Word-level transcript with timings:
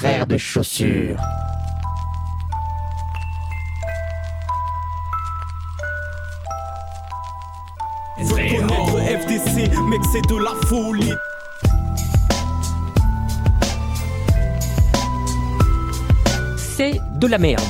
frères 0.00 0.26
de 0.26 0.38
chaussures. 0.38 1.18
FDC, 8.18 9.70
mec, 9.88 10.00
c'est 10.10 10.26
de 10.26 10.36
la 10.38 10.54
folie. 10.66 11.12
C'est 16.56 16.98
de 17.18 17.26
la 17.26 17.36
merde. 17.36 17.60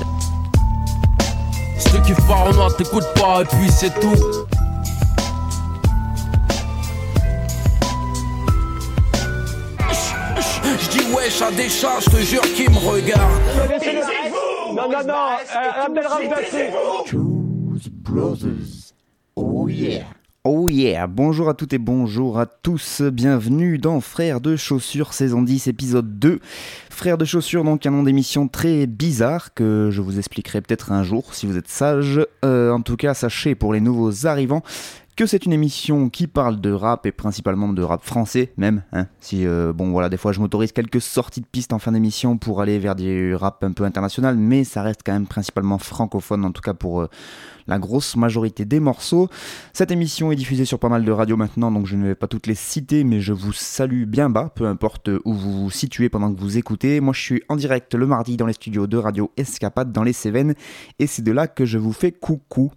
Si 1.78 1.90
tu 1.90 2.00
kiffes 2.02 2.26
pas, 2.28 2.44
on 2.56 2.70
t'écoute 2.70 3.06
pas, 3.16 3.42
et 3.42 3.44
puis 3.44 3.68
c'est 3.72 3.92
tout. 3.98 4.46
À 11.30 11.52
des 11.52 11.68
chats, 11.68 12.00
j'te 12.00 12.16
jure 12.16 12.42
qu'ils 12.42 12.68
me 12.68 12.76
regardent. 12.76 13.40
Non, 14.74 14.90
non, 14.90 15.06
non, 15.06 15.14
euh, 15.14 15.84
Abdelrahman 15.86 16.38
Choose 17.06 17.88
Brothers. 17.88 18.92
Oh 19.36 19.68
yeah. 19.68 20.06
Oh 20.42 20.68
yeah, 20.68 21.06
bonjour 21.06 21.48
à 21.48 21.54
toutes 21.54 21.72
et 21.72 21.78
bonjour 21.78 22.38
à 22.38 22.46
tous, 22.46 23.02
bienvenue 23.02 23.78
dans 23.78 24.00
Frères 24.00 24.40
de 24.40 24.56
Chaussures 24.56 25.12
saison 25.12 25.42
10 25.42 25.68
épisode 25.68 26.18
2. 26.18 26.40
Frères 26.88 27.18
de 27.18 27.24
Chaussures 27.24 27.62
donc 27.62 27.86
un 27.86 27.90
nom 27.90 28.02
d'émission 28.02 28.48
très 28.48 28.86
bizarre 28.86 29.54
que 29.54 29.88
je 29.92 30.00
vous 30.00 30.18
expliquerai 30.18 30.62
peut-être 30.62 30.92
un 30.92 31.04
jour 31.04 31.34
si 31.34 31.46
vous 31.46 31.56
êtes 31.56 31.68
sage. 31.68 32.26
Euh, 32.44 32.72
en 32.72 32.80
tout 32.80 32.96
cas 32.96 33.14
sachez 33.14 33.54
pour 33.54 33.72
les 33.72 33.80
nouveaux 33.80 34.26
arrivants 34.26 34.62
que 35.16 35.26
c'est 35.26 35.44
une 35.44 35.52
émission 35.52 36.08
qui 36.08 36.26
parle 36.26 36.60
de 36.60 36.72
rap 36.72 37.06
et 37.06 37.12
principalement 37.12 37.68
de 37.72 37.82
rap 37.82 38.02
français 38.04 38.52
même. 38.56 38.82
Hein, 38.92 39.06
si 39.20 39.46
euh, 39.46 39.72
bon 39.72 39.90
voilà 39.90 40.08
des 40.08 40.16
fois 40.16 40.32
je 40.32 40.40
m'autorise 40.40 40.72
quelques 40.72 41.00
sorties 41.00 41.40
de 41.40 41.46
piste 41.46 41.72
en 41.72 41.78
fin 41.78 41.92
d'émission 41.92 42.38
pour 42.38 42.60
aller 42.60 42.78
vers 42.78 42.94
du 42.94 43.34
rap 43.34 43.62
un 43.64 43.72
peu 43.72 43.84
international, 43.84 44.36
mais 44.36 44.64
ça 44.64 44.82
reste 44.82 45.00
quand 45.04 45.12
même 45.12 45.26
principalement 45.26 45.78
francophone 45.78 46.44
en 46.44 46.52
tout 46.52 46.62
cas 46.62 46.74
pour 46.74 47.02
euh, 47.02 47.08
la 47.66 47.78
grosse 47.78 48.16
majorité 48.16 48.64
des 48.64 48.80
morceaux. 48.80 49.28
Cette 49.72 49.90
émission 49.90 50.32
est 50.32 50.36
diffusée 50.36 50.64
sur 50.64 50.78
pas 50.78 50.88
mal 50.88 51.04
de 51.04 51.12
radios 51.12 51.36
maintenant, 51.36 51.70
donc 51.70 51.86
je 51.86 51.96
ne 51.96 52.06
vais 52.06 52.14
pas 52.14 52.26
toutes 52.26 52.46
les 52.46 52.54
citer, 52.54 53.04
mais 53.04 53.20
je 53.20 53.32
vous 53.32 53.52
salue 53.52 54.04
bien 54.04 54.30
bas, 54.30 54.50
peu 54.54 54.66
importe 54.66 55.10
où 55.24 55.32
vous 55.32 55.64
vous 55.64 55.70
situez 55.70 56.08
pendant 56.08 56.32
que 56.32 56.40
vous 56.40 56.58
écoutez. 56.58 57.00
Moi 57.00 57.12
je 57.14 57.20
suis 57.20 57.42
en 57.48 57.56
direct 57.56 57.94
le 57.94 58.06
mardi 58.06 58.36
dans 58.36 58.46
les 58.46 58.52
studios 58.54 58.86
de 58.86 58.96
Radio 58.96 59.30
Escapade 59.36 59.92
dans 59.92 60.02
les 60.02 60.12
Cévennes, 60.12 60.54
et 60.98 61.06
c'est 61.06 61.22
de 61.22 61.32
là 61.32 61.46
que 61.46 61.64
je 61.64 61.78
vous 61.78 61.92
fais 61.92 62.12
coucou. 62.12 62.72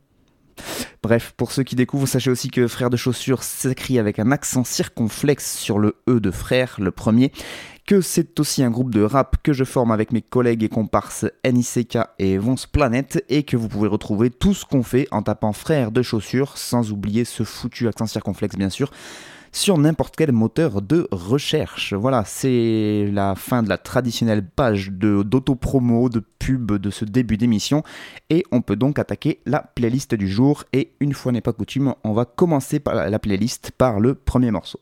Bref, 1.01 1.33
pour 1.35 1.51
ceux 1.51 1.63
qui 1.63 1.75
découvrent, 1.75 2.07
sachez 2.07 2.29
aussi 2.29 2.49
que 2.49 2.67
Frère 2.67 2.89
de 2.89 2.97
Chaussures 2.97 3.43
s'écrit 3.43 3.99
avec 3.99 4.19
un 4.19 4.31
accent 4.31 4.63
circonflexe 4.63 5.57
sur 5.57 5.79
le 5.79 5.97
E 6.09 6.19
de 6.19 6.31
frère, 6.31 6.75
le 6.79 6.91
premier, 6.91 7.31
que 7.85 7.99
c'est 7.99 8.39
aussi 8.39 8.63
un 8.63 8.71
groupe 8.71 8.93
de 8.93 9.01
rap 9.01 9.37
que 9.43 9.51
je 9.51 9.65
forme 9.65 9.91
avec 9.91 10.11
mes 10.11 10.21
collègues 10.21 10.63
et 10.63 10.69
comparses 10.69 11.25
NICK 11.45 11.97
et 12.19 12.37
Vonce 12.37 12.65
Planet, 12.65 13.23
et 13.29 13.43
que 13.43 13.57
vous 13.57 13.67
pouvez 13.67 13.89
retrouver 13.89 14.29
tout 14.29 14.53
ce 14.53 14.65
qu'on 14.65 14.83
fait 14.83 15.07
en 15.11 15.21
tapant 15.21 15.53
Frère 15.53 15.91
de 15.91 16.01
Chaussures, 16.01 16.57
sans 16.57 16.91
oublier 16.91 17.25
ce 17.25 17.43
foutu 17.43 17.87
accent 17.87 18.07
circonflexe 18.07 18.55
bien 18.55 18.69
sûr, 18.69 18.91
sur 19.53 19.77
n'importe 19.77 20.15
quel 20.17 20.31
moteur 20.33 20.81
de 20.81 21.07
recherche. 21.11 21.93
Voilà, 21.93 22.23
c'est 22.25 23.07
la 23.13 23.35
fin 23.35 23.63
de 23.63 23.69
la 23.69 23.77
traditionnelle 23.77 24.43
page 24.45 24.89
de- 24.91 25.23
d'auto-promo, 25.23 26.09
de 26.09 26.19
pub 26.39 26.73
de 26.73 26.89
ce 26.89 27.05
début 27.05 27.37
d'émission, 27.37 27.83
et 28.29 28.43
on 28.51 28.61
peut 28.61 28.75
donc 28.75 28.99
attaquer 28.99 29.39
la 29.45 29.61
playlist 29.61 30.15
du 30.15 30.27
jour, 30.27 30.63
et 30.73 30.91
une 30.99 31.13
fois 31.13 31.31
n'est 31.31 31.39
pas 31.41 31.53
coutume, 31.53 31.93
on 32.03 32.13
va 32.13 32.25
commencer 32.25 32.79
par 32.79 32.95
la- 32.95 33.09
la 33.09 33.19
playlist 33.19 33.71
par 33.77 33.99
le 33.99 34.15
premier 34.15 34.51
morceau. 34.51 34.79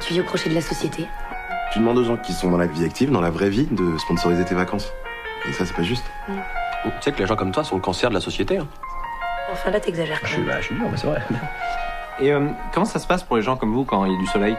Tu 0.00 0.12
vis 0.14 0.20
au 0.20 0.24
crochet 0.24 0.50
de 0.50 0.54
la 0.54 0.60
société? 0.60 1.04
Tu 1.72 1.80
demandes 1.80 1.98
aux 1.98 2.04
gens 2.04 2.16
qui 2.16 2.32
sont 2.32 2.50
dans 2.50 2.56
la 2.58 2.66
vie 2.66 2.84
active, 2.84 3.10
dans 3.10 3.20
la 3.20 3.30
vraie 3.30 3.50
vie, 3.50 3.66
de 3.70 3.98
sponsoriser 3.98 4.44
tes 4.44 4.54
vacances. 4.54 4.92
Et 5.48 5.52
ça, 5.52 5.66
c'est 5.66 5.74
pas 5.74 5.82
juste. 5.82 6.04
Tu 6.84 6.90
sais 7.00 7.12
que 7.12 7.18
les 7.18 7.26
gens 7.26 7.36
comme 7.36 7.52
toi 7.52 7.64
sont 7.64 7.74
le 7.76 7.82
cancer 7.82 8.10
de 8.10 8.14
la 8.14 8.20
société. 8.20 8.58
Hein. 8.58 8.68
Enfin 9.50 9.70
là, 9.70 9.80
t'exagères 9.80 10.20
Je 10.24 10.40
bah, 10.42 10.60
je 10.60 10.66
suis 10.66 10.74
dur, 10.76 10.88
mais 10.90 10.96
c'est 10.96 11.06
vrai. 11.06 11.22
Et 12.20 12.32
euh, 12.32 12.48
comment 12.72 12.86
ça 12.86 12.98
se 12.98 13.06
passe 13.06 13.22
pour 13.22 13.36
les 13.36 13.42
gens 13.42 13.56
comme 13.56 13.72
vous 13.72 13.84
quand 13.84 14.04
il 14.04 14.12
y 14.12 14.16
a 14.16 14.18
du 14.18 14.26
soleil? 14.26 14.56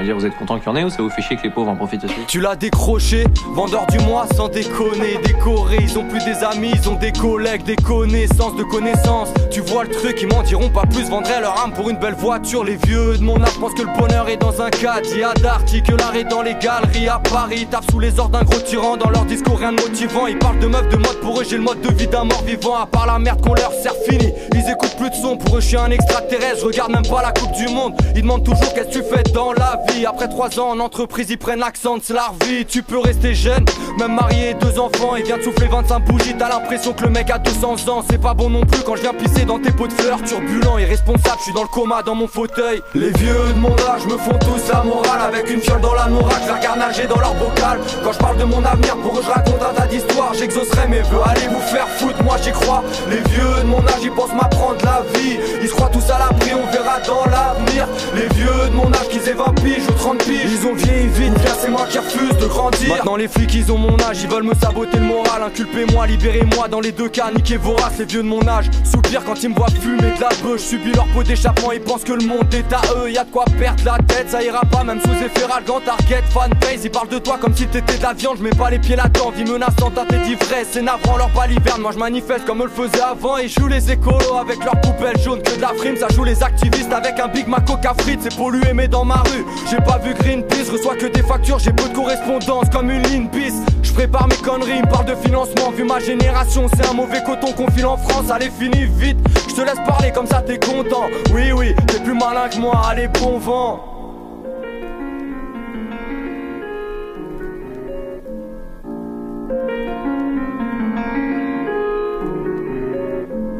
Dire, 0.00 0.16
vous 0.16 0.26
êtes 0.26 0.36
content 0.36 0.58
qu'il 0.58 0.66
y 0.66 0.68
en 0.68 0.74
ait 0.74 0.82
ou 0.82 0.90
ça 0.90 1.00
vous 1.00 1.10
fait 1.10 1.22
chier 1.22 1.36
que 1.36 1.44
les 1.44 1.50
pauvres 1.50 1.70
en 1.70 1.76
profitent 1.76 2.02
aussi 2.02 2.14
Tu 2.26 2.40
l'as 2.40 2.56
décroché, 2.56 3.24
vendeur 3.54 3.86
du 3.86 4.00
mois 4.00 4.26
sans 4.34 4.48
déconner, 4.48 5.16
décoré. 5.24 5.78
Ils 5.80 5.96
ont 5.96 6.04
plus 6.08 6.24
des 6.24 6.42
amis, 6.42 6.72
ils 6.74 6.88
ont 6.88 6.96
des 6.96 7.12
collègues, 7.12 7.62
des 7.62 7.76
connaissances 7.76 8.56
de 8.56 8.64
connaissances. 8.64 9.28
Tu 9.52 9.60
vois 9.60 9.84
le 9.84 9.90
truc, 9.90 10.18
ils 10.20 10.26
m'en 10.26 10.42
diront 10.42 10.70
pas 10.70 10.86
plus, 10.86 11.08
vendraient 11.08 11.40
leur 11.40 11.56
âme 11.62 11.72
pour 11.72 11.88
une 11.88 11.98
belle 11.98 12.14
voiture. 12.14 12.64
Les 12.64 12.74
vieux 12.76 13.16
de 13.16 13.22
mon 13.22 13.40
âge 13.40 13.56
pensent 13.60 13.74
que 13.74 13.82
le 13.82 13.96
bonheur 13.96 14.28
est 14.28 14.38
dans 14.38 14.60
un 14.60 14.70
caddie 14.70 15.22
à 15.22 15.34
Darty, 15.34 15.82
que 15.82 15.94
l'art 15.94 16.16
est 16.16 16.24
dans 16.24 16.42
les 16.42 16.54
galeries 16.54 17.08
à 17.08 17.20
Paris. 17.20 17.68
Tapent 17.70 17.88
sous 17.88 18.00
les 18.00 18.18
ordres 18.18 18.38
d'un 18.38 18.44
gros 18.44 18.60
tyran, 18.60 18.96
dans 18.96 19.10
leur 19.10 19.24
discours 19.26 19.58
rien 19.58 19.72
de 19.72 19.80
motivant. 19.80 20.26
Ils 20.26 20.38
parlent 20.38 20.58
de 20.58 20.66
meufs, 20.66 20.88
de 20.88 20.96
mode, 20.96 21.20
pour 21.20 21.40
eux 21.40 21.44
j'ai 21.48 21.58
le 21.58 21.62
mode 21.62 21.80
de 21.80 21.92
vie 21.92 22.08
d'un 22.08 22.24
mort 22.24 22.42
vivant. 22.42 22.74
À 22.76 22.86
part 22.86 23.06
la 23.06 23.20
merde 23.20 23.40
qu'on 23.40 23.54
leur 23.54 23.72
sert 23.72 23.94
fini, 24.08 24.32
ils 24.52 24.70
écoutent 24.70 24.96
plus 24.96 25.10
de 25.10 25.14
son. 25.14 25.36
Pour 25.36 25.58
eux 25.58 25.60
je 25.60 25.66
suis 25.68 25.76
un 25.76 25.90
extraterrestre, 25.90 26.60
je 26.60 26.66
regarde 26.66 26.90
même 26.90 27.06
pas 27.06 27.22
la 27.22 27.30
Coupe 27.30 27.52
du 27.52 27.68
Monde. 27.68 27.94
Ils 28.16 28.22
demandent 28.22 28.44
toujours 28.44 28.72
qu'est-ce 28.74 28.88
que 28.88 29.02
tu 29.02 29.02
fais 29.02 29.22
dans 29.32 29.52
la 29.52 29.81
Après 30.06 30.28
trois 30.28 30.58
ans 30.58 30.70
en 30.70 30.80
entreprise, 30.80 31.28
ils 31.30 31.38
prennent 31.38 31.60
l'accent 31.60 31.96
de 31.96 32.02
la 32.12 32.32
vie. 32.44 32.66
Tu 32.66 32.82
peux 32.82 32.98
rester 32.98 33.34
jeune, 33.34 33.64
même 33.98 34.14
marié, 34.14 34.54
deux 34.54 34.78
enfants. 34.78 35.16
Il 35.16 35.24
vient 35.24 35.36
de 35.36 35.42
souffler 35.42 35.68
25 35.68 36.00
bougies, 36.00 36.34
t'as 36.36 36.48
l'impression 36.48 36.92
que 36.92 37.04
le 37.04 37.10
mec 37.10 37.30
a 37.30 37.38
200 37.38 37.88
ans. 37.88 38.04
C'est 38.08 38.20
pas 38.20 38.34
bon 38.34 38.50
non 38.50 38.62
plus 38.62 38.82
quand 38.82 38.96
je 38.96 39.02
viens 39.02 39.14
pisser 39.14 39.44
dans 39.44 39.58
tes 39.58 39.70
pots 39.70 39.86
de 39.86 39.92
fleurs. 39.92 40.22
Turbulent, 40.24 40.78
irresponsable, 40.78 41.36
je 41.38 41.44
suis 41.44 41.52
dans 41.52 41.62
le 41.62 41.68
coma 41.68 42.02
dans 42.02 42.14
mon 42.14 42.26
fauteuil. 42.26 42.82
Les 42.94 43.10
vieux 43.10 43.52
de 43.54 43.58
mon 43.58 43.74
âge 43.74 44.04
me 44.06 44.16
font 44.18 44.38
tous 44.40 44.72
la 44.72 44.82
morale. 44.82 45.20
Avec 45.22 45.50
une 45.50 45.60
fiole 45.60 45.80
dans 45.80 45.94
la 45.94 46.08
morale, 46.08 46.42
je 46.44 46.48
la 46.48 47.06
dans 47.06 47.20
leur 47.20 47.34
bocal. 47.34 47.80
Quand 48.04 48.12
je 48.12 48.18
parle 48.18 48.38
de 48.38 48.44
mon 48.44 48.64
avenir, 48.64 48.96
pour 48.98 49.16
eux 49.18 49.22
je 49.24 49.30
raconte 49.30 49.62
un 49.62 49.74
tas 49.74 49.86
d'histoires. 49.86 50.34
J'exaucerai 50.34 50.88
mes 50.88 51.02
vœux, 51.02 51.20
allez 51.24 51.46
vous 51.48 51.60
faire 51.60 51.88
foutre, 51.88 52.22
moi 52.24 52.36
j'y 52.42 52.52
crois. 52.52 52.82
Les 53.08 53.20
vieux 53.30 53.62
de 53.62 53.66
mon 53.66 53.80
âge, 53.86 54.02
ils 54.02 54.12
pensent 54.12 54.34
m'apprendre 54.34 54.84
la 54.84 55.02
vie. 55.18 55.38
Ils 55.62 55.68
se 55.68 55.74
croient 55.74 55.90
tous 55.90 56.10
à 56.10 56.18
l'abri, 56.18 56.50
on 56.54 56.70
verra 56.70 57.00
dans 57.00 57.24
l'avenir. 57.30 57.86
Les 58.14 58.28
vieux 58.34 58.68
de 58.68 58.74
mon 58.74 58.92
âge, 58.92 59.08
qu'ils 59.08 59.22
20 59.34 59.62
piges 59.72 59.88
ou 59.88 59.92
30 59.92 60.18
piges. 60.24 60.50
Ils 60.50 60.66
ont 60.66 60.74
vieilli 60.74 61.08
vite, 61.08 61.32
c'est 61.60 61.70
moi 61.70 61.86
qui 61.88 61.98
refuse 61.98 62.36
de 62.38 62.46
grandir. 62.46 62.88
Maintenant 62.88 63.16
les 63.16 63.28
flics, 63.28 63.54
ils 63.54 63.70
ont 63.72 63.78
mon 63.78 63.96
âge, 64.00 64.22
ils 64.22 64.28
veulent 64.28 64.42
me 64.42 64.54
saboter 64.54 64.98
le 64.98 65.04
moral. 65.04 65.42
Inculpez-moi, 65.46 66.06
libérez-moi 66.06 66.68
dans 66.68 66.80
les 66.80 66.92
deux 66.92 67.08
cas, 67.08 67.30
niquez 67.34 67.56
vorace. 67.56 67.94
Les 67.98 68.04
vieux 68.04 68.22
de 68.22 68.28
mon 68.28 68.46
âge 68.46 68.66
soupirent 68.84 69.24
quand 69.24 69.42
ils 69.42 69.50
me 69.50 69.54
voient 69.54 69.70
fumer 69.80 70.12
de 70.16 70.20
la 70.20 70.28
beuh. 70.42 70.56
Je 70.56 70.62
subis 70.62 70.92
leur 70.92 71.06
pot 71.08 71.22
d'échappement, 71.22 71.72
ils 71.72 71.80
pensent 71.80 72.04
que 72.04 72.12
le 72.12 72.26
monde 72.26 72.52
est 72.52 72.72
à 72.72 72.80
eux. 72.96 73.10
Y 73.10 73.18
a 73.18 73.24
de 73.24 73.30
quoi 73.30 73.44
perdre 73.58 73.82
la 73.84 73.98
tête, 74.06 74.30
ça 74.30 74.42
ira 74.42 74.62
pas, 74.62 74.84
même 74.84 75.00
sous 75.00 75.24
effet 75.24 75.44
ralgant. 75.44 75.80
Target, 75.80 76.22
fanbase, 76.30 76.84
ils 76.84 76.90
parlent 76.90 77.08
de 77.08 77.18
toi 77.18 77.38
comme 77.40 77.54
si 77.54 77.66
t'étais 77.66 77.98
de 77.98 78.02
la 78.02 78.12
viande. 78.12 78.38
Je 78.42 78.56
pas 78.56 78.70
les 78.70 78.78
pieds 78.78 78.96
là-dedans, 78.96 79.30
vie 79.30 79.44
menaçante 79.44 79.96
à 79.98 80.04
tes 80.04 80.18
d'ivresse. 80.18 80.68
C'est 80.72 80.82
navrant 80.82 81.16
leur 81.16 81.30
baliverne, 81.30 81.80
moi 81.80 81.92
je 81.92 81.98
manifeste 81.98 82.44
comme 82.44 82.62
eux 82.62 82.68
le 82.68 82.70
faisaient 82.70 83.02
avant. 83.02 83.38
Et 83.38 83.48
je 83.48 83.60
joue 83.60 83.68
les 83.68 83.90
écolos 83.90 84.36
avec 84.40 84.64
leurs 84.64 84.80
poubelles 84.80 85.18
jaunes 85.18 85.42
que 85.42 85.56
de 85.56 85.60
la 85.60 85.72
frime. 85.74 85.96
Ça 85.96 86.08
joue 86.14 86.24
les 86.24 86.42
activistes 86.42 86.92
avec 86.92 87.18
un 87.18 87.28
Big 87.28 87.46
Mac 87.46 87.64
Coca. 87.64 87.94
C'est 88.04 88.36
pollué, 88.36 88.72
mais 88.74 88.88
dans 88.88 89.04
ma 89.04 89.22
rue, 89.22 89.44
j'ai 89.70 89.78
pas 89.78 89.98
vu 89.98 90.14
Greenpeace. 90.14 90.70
Reçois 90.70 90.96
que 90.96 91.06
des 91.06 91.22
factures, 91.22 91.58
j'ai 91.58 91.72
peu 91.72 91.88
de 91.88 91.94
correspondance 91.94 92.68
comme 92.70 92.90
une 92.90 93.02
ligne 93.02 93.28
bis. 93.28 93.54
Je 93.82 93.92
prépare 93.92 94.28
mes 94.28 94.36
conneries, 94.36 94.78
ils 94.78 94.82
me 94.82 94.90
parlent 94.90 95.06
de 95.06 95.14
financement. 95.14 95.70
Vu 95.70 95.84
ma 95.84 95.98
génération, 95.98 96.66
c'est 96.74 96.86
un 96.88 96.94
mauvais 96.94 97.22
coton 97.24 97.52
qu'on 97.52 97.70
file 97.70 97.86
en 97.86 97.96
France. 97.96 98.30
Allez, 98.30 98.50
finis 98.50 98.86
vite. 98.86 99.18
Je 99.48 99.54
te 99.54 99.60
laisse 99.60 99.80
parler 99.86 100.10
comme 100.12 100.26
ça, 100.26 100.42
t'es 100.42 100.58
content. 100.58 101.06
Oui, 101.34 101.52
oui, 101.52 101.74
t'es 101.86 102.00
plus 102.00 102.14
malin 102.14 102.48
que 102.48 102.58
moi. 102.58 102.80
Allez, 102.88 103.08
bon 103.08 103.38
vent. 103.38 103.91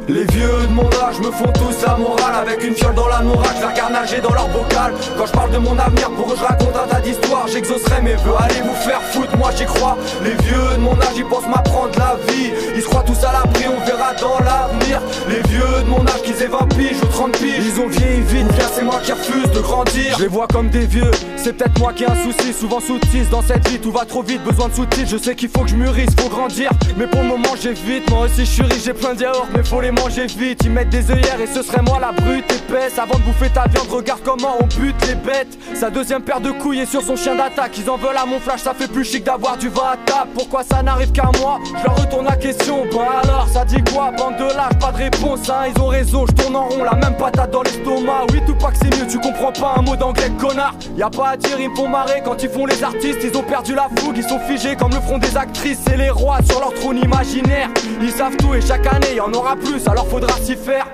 Les 0.08 0.24
vieux 0.24 0.66
de 0.68 0.72
mon 0.72 0.88
âge 0.88 1.18
me 1.20 1.30
font 1.30 1.52
tous 1.52 1.86
la 1.86 1.96
morale. 1.96 2.34
Avec 2.34 2.64
une 2.64 2.74
fiole 2.74 2.94
dans 2.94 3.06
la 3.06 3.20
morale, 3.20 3.54
la 3.60 4.20
dans 4.20 4.34
leur 4.34 4.48
bocal. 4.48 4.92
Quand 5.16 5.26
je 5.26 5.32
parle 5.32 5.50
de 5.52 5.58
mon 5.58 5.78
avenir, 5.78 6.10
pour 6.10 6.32
eux 6.32 6.36
je 6.36 6.44
raconte 6.44 6.74
un 6.76 6.88
tas 6.88 7.00
d'histoires. 7.00 7.46
J'exaucerai 7.46 8.02
mes 8.02 8.14
vœux, 8.14 8.34
allez 8.38 8.62
vous 8.62 8.74
faire 8.74 9.00
foutre, 9.02 9.36
moi 9.36 9.50
j'y 9.56 9.64
crois. 9.64 9.96
Les 10.24 10.34
vieux 10.44 10.76
de 10.76 10.80
mon 10.80 10.94
âge, 11.00 11.16
ils 11.16 11.24
pensent 11.24 11.46
m'apprendre 11.46 11.92
la 11.98 12.16
vie. 12.32 12.50
Ils 12.74 12.82
se 12.82 12.86
croient 12.86 13.04
tous 13.04 13.18
à 13.24 13.32
l'abri, 13.32 13.64
on 13.68 13.84
verra 13.84 14.14
dans 14.14 14.38
l'avenir. 14.40 15.00
Les 15.28 15.42
vieux 15.48 15.82
de 15.84 15.88
mon 15.88 16.04
âge, 16.06 16.22
qu'ils 16.22 16.42
aient 16.42 16.48
20 16.48 16.68
piges 16.76 17.02
ou 17.02 17.06
30 17.06 17.32
piges. 17.32 17.64
Ils 17.64 17.80
ont 17.80 17.88
vieilli 17.88 18.22
vite, 18.22 18.48
bien 18.48 18.66
c'est 18.72 18.82
moi 18.82 19.00
qui 19.02 19.12
refuse 19.12 19.50
de 19.52 19.60
grandir. 19.60 20.16
Je 20.16 20.22
les 20.22 20.28
vois 20.28 20.48
comme 20.48 20.68
des 20.68 20.86
vieux, 20.86 21.10
c'est 21.42 21.52
peut-être 21.52 21.78
moi 21.78 21.92
qui 21.92 22.04
ai 22.04 22.06
un 22.06 22.14
souci 22.14 22.52
Souvent 22.52 22.80
sous-tisse 22.80 23.28
dans 23.30 23.42
cette 23.42 23.68
vie, 23.68 23.78
tout 23.78 23.90
va 23.90 24.04
trop 24.04 24.22
vite, 24.22 24.42
besoin 24.44 24.68
de 24.68 24.74
sous-titres 24.74 25.08
Je 25.08 25.16
sais 25.16 25.34
qu'il 25.34 25.48
faut 25.48 25.62
que 25.62 25.70
je 25.70 25.76
mûrisse, 25.76 26.10
faut 26.18 26.28
grandir. 26.28 26.70
Mais 26.96 27.06
pour 27.06 27.22
le 27.22 27.28
moment 27.28 27.54
j'évite, 27.60 28.08
moi 28.10 28.26
aussi 28.26 28.44
je 28.44 28.50
suis 28.50 28.62
riche, 28.62 28.84
j'ai 28.84 28.92
plein 28.92 29.14
de 29.14 29.22
yaourts 29.22 29.46
Mais 29.54 29.64
faut 29.64 29.80
les 29.80 29.90
manger 29.90 30.26
vite, 30.26 30.60
ils 30.64 30.70
mettent 30.70 30.90
des 30.90 31.10
œillères 31.10 31.40
et 31.40 31.46
ce 31.46 31.62
serait 31.62 31.82
moi 31.82 31.98
la 32.00 32.12
brute 32.12 32.50
épaisse. 32.52 32.98
Avant 32.98 33.18
de 33.18 33.24
bouffer 33.24 33.50
ta 33.50 33.66
viande, 33.66 33.88
regarde 33.90 34.20
comment 34.24 34.56
on 34.60 34.66
bute 34.80 35.06
les 35.06 35.14
bêtes. 35.14 35.58
Sa 35.74 35.90
deuxième 35.90 36.22
paire 36.22 36.40
de 36.40 36.50
couilles 36.50 36.80
est 36.80 36.86
sur 36.86 37.02
son 37.02 37.16
chien 37.16 37.34
d'attaque. 37.34 37.76
Ils 37.78 37.90
en 37.90 37.96
veulent 37.96 38.16
à 38.16 38.26
mon 38.26 38.38
flash, 38.38 38.60
ça 38.60 38.74
fait 38.74 38.88
plus 38.88 39.04
chic 39.04 39.24
d'avoir 39.24 39.56
du 39.56 39.68
va 39.68 39.92
à 39.92 39.96
table. 39.96 40.30
Pourquoi 40.34 40.62
ça 40.62 40.82
n'arrive 40.82 41.12
qu'à 41.12 41.30
moi? 41.40 41.58
Je 41.78 41.84
leur 41.84 41.96
retourne 41.96 42.26
la 42.26 42.36
question, 42.36 42.84
bah 42.92 43.20
alors 43.24 43.48
ça 43.48 43.64
dit 43.64 43.82
quoi? 43.92 44.10
Bande 44.12 44.36
de 44.36 44.44
lâches, 44.44 44.78
pas 44.80 44.92
de 44.92 44.98
réponse, 44.98 45.48
hein, 45.48 45.70
ils 45.74 45.80
ont 45.80 45.86
raison 45.88 46.24
Je 46.26 46.32
tourne 46.42 46.56
en 46.56 46.68
rond, 46.68 46.84
la 46.84 46.94
même 46.94 47.16
patate 47.16 47.50
dans 47.50 47.62
l'estomac. 47.62 48.26
Oui 48.32 48.40
tout 48.46 48.54
pas 48.54 48.70
que 48.70 48.78
c'est 48.78 48.96
mieux, 48.96 49.06
tu 49.06 49.18
comprends 49.18 49.52
pas 49.52 49.74
un 49.78 49.82
mot 49.82 49.96
d'anglais 49.96 50.30
connard. 50.38 50.74
Y 50.96 51.02
a 51.02 51.10
pas 51.10 51.31
à 51.32 51.36
dire, 51.36 51.58
ils 51.58 51.74
font 51.74 51.88
marrer 51.88 52.20
quand 52.22 52.42
ils 52.42 52.50
font 52.50 52.66
les 52.66 52.84
artistes. 52.84 53.20
Ils 53.24 53.36
ont 53.36 53.42
perdu 53.42 53.74
la 53.74 53.88
fougue, 53.96 54.16
ils 54.16 54.24
sont 54.24 54.38
figés 54.40 54.76
comme 54.76 54.92
le 54.92 55.00
front 55.00 55.18
des 55.18 55.36
actrices. 55.36 55.78
C'est 55.86 55.96
les 55.96 56.10
rois 56.10 56.38
sur 56.42 56.60
leur 56.60 56.74
trône 56.74 56.98
imaginaire. 56.98 57.70
Ils 58.00 58.10
savent 58.10 58.36
tout 58.36 58.54
et 58.54 58.60
chaque 58.60 58.86
année 58.86 59.14
y 59.16 59.20
en 59.20 59.32
aura 59.32 59.56
plus, 59.56 59.86
alors 59.88 60.06
faudra 60.06 60.36
s'y 60.38 60.56
faire. 60.56 60.86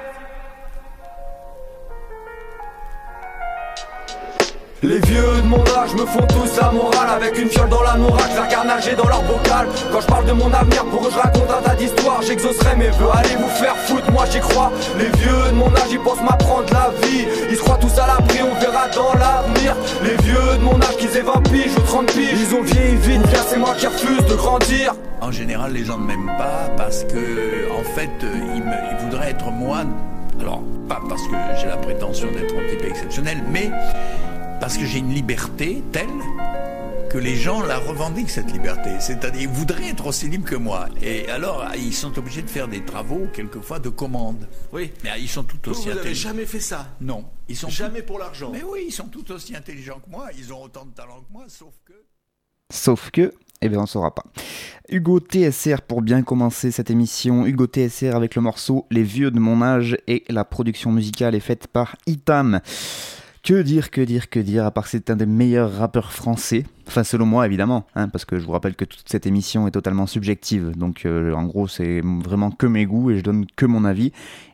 Les 4.81 5.01
vieux 5.01 5.43
de 5.43 5.49
mon 5.49 5.65
âge 5.77 5.93
me 5.95 6.07
font 6.07 6.25
tous 6.29 6.57
la 6.61 6.71
morale. 6.71 7.11
Avec 7.17 7.37
une 7.37 7.49
fiole 7.49 7.69
dans 7.69 7.83
la 7.83 7.97
je 7.97 8.41
regarde 8.41 8.67
nager 8.69 8.95
dans 8.95 9.09
leur 9.09 9.23
bocal. 9.23 9.67
Quand 9.91 10.01
je 10.01 10.07
parle 10.07 10.25
de 10.27 10.33
mon 10.33 10.53
avenir, 10.53 10.85
pour 10.85 11.05
eux 11.05 11.11
je 11.11 11.19
raconte 11.19 11.51
un 11.51 11.63
tas 11.63 11.75
d'histoires. 11.75 12.23
J'exaucerai 12.23 12.77
mes 12.77 12.91
vœux, 12.91 13.09
allez 13.13 13.35
vous 13.35 13.49
faire 13.49 13.77
foutre, 13.77 14.09
moi 14.13 14.25
j'y 14.31 14.39
crois. 14.39 14.71
Les 14.97 15.09
vieux 15.19 15.51
de 15.51 15.57
mon 15.57 15.75
âge, 15.75 15.91
ils 15.91 15.99
pensent 15.99 16.23
m'apprendre 16.23 16.73
la 16.73 16.93
vie. 17.03 17.27
Ils 17.51 17.57
se 17.57 17.63
croient 17.63 17.79
tous 17.79 17.99
à 17.99 18.07
l'abri, 18.07 18.39
on 18.41 18.55
verra 18.61 18.87
dans 18.95 19.15
l'avenir. 19.15 19.75
Les 20.05 20.17
vieux 20.23 20.59
de 20.59 20.63
mon 20.63 20.81
âge, 20.81 20.97
qu'ils 20.97 21.17
aient 21.17 21.23
20 21.23 21.43
piges 21.51 21.77
ou 21.77 21.81
30 21.81 22.07
piges. 22.13 22.41
Ils 22.41 22.55
ont 22.55 22.63
vieilli 22.63 22.97
vite, 22.97 23.23
bien 23.23 23.43
c'est 23.49 23.59
moi 23.59 23.75
qui 23.77 23.87
refuse 23.89 24.27
de 24.27 24.35
grandir. 24.37 24.95
En 25.21 25.33
général, 25.33 25.73
les 25.73 25.85
gens 25.85 25.99
ne 25.99 26.07
m'aiment 26.07 26.37
pas 26.39 26.71
parce 26.77 27.03
que, 27.03 27.69
en 27.73 27.83
fait, 27.97 28.11
ils, 28.23 28.63
me, 28.63 28.75
ils 28.93 29.05
voudraient 29.05 29.31
être 29.31 29.51
moine 29.51 29.93
alors, 30.41 30.63
pas 30.89 31.01
parce 31.09 31.23
que 31.23 31.35
j'ai 31.61 31.67
la 31.67 31.77
prétention 31.77 32.29
d'être 32.29 32.55
un 32.55 32.71
type 32.71 32.85
exceptionnel, 32.89 33.39
mais 33.51 33.71
parce 34.61 34.77
que 34.77 34.85
j'ai 34.85 34.99
une 34.99 35.13
liberté 35.15 35.83
telle 35.93 36.09
que 37.11 37.17
les 37.19 37.37
gens 37.37 37.63
la 37.63 37.79
revendiquent, 37.79 38.29
cette 38.29 38.53
liberté. 38.53 38.91
C'est-à-dire, 39.01 39.41
ils 39.43 39.49
voudraient 39.49 39.89
être 39.89 40.07
aussi 40.07 40.29
libres 40.29 40.45
que 40.47 40.57
moi. 40.57 40.89
Et 41.01 41.27
alors, 41.31 41.65
ils 41.75 41.95
sont 41.95 42.17
obligés 42.19 42.43
de 42.43 42.51
faire 42.51 42.69
des 42.69 42.85
travaux, 42.85 43.27
quelquefois, 43.33 43.79
de 43.79 43.89
commande. 43.89 44.47
Oui. 44.75 44.93
Mais 45.05 45.11
ils 45.19 45.29
sont 45.29 45.43
tout 45.45 45.71
aussi 45.71 45.87
vous, 45.89 45.93
vous 45.95 45.99
intelligents. 46.01 46.29
jamais 46.29 46.45
fait 46.45 46.61
ça 46.61 46.87
Non. 47.01 47.25
Ils 47.49 47.57
sont 47.57 47.71
Jamais 47.71 48.01
tout- 48.01 48.07
pour 48.09 48.19
l'argent 48.19 48.51
Mais 48.53 48.63
oui, 48.63 48.85
ils 48.89 48.93
sont 48.93 49.07
tout 49.07 49.31
aussi 49.33 49.57
intelligents 49.57 50.01
que 50.05 50.11
moi. 50.11 50.29
Ils 50.37 50.53
ont 50.53 50.63
autant 50.63 50.85
de 50.85 50.91
talent 50.91 51.21
que 51.21 51.33
moi, 51.33 51.45
sauf 51.49 51.73
que... 51.87 51.95
Sauf 52.71 53.11
que, 53.11 53.33
eh 53.63 53.71
bien, 53.71 53.81
on 53.81 53.87
saura 53.87 54.15
pas. 54.15 54.25
Hugo 54.91 55.19
TSR 55.21 55.81
pour 55.81 56.03
bien 56.03 56.23
commencer 56.23 56.71
cette 56.71 56.91
émission. 56.91 57.47
Hugo 57.47 57.67
TSR 57.67 58.15
avec 58.15 58.35
le 58.35 58.43
morceau 58.43 58.85
Les 58.91 59.03
vieux 59.03 59.31
de 59.31 59.39
mon 59.41 59.63
âge 59.63 59.97
et 60.09 60.25
la 60.29 60.45
production 60.45 60.93
musicale 60.93 61.35
est 61.35 61.41
faite 61.41 61.69
par 61.69 61.97
Itam. 62.07 62.61
Que 63.49 63.63
dire, 63.63 63.91
que 63.91 64.03
dire, 64.03 64.29
que 64.29 64.41
dire, 64.41 64.67
à 64.67 64.71
part 64.71 64.89
c'est 64.89 65.09
un 65.09 65.17
des 65.17 65.25
meilleurs 65.25 65.73
rappeurs 65.73 66.13
français. 66.13 66.67
Enfin, 66.89 67.05
selon 67.05 67.27
moi, 67.27 67.45
évidemment, 67.45 67.85
hein, 67.95 68.09
parce 68.09 68.25
que 68.25 68.39
je 68.39 68.47
vous 68.47 68.53
rappelle 68.53 68.75
que 68.75 68.87
toute 68.87 69.05
cette 69.05 69.27
émission 69.27 69.69
est 69.69 69.73
totalement 69.73 70.07
subjective. 70.07 70.73
Donc, 70.75 71.05
euh, 71.05 71.35
en 71.35 71.45
gros, 71.45 71.69
c'est 71.69 72.01
vraiment 72.01 72.51
que 72.51 72.67
mes 72.67 72.87
goûts 72.87 73.11
et 73.11 73.19
je 73.19 73.23
donne 73.23 73.45
que 73.57 73.67
mon 73.67 73.85
avis. 73.85 74.11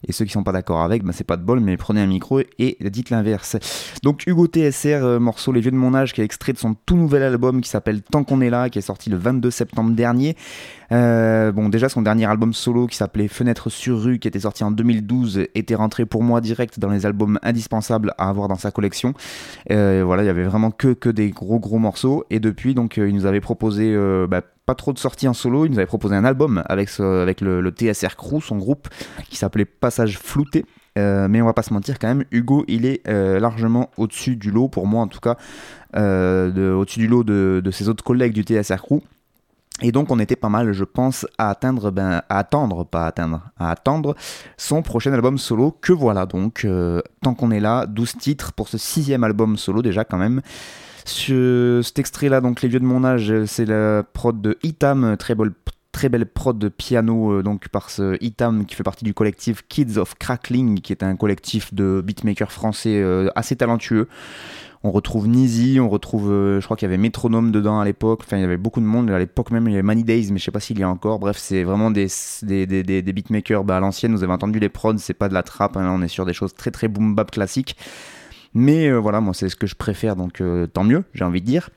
Et 0.08 0.12
ceux 0.12 0.24
qui 0.24 0.32
sont 0.32 0.42
pas 0.42 0.50
d'accord 0.50 0.82
avec, 0.82 1.04
ben, 1.04 1.12
c'est 1.12 1.22
pas 1.22 1.36
de 1.36 1.44
bol, 1.44 1.60
mais 1.60 1.76
prenez 1.76 2.00
un 2.00 2.08
micro 2.08 2.40
et 2.40 2.76
dites 2.80 3.10
l'inverse. 3.10 3.56
Donc, 4.02 4.24
Hugo 4.26 4.48
TSR, 4.48 5.04
euh, 5.04 5.20
morceau 5.20 5.52
Les 5.52 5.60
Vieux 5.60 5.70
de 5.70 5.76
mon 5.76 5.94
âge, 5.94 6.12
qui 6.12 6.22
est 6.22 6.24
extrait 6.24 6.52
de 6.52 6.58
son 6.58 6.74
tout 6.74 6.96
nouvel 6.96 7.22
album 7.22 7.60
qui 7.60 7.70
s'appelle 7.70 8.02
Tant 8.02 8.24
qu'on 8.24 8.40
est 8.40 8.50
là, 8.50 8.68
qui 8.68 8.80
est 8.80 8.82
sorti 8.82 9.10
le 9.10 9.16
22 9.16 9.52
septembre 9.52 9.92
dernier. 9.92 10.36
Euh, 10.90 11.52
bon, 11.52 11.68
déjà, 11.68 11.88
son 11.88 12.02
dernier 12.02 12.26
album 12.26 12.52
solo 12.52 12.88
qui 12.88 12.96
s'appelait 12.96 13.28
Fenêtre 13.28 13.70
sur 13.70 14.02
rue, 14.02 14.18
qui 14.18 14.26
était 14.26 14.40
sorti 14.40 14.64
en 14.64 14.72
2012, 14.72 15.46
était 15.54 15.76
rentré 15.76 16.04
pour 16.04 16.24
moi 16.24 16.40
direct 16.40 16.80
dans 16.80 16.90
les 16.90 17.06
albums 17.06 17.38
indispensables 17.44 18.12
à 18.18 18.28
avoir 18.28 18.48
dans 18.48 18.56
sa 18.56 18.72
collection. 18.72 19.14
Voilà, 19.70 20.24
il 20.24 20.26
y 20.26 20.30
avait 20.30 20.42
vraiment 20.42 20.72
que 20.72 21.10
des 21.10 21.30
gros 21.30 21.60
gros 21.60 21.78
morceaux. 21.78 22.23
Et 22.30 22.40
depuis, 22.40 22.74
donc, 22.74 22.98
euh, 22.98 23.08
il 23.08 23.14
nous 23.14 23.26
avait 23.26 23.40
proposé 23.40 23.92
euh, 23.94 24.26
bah, 24.26 24.42
pas 24.66 24.74
trop 24.74 24.92
de 24.92 24.98
sorties 24.98 25.28
en 25.28 25.34
solo. 25.34 25.66
Il 25.66 25.72
nous 25.72 25.78
avait 25.78 25.86
proposé 25.86 26.14
un 26.14 26.24
album 26.24 26.62
avec, 26.66 26.88
avec 27.00 27.40
le, 27.40 27.70
TSR 27.70 28.16
Crew, 28.16 28.40
son 28.40 28.56
groupe, 28.56 28.88
qui 29.28 29.36
s'appelait 29.36 29.64
Passage 29.64 30.18
Flouté. 30.18 30.64
Euh, 30.96 31.26
mais 31.28 31.42
on 31.42 31.46
va 31.46 31.52
pas 31.52 31.62
se 31.62 31.74
mentir 31.74 31.98
quand 31.98 32.06
même, 32.06 32.24
Hugo 32.30 32.64
il 32.68 32.86
est 32.86 33.02
largement 33.08 33.90
au-dessus 33.96 34.36
du 34.36 34.52
lot, 34.52 34.68
pour 34.68 34.86
moi 34.86 35.02
en 35.02 35.08
tout 35.08 35.18
cas, 35.18 35.36
de- 35.92 36.72
au-dessus 36.72 37.00
du 37.00 37.08
lot 37.08 37.24
de, 37.24 37.60
de 37.64 37.70
ses 37.72 37.88
autres 37.88 38.04
collègues 38.04 38.32
du 38.32 38.42
TSR 38.42 38.80
Crew. 38.80 39.00
Et 39.82 39.90
donc 39.90 40.12
on 40.12 40.20
était 40.20 40.36
pas 40.36 40.48
mal, 40.48 40.72
je 40.72 40.84
pense, 40.84 41.26
à 41.36 41.50
atteindre, 41.50 41.90
ben, 41.90 42.22
à 42.28 42.38
attendre, 42.38 42.84
pas 42.84 43.06
atteindre, 43.06 43.42
à 43.58 43.72
attendre 43.72 44.14
son 44.56 44.82
prochain 44.82 45.12
album 45.12 45.36
solo, 45.36 45.76
que 45.80 45.92
voilà 45.92 46.26
donc, 46.26 46.64
tant 47.22 47.34
qu'on 47.34 47.50
est 47.50 47.58
là, 47.58 47.86
12 47.86 48.16
titres 48.16 48.52
pour 48.52 48.68
ce 48.68 48.78
sixième 48.78 49.24
album 49.24 49.56
solo 49.56 49.82
déjà 49.82 50.04
quand 50.04 50.18
même. 50.18 50.42
Ce, 51.04 51.80
cet 51.84 51.98
extrait-là, 51.98 52.40
donc 52.40 52.62
Les 52.62 52.68
Vieux 52.68 52.80
de 52.80 52.84
mon 52.84 53.04
âge, 53.04 53.30
euh, 53.30 53.46
c'est 53.46 53.66
la 53.66 54.02
prod 54.02 54.40
de 54.40 54.58
Itam, 54.62 55.16
très 55.18 55.34
belle, 55.34 55.52
très 55.94 56.08
belle 56.08 56.26
prod 56.26 56.58
de 56.58 56.68
piano 56.68 57.32
euh, 57.32 57.42
donc 57.42 57.68
par 57.68 57.88
ce 57.88 58.22
Itam 58.22 58.66
qui 58.66 58.74
fait 58.74 58.82
partie 58.82 59.04
du 59.04 59.14
collectif 59.14 59.62
Kids 59.68 59.96
of 59.96 60.16
Crackling, 60.18 60.80
qui 60.80 60.92
est 60.92 61.02
un 61.02 61.16
collectif 61.16 61.72
de 61.72 62.02
beatmakers 62.04 62.52
français 62.52 63.00
euh, 63.00 63.30
assez 63.36 63.56
talentueux. 63.56 64.08
On 64.82 64.90
retrouve 64.90 65.28
Nizi, 65.28 65.80
on 65.80 65.88
retrouve, 65.88 66.30
euh, 66.30 66.60
je 66.60 66.66
crois 66.66 66.76
qu'il 66.76 66.86
y 66.86 66.90
avait 66.90 66.98
Métronome 66.98 67.52
dedans 67.52 67.80
à 67.80 67.86
l'époque, 67.86 68.20
enfin 68.24 68.36
il 68.36 68.40
y 68.40 68.44
avait 68.44 68.58
beaucoup 68.58 68.80
de 68.80 68.84
monde, 68.84 69.08
à 69.10 69.18
l'époque 69.18 69.50
même 69.50 69.66
il 69.66 69.70
y 69.70 69.74
avait 69.74 69.82
Money 69.82 70.02
Days, 70.02 70.28
mais 70.30 70.38
je 70.38 70.44
sais 70.44 70.50
pas 70.50 70.60
s'il 70.60 70.78
y 70.78 70.82
a 70.82 70.88
encore, 70.90 71.20
bref 71.20 71.38
c'est 71.38 71.62
vraiment 71.62 71.90
des, 71.90 72.08
des, 72.42 72.66
des, 72.66 72.82
des, 72.82 73.12
beatmakers 73.14 73.64
bah, 73.64 73.78
à 73.78 73.80
l'ancienne, 73.80 74.14
vous 74.14 74.24
avez 74.24 74.32
entendu 74.32 74.58
les 74.58 74.68
prods, 74.68 74.98
c'est 74.98 75.14
pas 75.14 75.30
de 75.30 75.34
la 75.34 75.42
trappe, 75.42 75.78
hein, 75.78 75.90
on 75.90 76.02
est 76.02 76.08
sur 76.08 76.26
des 76.26 76.34
choses 76.34 76.52
très 76.54 76.70
très 76.70 76.88
boom 76.88 77.14
bap 77.14 77.30
classiques, 77.30 77.78
mais 78.54 78.88
euh, 78.88 78.98
voilà, 78.98 79.20
moi 79.20 79.34
c'est 79.34 79.48
ce 79.48 79.56
que 79.56 79.66
je 79.66 79.74
préfère, 79.74 80.16
donc 80.16 80.40
euh, 80.40 80.66
tant 80.66 80.84
mieux, 80.84 81.04
j'ai 81.12 81.24
envie 81.24 81.40
de 81.40 81.46
dire. 81.46 81.70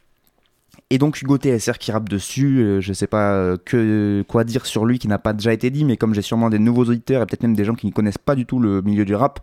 Et 0.90 1.00
donc 1.00 1.22
Hugo 1.22 1.38
TSR 1.38 1.78
qui 1.80 1.92
rappe 1.92 2.08
dessus, 2.08 2.60
euh, 2.60 2.80
je 2.80 2.94
sais 2.94 3.08
pas 3.08 3.34
euh, 3.34 3.58
que 3.64 4.24
quoi 4.28 4.46
dire 4.46 4.66
sur 4.66 4.86
lui 4.86 5.00
qui 5.00 5.10
n'a 5.10 5.20
pas 5.20 5.34
déjà 5.34 5.52
été 5.52 5.70
dit, 5.70 5.84
mais 5.84 5.98
comme 5.98 6.14
j'ai 6.14 6.22
sûrement 6.22 6.50
des 6.50 6.60
nouveaux 6.60 6.86
auditeurs 6.86 7.22
et 7.22 7.26
peut-être 7.26 7.42
même 7.42 7.56
des 7.56 7.66
gens 7.66 7.76
qui 7.76 7.88
ne 7.88 7.92
connaissent 7.92 8.18
pas 8.18 8.36
du 8.36 8.46
tout 8.46 8.60
le 8.60 8.82
milieu 8.82 9.04
du 9.04 9.14
rap, 9.14 9.42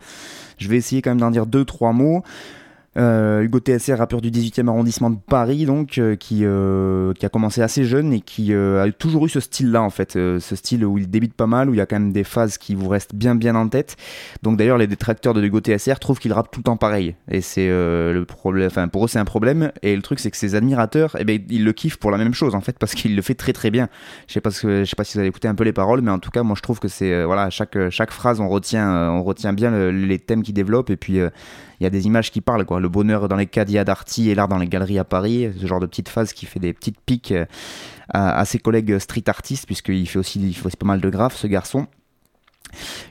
je 0.56 0.68
vais 0.68 0.76
essayer 0.76 1.02
quand 1.02 1.10
même 1.10 1.20
d'en 1.20 1.30
dire 1.30 1.44
deux 1.46 1.66
trois 1.66 1.92
mots. 1.92 2.22
Euh, 2.96 3.42
Hugo 3.42 3.58
TSR, 3.58 3.98
rappeur 3.98 4.20
du 4.20 4.30
18e 4.30 4.68
arrondissement 4.68 5.10
de 5.10 5.16
Paris, 5.18 5.64
donc, 5.66 5.98
euh, 5.98 6.14
qui, 6.14 6.42
euh, 6.44 7.12
qui 7.14 7.26
a 7.26 7.28
commencé 7.28 7.60
assez 7.60 7.84
jeune 7.84 8.12
et 8.12 8.20
qui 8.20 8.52
euh, 8.54 8.84
a 8.84 8.92
toujours 8.92 9.26
eu 9.26 9.28
ce 9.28 9.40
style-là, 9.40 9.82
en 9.82 9.90
fait. 9.90 10.14
euh, 10.14 10.38
ce 10.38 10.54
style 10.54 10.84
où 10.84 10.96
il 10.96 11.10
débite 11.10 11.34
pas 11.34 11.48
mal, 11.48 11.68
où 11.68 11.74
il 11.74 11.78
y 11.78 11.80
a 11.80 11.86
quand 11.86 11.98
même 11.98 12.12
des 12.12 12.22
phases 12.22 12.56
qui 12.56 12.76
vous 12.76 12.88
restent 12.88 13.14
bien, 13.14 13.34
bien 13.34 13.56
en 13.56 13.68
tête. 13.68 13.96
Donc, 14.42 14.56
d'ailleurs, 14.58 14.78
les 14.78 14.86
détracteurs 14.86 15.34
de 15.34 15.42
Hugo 15.42 15.58
TSR 15.60 15.98
trouvent 15.98 16.20
qu'il 16.20 16.32
rappe 16.32 16.50
tout 16.52 16.60
le 16.60 16.64
temps 16.64 16.76
pareil. 16.76 17.16
Et 17.28 17.40
c'est 17.40 17.68
euh, 17.68 18.12
le 18.12 18.24
problème, 18.24 18.68
enfin, 18.68 18.86
pour 18.86 19.04
eux, 19.06 19.08
c'est 19.08 19.18
un 19.18 19.24
problème. 19.24 19.72
Et 19.82 19.96
le 19.96 20.02
truc, 20.02 20.20
c'est 20.20 20.30
que 20.30 20.36
ses 20.36 20.54
admirateurs, 20.54 21.16
eh 21.18 21.24
ben, 21.24 21.40
ils 21.50 21.64
le 21.64 21.72
kiffent 21.72 21.98
pour 21.98 22.12
la 22.12 22.18
même 22.18 22.34
chose, 22.34 22.54
en 22.54 22.60
fait, 22.60 22.78
parce 22.78 22.94
qu'il 22.94 23.16
le 23.16 23.22
fait 23.22 23.34
très, 23.34 23.52
très 23.52 23.72
bien. 23.72 23.88
Je 24.28 24.34
sais 24.34 24.40
pas, 24.40 24.50
je 24.50 24.84
sais 24.84 24.96
pas 24.96 25.02
si 25.02 25.14
vous 25.14 25.18
avez 25.18 25.28
écouté 25.28 25.48
un 25.48 25.56
peu 25.56 25.64
les 25.64 25.72
paroles, 25.72 26.00
mais 26.00 26.12
en 26.12 26.20
tout 26.20 26.30
cas, 26.30 26.44
moi, 26.44 26.54
je 26.56 26.62
trouve 26.62 26.78
que 26.78 26.86
c'est, 26.88 27.24
voilà, 27.24 27.50
chaque, 27.50 27.76
chaque 27.90 28.12
phrase, 28.12 28.38
on 28.38 28.48
retient, 28.48 29.10
on 29.10 29.24
retient 29.24 29.52
bien 29.52 29.72
le- 29.72 29.90
les 29.90 30.20
thèmes 30.20 30.44
qu'il 30.44 30.54
développe, 30.54 30.90
et 30.90 30.96
puis, 30.96 31.18
il 31.84 31.88
y 31.88 31.88
a 31.88 31.90
des 31.90 32.06
images 32.06 32.30
qui 32.30 32.40
parlent, 32.40 32.64
quoi. 32.64 32.80
Le 32.80 32.88
bonheur 32.88 33.28
dans 33.28 33.36
les 33.36 33.46
caddias 33.46 33.84
d'Arty 33.84 34.30
et 34.30 34.34
l'art 34.34 34.48
dans 34.48 34.56
les 34.56 34.68
galeries 34.68 34.98
à 34.98 35.04
Paris, 35.04 35.52
ce 35.60 35.66
genre 35.66 35.80
de 35.80 35.86
petite 35.86 36.08
phase 36.08 36.32
qui 36.32 36.46
fait 36.46 36.58
des 36.58 36.72
petites 36.72 36.98
piques 36.98 37.32
euh, 37.32 37.44
à, 38.08 38.42
ses 38.46 38.58
collègues 38.58 38.98
street 38.98 39.24
artistes, 39.26 39.66
puisqu'il 39.66 39.96
il 39.96 40.06
fait 40.06 40.18
aussi 40.18 40.54
pas 40.78 40.86
mal 40.86 41.02
de 41.02 41.10
graphes, 41.10 41.36
ce 41.36 41.46
garçon. 41.46 41.86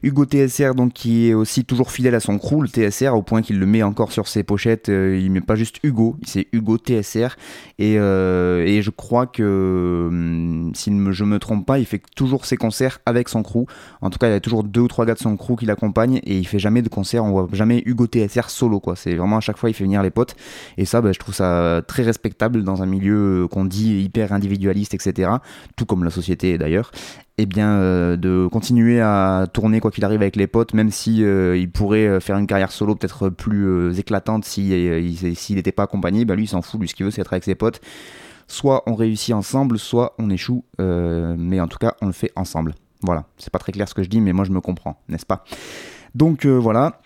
Hugo 0.04 0.26
TSR, 0.26 0.76
donc 0.76 0.94
qui 0.94 1.30
est 1.30 1.34
aussi 1.34 1.64
toujours 1.64 1.92
fidèle 1.92 2.14
à 2.14 2.20
son 2.20 2.38
crew, 2.38 2.62
le 2.62 2.68
TSR, 2.68 3.16
au 3.16 3.22
point 3.22 3.42
qu'il 3.42 3.58
le 3.58 3.66
met 3.66 3.84
encore 3.84 4.12
sur 4.12 4.28
ses 4.28 4.44
pochettes. 4.44 4.90
euh, 4.90 5.18
il 5.18 5.32
met 5.32 5.42
pas 5.42 5.56
juste 5.56 5.78
Hugo, 5.84 6.18
c'est 6.26 6.48
Hugo 6.52 6.78
TSR. 6.78 7.38
Et, 7.80 7.96
euh, 7.98 8.66
et 8.66 8.82
je 8.82 8.90
crois 8.90 9.26
que, 9.28 10.08
hum, 10.10 10.72
si 10.76 10.92
je 11.12 11.24
me 11.24 11.40
trompe 11.40 11.66
pas, 11.66 11.80
il 11.80 11.86
fait 11.86 12.02
toujours 12.16 12.46
ses 12.46 12.58
concerts 12.58 13.00
avec 13.06 13.30
son 13.30 13.44
crew. 13.44 13.66
En 14.02 14.10
tout 14.10 14.20
cas, 14.20 14.28
il 14.28 14.32
y 14.32 14.36
a 14.36 14.42
toujours 14.42 14.64
deux 14.64 14.82
ou 14.82 14.88
trois 14.88 15.06
gars 15.06 15.14
de 15.14 15.20
son 15.20 15.38
crew 15.38 15.56
qui 15.58 15.66
l'accompagnent 15.66 16.20
et 16.24 16.38
il 16.38 16.46
fait 16.46 16.60
jamais 16.60 16.82
de 16.82 16.90
concert. 16.90 17.24
On 17.24 17.32
voit 17.32 17.48
jamais 17.54 17.82
Hugo 17.86 18.06
TSR 18.06 18.50
solo, 18.50 18.82
quoi. 18.82 18.96
C'est 18.98 19.16
vraiment 19.16 19.38
à 19.38 19.42
chaque 19.42 19.58
fois, 19.58 19.70
il 19.70 19.74
fait 19.74 19.86
venir 19.86 20.04
les 20.04 20.12
potes. 20.12 20.36
Et 20.78 20.86
ça, 20.86 21.00
bah, 21.00 21.14
je 21.14 21.20
trouve 21.20 21.34
ça 21.34 21.82
très 21.88 22.04
respectable 22.04 22.64
dans 22.64 22.84
un 22.84 22.86
milieu 22.86 23.44
euh, 23.44 23.48
qu'on 23.48 23.64
dit 23.64 24.02
hyper 24.02 24.34
individualiste, 24.34 24.94
etc. 24.94 25.32
Tout 25.78 25.86
comme 25.86 26.04
la 26.04 26.10
société 26.10 26.58
d'ailleurs 26.58 26.92
eh 27.38 27.46
bien, 27.46 27.72
euh, 27.78 28.16
de 28.16 28.48
continuer 28.52 29.02
à 29.02 29.48
tourner 29.52 29.80
quoi 29.80 29.90
qu'il 29.92 30.06
arrive 30.06 30.22
avec 30.22 30.36
les 30.36 30.48
potes, 30.48 30.74
même 30.74 30.92
si 30.92 31.24
euh, 31.24 31.58
il 31.58 31.70
pourrait 31.72 32.08
euh, 32.08 32.20
faire 32.20 32.38
une 32.38 32.46
carrière 32.48 32.72
solo 32.72 32.96
peut-être 32.96 33.30
plus 33.30 33.98
éclatante 33.98 34.46
si, 34.46 34.70
il- 34.70 35.36
s'il 35.36 35.56
n'était 35.56 35.72
pas 35.72 35.84
accompagné, 35.84 36.26
bah 36.26 36.36
lui 36.36 36.44
il 36.44 36.48
s'en 36.48 36.62
fout, 36.62 36.80
lui 36.80 36.88
ce 36.88 36.96
qu'il 36.96 37.06
veut 37.06 37.12
c'est 37.12 37.22
être 37.22 37.34
avec 37.34 37.44
ses 37.44 37.56
potes. 37.56 37.82
Soit 38.48 38.84
on 38.88 38.94
réussit 38.96 39.34
ensemble, 39.34 39.80
soit 39.80 40.14
on 40.20 40.30
échoue, 40.30 40.64
mais 40.80 41.60
en 41.60 41.68
tout 41.68 41.78
cas 41.80 41.96
on 42.02 42.08
le 42.08 42.12
fait 42.12 42.32
ensemble. 42.36 42.76
Voilà, 43.02 43.26
c'est 43.38 43.52
pas 43.52 43.60
très 43.60 43.72
clair 43.72 43.88
ce 43.90 43.94
que 43.94 44.04
je 44.04 44.10
dis, 44.10 44.22
mais 44.22 44.34
moi 44.34 44.46
je 44.46 44.52
me 44.52 44.62
comprends, 44.62 45.02
n'est-ce 45.10 45.26
pas? 45.26 45.44
Donc 46.14 46.46
voilà. 46.46 47.00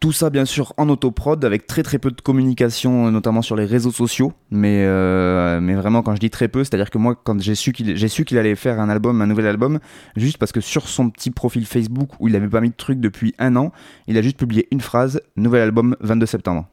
Tout 0.00 0.12
ça 0.12 0.28
bien 0.30 0.44
sûr 0.44 0.74
en 0.76 0.88
autoprod 0.88 1.44
avec 1.44 1.66
très 1.66 1.82
très 1.82 1.98
peu 1.98 2.10
de 2.10 2.20
communication 2.20 3.10
notamment 3.10 3.42
sur 3.42 3.56
les 3.56 3.64
réseaux 3.64 3.90
sociaux. 3.90 4.32
Mais, 4.50 4.84
euh, 4.84 5.60
mais 5.60 5.74
vraiment 5.74 6.02
quand 6.02 6.14
je 6.14 6.20
dis 6.20 6.30
très 6.30 6.48
peu 6.48 6.62
c'est 6.62 6.74
à 6.74 6.76
dire 6.76 6.90
que 6.90 6.98
moi 6.98 7.14
quand 7.14 7.40
j'ai 7.40 7.54
su 7.54 7.72
qu'il 7.72 7.96
j'ai 7.96 8.08
su 8.08 8.24
qu'il 8.24 8.38
allait 8.38 8.54
faire 8.54 8.80
un 8.80 8.88
album 8.90 9.22
un 9.22 9.26
nouvel 9.26 9.46
album 9.46 9.78
juste 10.16 10.38
parce 10.38 10.52
que 10.52 10.60
sur 10.60 10.88
son 10.88 11.10
petit 11.10 11.30
profil 11.30 11.64
Facebook 11.66 12.10
où 12.20 12.28
il 12.28 12.36
avait 12.36 12.48
pas 12.48 12.60
mis 12.60 12.70
de 12.70 12.76
truc 12.76 13.00
depuis 13.00 13.34
un 13.38 13.56
an 13.56 13.72
il 14.06 14.18
a 14.18 14.22
juste 14.22 14.36
publié 14.36 14.68
une 14.70 14.80
phrase 14.80 15.22
nouvel 15.36 15.62
album 15.62 15.96
22 16.00 16.26
septembre 16.26 16.68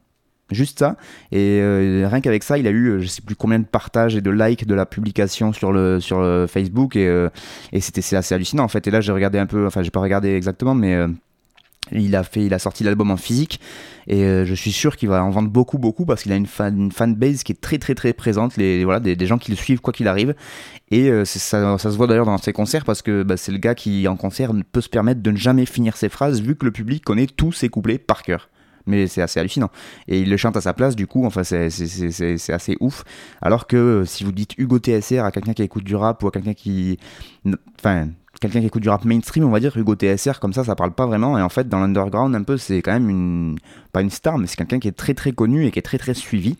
Juste 0.52 0.78
ça, 0.78 0.96
et 1.32 1.58
euh, 1.60 2.06
rien 2.08 2.20
qu'avec 2.20 2.44
ça, 2.44 2.56
il 2.56 2.68
a 2.68 2.70
eu 2.70 2.86
euh, 2.86 3.00
je 3.00 3.08
sais 3.08 3.20
plus 3.20 3.34
combien 3.34 3.58
de 3.58 3.64
partages 3.64 4.14
et 4.14 4.20
de 4.20 4.30
likes 4.30 4.64
de 4.64 4.76
la 4.76 4.86
publication 4.86 5.52
sur 5.52 5.72
le 5.72 5.98
sur 5.98 6.20
le 6.20 6.46
Facebook. 6.46 6.94
Et, 6.94 7.08
euh, 7.08 7.28
et 7.72 7.80
c'était 7.80 8.00
c'est 8.00 8.14
assez 8.14 8.32
hallucinant 8.32 8.62
en 8.62 8.68
fait. 8.68 8.86
Et 8.86 8.92
là 8.92 9.00
j'ai 9.00 9.10
regardé 9.10 9.40
un 9.40 9.46
peu, 9.46 9.66
enfin 9.66 9.82
j'ai 9.82 9.90
pas 9.90 9.98
regardé 9.98 10.36
exactement, 10.36 10.76
mais 10.76 10.94
euh, 10.94 11.08
Il 11.92 12.16
a, 12.16 12.24
fait, 12.24 12.44
il 12.44 12.52
a 12.52 12.58
sorti 12.58 12.82
l'album 12.82 13.12
en 13.12 13.16
physique 13.16 13.60
et 14.08 14.24
euh, 14.24 14.44
je 14.44 14.54
suis 14.54 14.72
sûr 14.72 14.96
qu'il 14.96 15.08
va 15.08 15.22
en 15.22 15.30
vendre 15.30 15.48
beaucoup, 15.48 15.78
beaucoup 15.78 16.04
parce 16.04 16.22
qu'il 16.22 16.32
a 16.32 16.36
une, 16.36 16.46
fan, 16.46 16.76
une 16.76 16.92
fanbase 16.92 17.42
qui 17.42 17.52
est 17.52 17.60
très, 17.60 17.78
très, 17.78 17.94
très 17.94 18.12
présente. 18.12 18.56
Les, 18.56 18.84
voilà, 18.84 19.00
des, 19.00 19.26
gens 19.26 19.38
qui 19.38 19.50
le 19.50 19.56
suivent 19.56 19.80
quoi 19.80 19.92
qu'il 19.92 20.08
arrive. 20.08 20.34
Et 20.90 21.10
euh, 21.10 21.24
ça, 21.24 21.78
ça 21.78 21.90
se 21.90 21.96
voit 21.96 22.06
d'ailleurs 22.06 22.26
dans 22.26 22.38
ses 22.38 22.52
concerts 22.52 22.84
parce 22.84 23.02
que 23.02 23.22
bah, 23.22 23.36
c'est 23.36 23.52
le 23.52 23.58
gars 23.58 23.74
qui, 23.74 24.06
en 24.08 24.16
concert, 24.16 24.52
peut 24.72 24.80
se 24.80 24.88
permettre 24.88 25.22
de 25.22 25.30
ne 25.30 25.36
jamais 25.36 25.66
finir 25.66 25.96
ses 25.96 26.08
phrases 26.08 26.40
vu 26.40 26.56
que 26.56 26.64
le 26.64 26.72
public 26.72 27.04
connaît 27.04 27.26
tous 27.26 27.52
ses 27.52 27.68
couplets 27.68 27.98
par 27.98 28.22
cœur. 28.22 28.48
Mais 28.86 29.08
c'est 29.08 29.20
assez 29.20 29.40
hallucinant. 29.40 29.70
Et 30.06 30.20
il 30.20 30.30
le 30.30 30.36
chante 30.36 30.56
à 30.56 30.60
sa 30.60 30.72
place, 30.72 30.94
du 30.94 31.08
coup, 31.08 31.26
enfin, 31.26 31.42
c'est 31.42 32.52
assez 32.52 32.76
ouf. 32.80 33.02
Alors 33.42 33.66
que 33.66 33.76
euh, 33.76 34.04
si 34.04 34.22
vous 34.22 34.30
dites 34.30 34.56
Hugo 34.58 34.78
TSR 34.78 35.24
à 35.24 35.32
quelqu'un 35.32 35.54
qui 35.54 35.62
écoute 35.62 35.82
du 35.82 35.96
rap 35.96 36.22
ou 36.22 36.28
à 36.28 36.30
quelqu'un 36.30 36.54
qui. 36.54 36.98
Enfin, 37.80 38.08
quelqu'un 38.40 38.60
qui 38.60 38.66
écoute 38.66 38.82
du 38.82 38.88
rap 38.88 39.04
mainstream, 39.04 39.44
on 39.44 39.50
va 39.50 39.60
dire 39.60 39.76
Hugo 39.76 39.94
TSR, 39.94 40.40
comme 40.40 40.52
ça, 40.52 40.64
ça 40.64 40.74
parle 40.74 40.92
pas 40.92 41.06
vraiment. 41.06 41.38
Et 41.38 41.42
en 41.42 41.48
fait, 41.48 41.68
dans 41.68 41.80
l'underground, 41.80 42.34
un 42.34 42.42
peu, 42.42 42.56
c'est 42.56 42.82
quand 42.82 42.92
même 42.92 43.08
une. 43.08 43.58
Pas 43.92 44.02
une 44.02 44.10
star, 44.10 44.38
mais 44.38 44.46
c'est 44.46 44.56
quelqu'un 44.56 44.78
qui 44.78 44.88
est 44.88 44.96
très 44.96 45.14
très 45.14 45.32
connu 45.32 45.66
et 45.66 45.70
qui 45.70 45.78
est 45.78 45.82
très 45.82 45.98
très 45.98 46.14
suivi. 46.14 46.56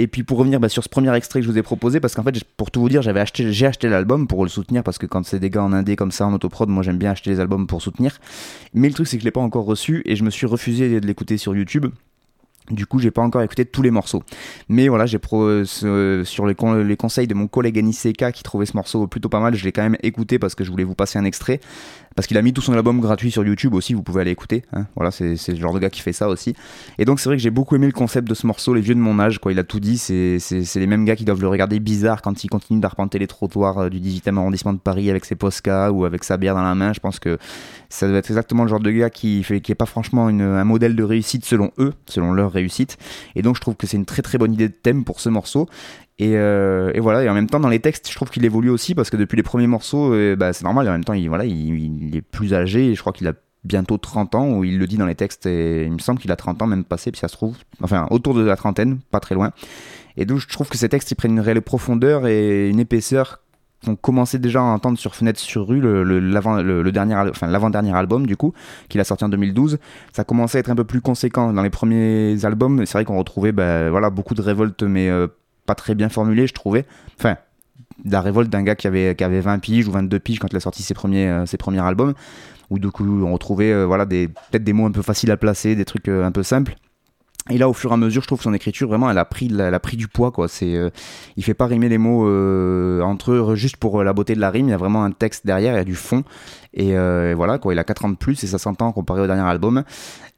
Et 0.00 0.06
puis 0.06 0.22
pour 0.22 0.38
revenir 0.38 0.60
bah, 0.60 0.68
sur 0.68 0.84
ce 0.84 0.88
premier 0.88 1.12
extrait 1.16 1.40
que 1.40 1.46
je 1.46 1.50
vous 1.50 1.58
ai 1.58 1.62
proposé, 1.62 1.98
parce 1.98 2.14
qu'en 2.14 2.22
fait, 2.22 2.44
pour 2.56 2.70
tout 2.70 2.80
vous 2.80 2.88
dire, 2.88 3.02
j'avais 3.02 3.18
acheté, 3.18 3.52
j'ai 3.52 3.66
acheté 3.66 3.88
l'album 3.88 4.28
pour 4.28 4.44
le 4.44 4.48
soutenir, 4.48 4.84
parce 4.84 4.96
que 4.96 5.06
quand 5.06 5.24
c'est 5.26 5.40
des 5.40 5.50
gars 5.50 5.64
en 5.64 5.72
indé 5.72 5.96
comme 5.96 6.12
ça, 6.12 6.26
en 6.26 6.32
autoprod, 6.32 6.68
moi 6.68 6.84
j'aime 6.84 6.98
bien 6.98 7.10
acheter 7.10 7.30
les 7.30 7.40
albums 7.40 7.66
pour 7.66 7.82
soutenir. 7.82 8.18
Mais 8.74 8.88
le 8.88 8.94
truc, 8.94 9.08
c'est 9.08 9.16
que 9.16 9.22
je 9.22 9.24
l'ai 9.24 9.32
pas 9.32 9.40
encore 9.40 9.64
reçu 9.64 10.02
et 10.04 10.14
je 10.14 10.22
me 10.22 10.30
suis 10.30 10.46
refusé 10.46 11.00
de 11.00 11.06
l'écouter 11.06 11.36
sur 11.36 11.56
YouTube. 11.56 11.86
Du 12.70 12.86
coup, 12.86 12.98
j'ai 12.98 13.10
pas 13.10 13.22
encore 13.22 13.42
écouté 13.42 13.64
tous 13.64 13.82
les 13.82 13.90
morceaux. 13.90 14.22
Mais 14.68 14.88
voilà, 14.88 15.06
j'ai 15.06 15.18
sur 15.64 16.46
les, 16.46 16.54
les 16.84 16.96
conseils 16.96 17.26
de 17.26 17.34
mon 17.34 17.48
collègue 17.48 17.78
Anis 17.78 17.98
Seka 17.98 18.32
qui 18.32 18.42
trouvait 18.42 18.66
ce 18.66 18.76
morceau 18.76 19.06
plutôt 19.06 19.28
pas 19.28 19.40
mal, 19.40 19.54
je 19.54 19.64
l'ai 19.64 19.72
quand 19.72 19.82
même 19.82 19.96
écouté 20.02 20.38
parce 20.38 20.54
que 20.54 20.64
je 20.64 20.70
voulais 20.70 20.84
vous 20.84 20.94
passer 20.94 21.18
un 21.18 21.24
extrait. 21.24 21.60
Parce 22.18 22.26
qu'il 22.26 22.36
a 22.36 22.42
mis 22.42 22.52
tout 22.52 22.62
son 22.62 22.72
album 22.72 22.98
gratuit 22.98 23.30
sur 23.30 23.44
YouTube 23.44 23.74
aussi, 23.74 23.94
vous 23.94 24.02
pouvez 24.02 24.22
aller 24.22 24.32
écouter. 24.32 24.64
hein. 24.72 24.86
Voilà, 24.96 25.12
c'est 25.12 25.36
le 25.46 25.54
genre 25.54 25.72
de 25.72 25.78
gars 25.78 25.88
qui 25.88 26.00
fait 26.00 26.12
ça 26.12 26.28
aussi. 26.28 26.52
Et 26.98 27.04
donc 27.04 27.20
c'est 27.20 27.28
vrai 27.28 27.36
que 27.36 27.42
j'ai 27.44 27.50
beaucoup 27.52 27.76
aimé 27.76 27.86
le 27.86 27.92
concept 27.92 28.26
de 28.26 28.34
ce 28.34 28.44
morceau, 28.44 28.74
les 28.74 28.80
vieux 28.80 28.96
de 28.96 28.98
mon 28.98 29.20
âge, 29.20 29.38
quoi. 29.38 29.52
Il 29.52 29.58
a 29.60 29.62
tout 29.62 29.78
dit, 29.78 29.98
c'est 29.98 30.40
les 30.74 30.86
mêmes 30.88 31.04
gars 31.04 31.14
qui 31.14 31.24
doivent 31.24 31.40
le 31.40 31.46
regarder 31.46 31.78
bizarre 31.78 32.20
quand 32.20 32.42
il 32.42 32.48
continue 32.48 32.80
d'arpenter 32.80 33.20
les 33.20 33.28
trottoirs 33.28 33.78
euh, 33.78 33.88
du 33.88 34.00
18e 34.00 34.36
arrondissement 34.36 34.72
de 34.72 34.80
Paris 34.80 35.08
avec 35.10 35.24
ses 35.26 35.36
Posca 35.36 35.92
ou 35.92 36.06
avec 36.06 36.24
sa 36.24 36.38
bière 36.38 36.56
dans 36.56 36.64
la 36.64 36.74
main. 36.74 36.92
Je 36.92 36.98
pense 36.98 37.20
que 37.20 37.38
ça 37.88 38.08
doit 38.08 38.18
être 38.18 38.30
exactement 38.30 38.64
le 38.64 38.68
genre 38.68 38.80
de 38.80 38.90
gars 38.90 39.10
qui 39.10 39.44
fait 39.44 39.60
qui 39.60 39.70
est 39.70 39.76
pas 39.76 39.86
franchement 39.86 40.26
un 40.26 40.64
modèle 40.64 40.96
de 40.96 41.04
réussite 41.04 41.44
selon 41.44 41.70
eux, 41.78 41.92
selon 42.06 42.32
leur 42.32 42.50
réussite. 42.50 42.98
Et 43.36 43.42
donc 43.42 43.54
je 43.54 43.60
trouve 43.60 43.76
que 43.76 43.86
c'est 43.86 43.96
une 43.96 44.06
très 44.06 44.22
très 44.22 44.38
bonne 44.38 44.54
idée 44.54 44.66
de 44.66 44.74
thème 44.74 45.04
pour 45.04 45.20
ce 45.20 45.28
morceau. 45.28 45.68
Et, 46.18 46.36
euh, 46.36 46.90
et 46.94 47.00
voilà, 47.00 47.22
et 47.22 47.28
en 47.28 47.34
même 47.34 47.48
temps 47.48 47.60
dans 47.60 47.68
les 47.68 47.78
textes, 47.78 48.10
je 48.10 48.14
trouve 48.14 48.30
qu'il 48.30 48.44
évolue 48.44 48.70
aussi 48.70 48.94
parce 48.94 49.08
que 49.08 49.16
depuis 49.16 49.36
les 49.36 49.44
premiers 49.44 49.68
morceaux, 49.68 50.12
euh, 50.12 50.34
bah, 50.34 50.52
c'est 50.52 50.64
normal. 50.64 50.86
Et 50.86 50.88
en 50.88 50.92
même 50.92 51.04
temps, 51.04 51.12
il, 51.12 51.28
voilà, 51.28 51.44
il, 51.44 52.16
est 52.16 52.22
plus 52.22 52.54
âgé. 52.54 52.94
Je 52.94 53.00
crois 53.00 53.12
qu'il 53.12 53.28
a 53.28 53.34
bientôt 53.64 53.98
30 53.98 54.34
ans, 54.34 54.50
où 54.50 54.64
il 54.64 54.78
le 54.78 54.86
dit 54.86 54.96
dans 54.96 55.06
les 55.06 55.14
textes. 55.14 55.46
Et 55.46 55.84
il 55.84 55.92
me 55.92 55.98
semble 55.98 56.18
qu'il 56.20 56.32
a 56.32 56.36
30 56.36 56.62
ans 56.62 56.66
même 56.66 56.84
passé, 56.84 57.12
puis 57.12 57.20
ça 57.20 57.28
se 57.28 57.34
trouve, 57.34 57.56
enfin 57.82 58.06
autour 58.10 58.34
de 58.34 58.42
la 58.42 58.56
trentaine, 58.56 58.98
pas 59.10 59.20
très 59.20 59.34
loin. 59.34 59.52
Et 60.16 60.24
donc 60.24 60.38
je 60.38 60.48
trouve 60.48 60.68
que 60.68 60.76
ces 60.76 60.88
textes 60.88 61.10
ils 61.12 61.14
prennent 61.14 61.32
une 61.32 61.40
réelle 61.40 61.62
profondeur 61.62 62.26
et 62.26 62.68
une 62.68 62.80
épaisseur 62.80 63.40
qu'on 63.84 63.94
commençait 63.94 64.40
déjà 64.40 64.58
à 64.58 64.64
entendre 64.64 64.98
sur 64.98 65.14
Fenêtre 65.14 65.38
sur 65.38 65.68
rue, 65.68 65.80
le, 65.80 66.02
le, 66.02 66.18
le, 66.18 66.82
le 66.82 66.92
dernier, 66.92 67.14
enfin, 67.14 67.46
l'avant-dernier 67.46 67.94
album 67.94 68.26
du 68.26 68.36
coup, 68.36 68.52
qu'il 68.88 69.00
a 69.00 69.04
sorti 69.04 69.22
en 69.22 69.28
2012. 69.28 69.78
Ça 70.12 70.24
commençait 70.24 70.58
à 70.58 70.60
être 70.60 70.70
un 70.70 70.74
peu 70.74 70.82
plus 70.82 71.00
conséquent 71.00 71.52
dans 71.52 71.62
les 71.62 71.70
premiers 71.70 72.44
albums. 72.44 72.84
C'est 72.86 72.94
vrai 72.94 73.04
qu'on 73.04 73.18
retrouvait 73.18 73.52
bah, 73.52 73.88
voilà, 73.90 74.10
beaucoup 74.10 74.34
de 74.34 74.42
révoltes, 74.42 74.82
mais 74.82 75.08
euh, 75.08 75.28
pas 75.68 75.74
très 75.74 75.94
bien 75.94 76.08
formulées, 76.08 76.46
je 76.46 76.54
trouvais. 76.54 76.86
Enfin, 77.18 77.36
la 78.04 78.22
révolte 78.22 78.48
d'un 78.48 78.62
gars 78.62 78.74
qui 78.74 78.86
avait, 78.86 79.14
qui 79.14 79.22
avait 79.22 79.40
20 79.40 79.58
piges 79.58 79.86
ou 79.86 79.92
22 79.92 80.18
piges 80.18 80.38
quand 80.38 80.48
il 80.50 80.56
a 80.56 80.60
sorti 80.60 80.82
ses 80.82 80.94
premiers, 80.94 81.28
euh, 81.28 81.46
ses 81.46 81.58
premiers 81.58 81.80
albums, 81.80 82.14
où 82.70 82.78
du 82.78 82.90
coup 82.90 83.04
on 83.22 83.32
retrouvait 83.32 83.70
euh, 83.70 83.84
voilà, 83.84 84.06
peut-être 84.06 84.64
des 84.64 84.72
mots 84.72 84.86
un 84.86 84.90
peu 84.90 85.02
faciles 85.02 85.30
à 85.30 85.36
placer, 85.36 85.76
des 85.76 85.84
trucs 85.84 86.08
euh, 86.08 86.24
un 86.24 86.32
peu 86.32 86.42
simples. 86.42 86.74
Et 87.50 87.58
là, 87.58 87.68
au 87.68 87.72
fur 87.72 87.90
et 87.90 87.94
à 87.94 87.96
mesure, 87.96 88.22
je 88.22 88.26
trouve 88.26 88.38
que 88.38 88.44
son 88.44 88.52
écriture, 88.52 88.88
vraiment, 88.88 89.10
elle 89.10 89.18
a 89.18 89.24
pris, 89.24 89.50
elle 89.50 89.74
a 89.74 89.80
pris 89.80 89.96
du 89.96 90.06
poids, 90.06 90.30
quoi. 90.30 90.48
C'est, 90.48 90.74
euh, 90.74 90.90
il 91.36 91.44
fait 91.44 91.54
pas 91.54 91.66
rimer 91.66 91.88
les 91.88 91.98
mots 91.98 92.28
euh, 92.28 93.00
entre 93.00 93.32
eux 93.32 93.54
juste 93.56 93.78
pour 93.78 94.00
euh, 94.00 94.04
la 94.04 94.12
beauté 94.12 94.34
de 94.34 94.40
la 94.40 94.50
rime. 94.50 94.68
Il 94.68 94.70
y 94.70 94.74
a 94.74 94.78
vraiment 94.78 95.04
un 95.04 95.12
texte 95.12 95.46
derrière, 95.46 95.72
il 95.72 95.76
y 95.76 95.80
a 95.80 95.84
du 95.84 95.94
fond. 95.94 96.24
Et 96.74 96.96
euh, 96.96 97.34
voilà, 97.36 97.58
quoi. 97.58 97.74
Il 97.74 97.78
a 97.78 97.84
4 97.84 98.04
ans 98.04 98.08
de 98.10 98.16
plus 98.16 98.42
et 98.44 98.46
ça 98.46 98.58
s'entend 98.58 98.92
comparé 98.92 99.20
au 99.20 99.26
dernier 99.26 99.42
album. 99.42 99.82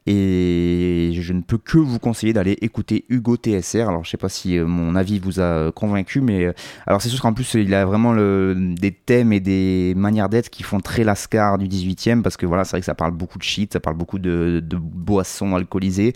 Et 0.07 1.11
je 1.13 1.33
ne 1.33 1.41
peux 1.41 1.59
que 1.59 1.77
vous 1.77 1.99
conseiller 1.99 2.33
d'aller 2.33 2.57
écouter 2.61 3.05
Hugo 3.09 3.37
TSR. 3.37 3.87
Alors, 3.87 4.03
je 4.03 4.09
sais 4.09 4.17
pas 4.17 4.29
si 4.29 4.57
euh, 4.57 4.65
mon 4.65 4.95
avis 4.95 5.19
vous 5.19 5.39
a 5.39 5.43
euh, 5.43 5.71
convaincu, 5.71 6.21
mais 6.21 6.51
alors 6.87 7.01
c'est 7.01 7.09
sûr 7.09 7.21
qu'en 7.21 7.33
plus, 7.33 7.53
il 7.53 7.73
a 7.75 7.85
vraiment 7.85 8.11
le, 8.11 8.55
des 8.57 8.91
thèmes 8.91 9.31
et 9.31 9.39
des 9.39 9.93
manières 9.95 10.29
d'être 10.29 10.49
qui 10.49 10.63
font 10.63 10.79
très 10.79 11.03
lascar 11.03 11.59
du 11.59 11.67
18e 11.67 12.23
parce 12.23 12.35
que 12.35 12.47
voilà, 12.47 12.63
c'est 12.63 12.71
vrai 12.71 12.79
que 12.79 12.85
ça 12.85 12.95
parle 12.95 13.11
beaucoup 13.11 13.37
de 13.37 13.43
shit, 13.43 13.73
ça 13.73 13.79
parle 13.79 13.95
beaucoup 13.95 14.17
de, 14.17 14.63
de 14.65 14.77
boissons 14.77 15.55
alcoolisées 15.55 16.13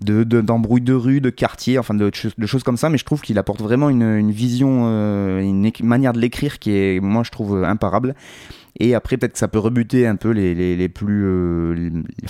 de 0.00 0.24
de- 0.24 0.40
d'embrouilles 0.40 0.82
de, 0.82 0.92
rue, 0.92 1.20
de 1.20 1.30
quartier, 1.30 1.78
enfin 1.78 1.94
de, 1.94 2.10
de 2.38 2.46
choses 2.46 2.62
comme 2.62 2.76
ça, 2.76 2.88
mais 2.90 2.98
je 2.98 3.04
trouve 3.04 3.20
qu'il 3.22 3.38
apporte 3.38 3.60
vraiment 3.62 3.88
une, 3.88 4.02
une 4.02 4.30
vision, 4.30 4.84
euh, 4.86 5.40
une 5.40 5.70
manière 5.82 6.12
de 6.12 6.18
l'écrire 6.20 6.58
qui 6.58 6.72
est, 6.72 7.00
moi 7.00 7.22
je 7.24 7.30
trouve, 7.30 7.56
euh, 7.56 7.64
imparable. 7.64 8.14
Et 8.78 8.94
après, 8.94 9.16
peut-être 9.16 9.32
que 9.34 9.38
ça 9.38 9.48
peut 9.48 9.58
rebuter 9.58 10.06
un 10.06 10.16
peu 10.16 10.30
les, 10.30 10.54
les, 10.54 10.76
les 10.76 10.88
plus. 10.88 11.24
euh, 11.26 11.74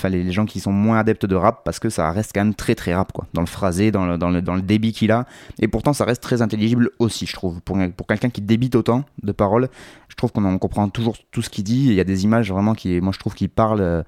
les- 0.09 0.31
gens 0.33 0.45
qui 0.47 0.61
sont 0.61 0.73
moins 0.73 0.99
adeptes 0.99 1.27
de 1.27 1.35
rap 1.35 1.63
parce 1.65 1.79
que 1.79 1.89
ça 1.89 2.11
reste 2.11 2.33
quand 2.35 2.41
même 2.45 2.55
très 2.55 2.75
très 2.75 2.95
rap, 2.95 3.13
quoi. 3.13 3.27
Dans 3.35 3.41
le 3.43 3.47
phrasé, 3.47 3.91
dans 3.91 4.07
le, 4.07 4.19
dans 4.19 4.31
le, 4.31 4.43
dans 4.43 4.55
le 4.55 4.63
débit 4.63 4.93
qu'il 4.93 5.11
a. 5.13 5.27
Et 5.61 5.69
pourtant, 5.69 5.93
ça 5.93 6.05
reste 6.05 6.23
très 6.23 6.43
intelligible 6.43 6.91
aussi, 6.99 7.27
je 7.27 7.33
trouve. 7.33 7.61
Pour, 7.63 7.79
pour 7.97 8.07
quelqu'un 8.07 8.31
qui 8.31 8.41
débite 8.41 8.75
autant 8.75 9.05
de 9.23 9.33
paroles, 9.33 9.69
je 10.09 10.15
trouve 10.17 10.33
qu'on 10.33 10.45
en 10.45 10.59
comprend 10.59 10.89
toujours 10.89 11.17
tout 11.31 11.43
ce 11.43 11.51
qu'il 11.51 11.65
dit. 11.65 11.87
Il 11.87 11.95
y 11.95 12.01
a 12.01 12.05
des 12.05 12.25
images 12.25 12.51
vraiment 12.51 12.75
qui, 12.75 13.01
moi, 13.01 13.13
je 13.13 13.19
trouve 13.19 13.35
qu'il 13.35 13.49
parle. 13.49 13.81
euh, 13.81 14.03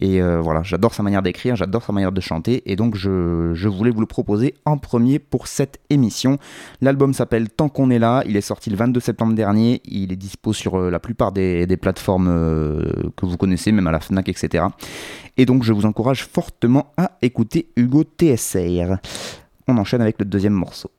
et 0.00 0.20
euh, 0.22 0.40
voilà, 0.40 0.62
j'adore 0.62 0.94
sa 0.94 1.02
manière 1.02 1.22
d'écrire, 1.22 1.56
j'adore 1.56 1.82
sa 1.82 1.92
manière 1.92 2.12
de 2.12 2.20
chanter. 2.20 2.62
Et 2.70 2.76
donc, 2.76 2.94
je, 2.96 3.52
je 3.54 3.68
voulais 3.68 3.90
vous 3.90 4.00
le 4.00 4.06
proposer 4.06 4.54
en 4.64 4.78
premier 4.78 5.18
pour 5.18 5.46
cette 5.46 5.78
émission. 5.90 6.38
L'album 6.80 7.12
s'appelle 7.14 7.48
Tant 7.50 7.68
qu'on 7.68 7.90
est 7.90 7.98
là. 7.98 8.22
Il 8.26 8.36
est 8.36 8.40
sorti 8.40 8.70
le 8.70 8.76
22 8.76 9.00
septembre 9.00 9.34
dernier. 9.34 9.80
Il 9.84 10.12
est 10.12 10.16
dispo 10.16 10.52
sur 10.52 10.78
la 10.90 10.98
plupart 11.00 11.32
des, 11.32 11.66
des 11.66 11.76
plateformes 11.80 12.28
euh, 12.28 12.92
que 13.16 13.26
vous 13.26 13.36
connaissez, 13.36 13.72
même 13.72 13.86
à 13.86 13.90
la 13.90 14.00
Fnac, 14.00 14.28
etc. 14.28 14.64
Et 15.36 15.46
donc, 15.46 15.64
je 15.64 15.72
vous 15.72 15.86
encourage 15.86 16.24
fortement 16.24 16.92
à 16.96 17.12
écouter 17.22 17.68
Hugo 17.76 18.04
TSR. 18.04 18.96
On 19.68 19.76
enchaîne 19.78 20.00
avec 20.00 20.16
le 20.18 20.24
deuxième 20.24 20.52
morceau. 20.52 20.90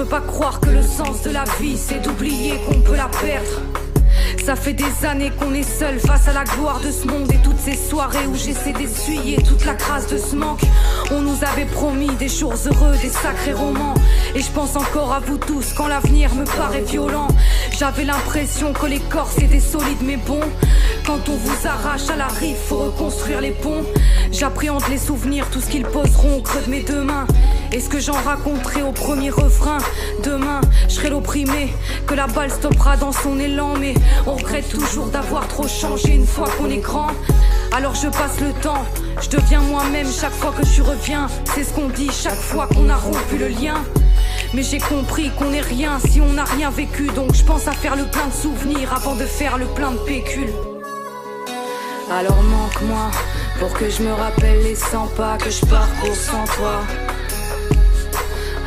Veux 0.00 0.06
pas 0.06 0.22
croire 0.22 0.60
que 0.60 0.70
le 0.70 0.80
sens 0.80 1.20
de 1.24 1.30
la 1.30 1.44
vie, 1.60 1.76
c'est 1.76 2.00
d'oublier 2.00 2.54
qu'on 2.66 2.80
peut 2.80 2.96
la 2.96 3.10
perdre. 3.20 3.60
Ça 4.42 4.56
fait 4.56 4.72
des 4.72 5.04
années 5.04 5.30
qu'on 5.38 5.52
est 5.52 5.62
seul 5.62 6.00
face 6.00 6.26
à 6.26 6.32
la 6.32 6.44
gloire 6.44 6.80
de 6.80 6.90
ce 6.90 7.06
monde 7.06 7.30
et 7.30 7.36
toutes 7.44 7.58
ces 7.58 7.76
soirées 7.76 8.26
où 8.26 8.34
j'essaie 8.34 8.72
d'essuyer 8.72 9.36
toute 9.42 9.66
la 9.66 9.74
crasse 9.74 10.06
de 10.06 10.16
ce 10.16 10.34
manque. 10.34 10.62
On 11.10 11.20
nous 11.20 11.36
avait 11.52 11.66
promis 11.66 12.08
des 12.14 12.28
jours 12.28 12.54
heureux, 12.64 12.96
des 13.02 13.10
sacrés 13.10 13.52
romans. 13.52 13.92
Et 14.34 14.40
je 14.40 14.50
pense 14.52 14.74
encore 14.74 15.12
à 15.12 15.20
vous 15.20 15.36
tous 15.36 15.74
quand 15.74 15.86
l'avenir 15.86 16.34
me 16.34 16.44
paraît 16.44 16.80
violent. 16.80 17.28
J'avais 17.78 18.04
l'impression 18.04 18.72
que 18.72 18.86
les 18.86 19.00
corps 19.00 19.30
c'était 19.30 19.60
solide 19.60 20.00
mais 20.02 20.16
bon. 20.16 20.40
Quand 21.06 21.28
on 21.28 21.36
vous 21.36 21.66
arrache 21.66 22.08
à 22.08 22.16
la 22.16 22.28
rive, 22.28 22.56
faut 22.56 22.78
reconstruire 22.78 23.42
les 23.42 23.50
ponts. 23.50 23.84
J'appréhende 24.32 24.84
les 24.88 24.98
souvenirs, 24.98 25.50
tout 25.50 25.60
ce 25.60 25.68
qu'ils 25.68 25.84
poseront 25.84 26.38
au 26.38 26.40
creux 26.40 26.62
de 26.64 26.70
mes 26.70 26.82
deux 26.82 27.02
mains. 27.02 27.26
Et 27.72 27.80
ce 27.80 27.88
que 27.88 28.00
j'en 28.00 28.12
raconterai 28.12 28.82
au 28.82 28.92
premier 28.92 29.30
refrain 29.30 29.78
Demain, 30.24 30.60
je 30.88 30.94
serai 30.94 31.10
l'opprimé 31.10 31.72
Que 32.06 32.14
la 32.14 32.26
balle 32.26 32.50
stoppera 32.50 32.96
dans 32.96 33.12
son 33.12 33.38
élan 33.38 33.74
Mais 33.78 33.94
on 34.26 34.34
regrette 34.34 34.68
toujours 34.68 35.06
d'avoir 35.06 35.46
trop 35.46 35.68
changé 35.68 36.14
Une 36.14 36.26
fois 36.26 36.48
qu'on 36.58 36.68
est 36.68 36.78
grand 36.78 37.10
alors 37.72 37.94
je 37.94 38.08
passe 38.08 38.40
le 38.40 38.52
temps, 38.62 38.84
je 39.22 39.28
deviens 39.28 39.60
moi-même 39.60 40.08
chaque 40.10 40.32
fois 40.32 40.52
que 40.52 40.66
je 40.66 40.82
reviens. 40.82 41.28
C'est 41.54 41.62
ce 41.62 41.72
qu'on 41.72 41.88
dit 41.88 42.10
chaque 42.10 42.34
fois 42.34 42.66
qu'on 42.66 42.88
a 42.88 42.96
rompu 42.96 43.38
le 43.38 43.46
lien. 43.46 43.74
Mais 44.52 44.64
j'ai 44.64 44.78
compris 44.78 45.30
qu'on 45.38 45.50
n'est 45.50 45.60
rien 45.60 46.00
si 46.00 46.20
on 46.20 46.32
n'a 46.32 46.44
rien 46.44 46.70
vécu. 46.70 47.06
Donc 47.14 47.32
je 47.32 47.44
pense 47.44 47.68
à 47.68 47.72
faire 47.72 47.94
le 47.94 48.04
plein 48.06 48.26
de 48.26 48.32
souvenirs 48.32 48.92
avant 48.92 49.14
de 49.14 49.24
faire 49.24 49.56
le 49.56 49.66
plein 49.66 49.92
de 49.92 49.98
pécules. 49.98 50.52
Alors 52.10 52.42
manque-moi 52.42 53.10
pour 53.60 53.72
que 53.72 53.88
je 53.88 54.02
me 54.02 54.12
rappelle 54.12 54.62
les 54.64 54.74
100 54.74 55.06
pas 55.16 55.38
que 55.38 55.48
je 55.48 55.64
parcours 55.66 56.16
sans 56.16 56.44
toi. 56.56 56.82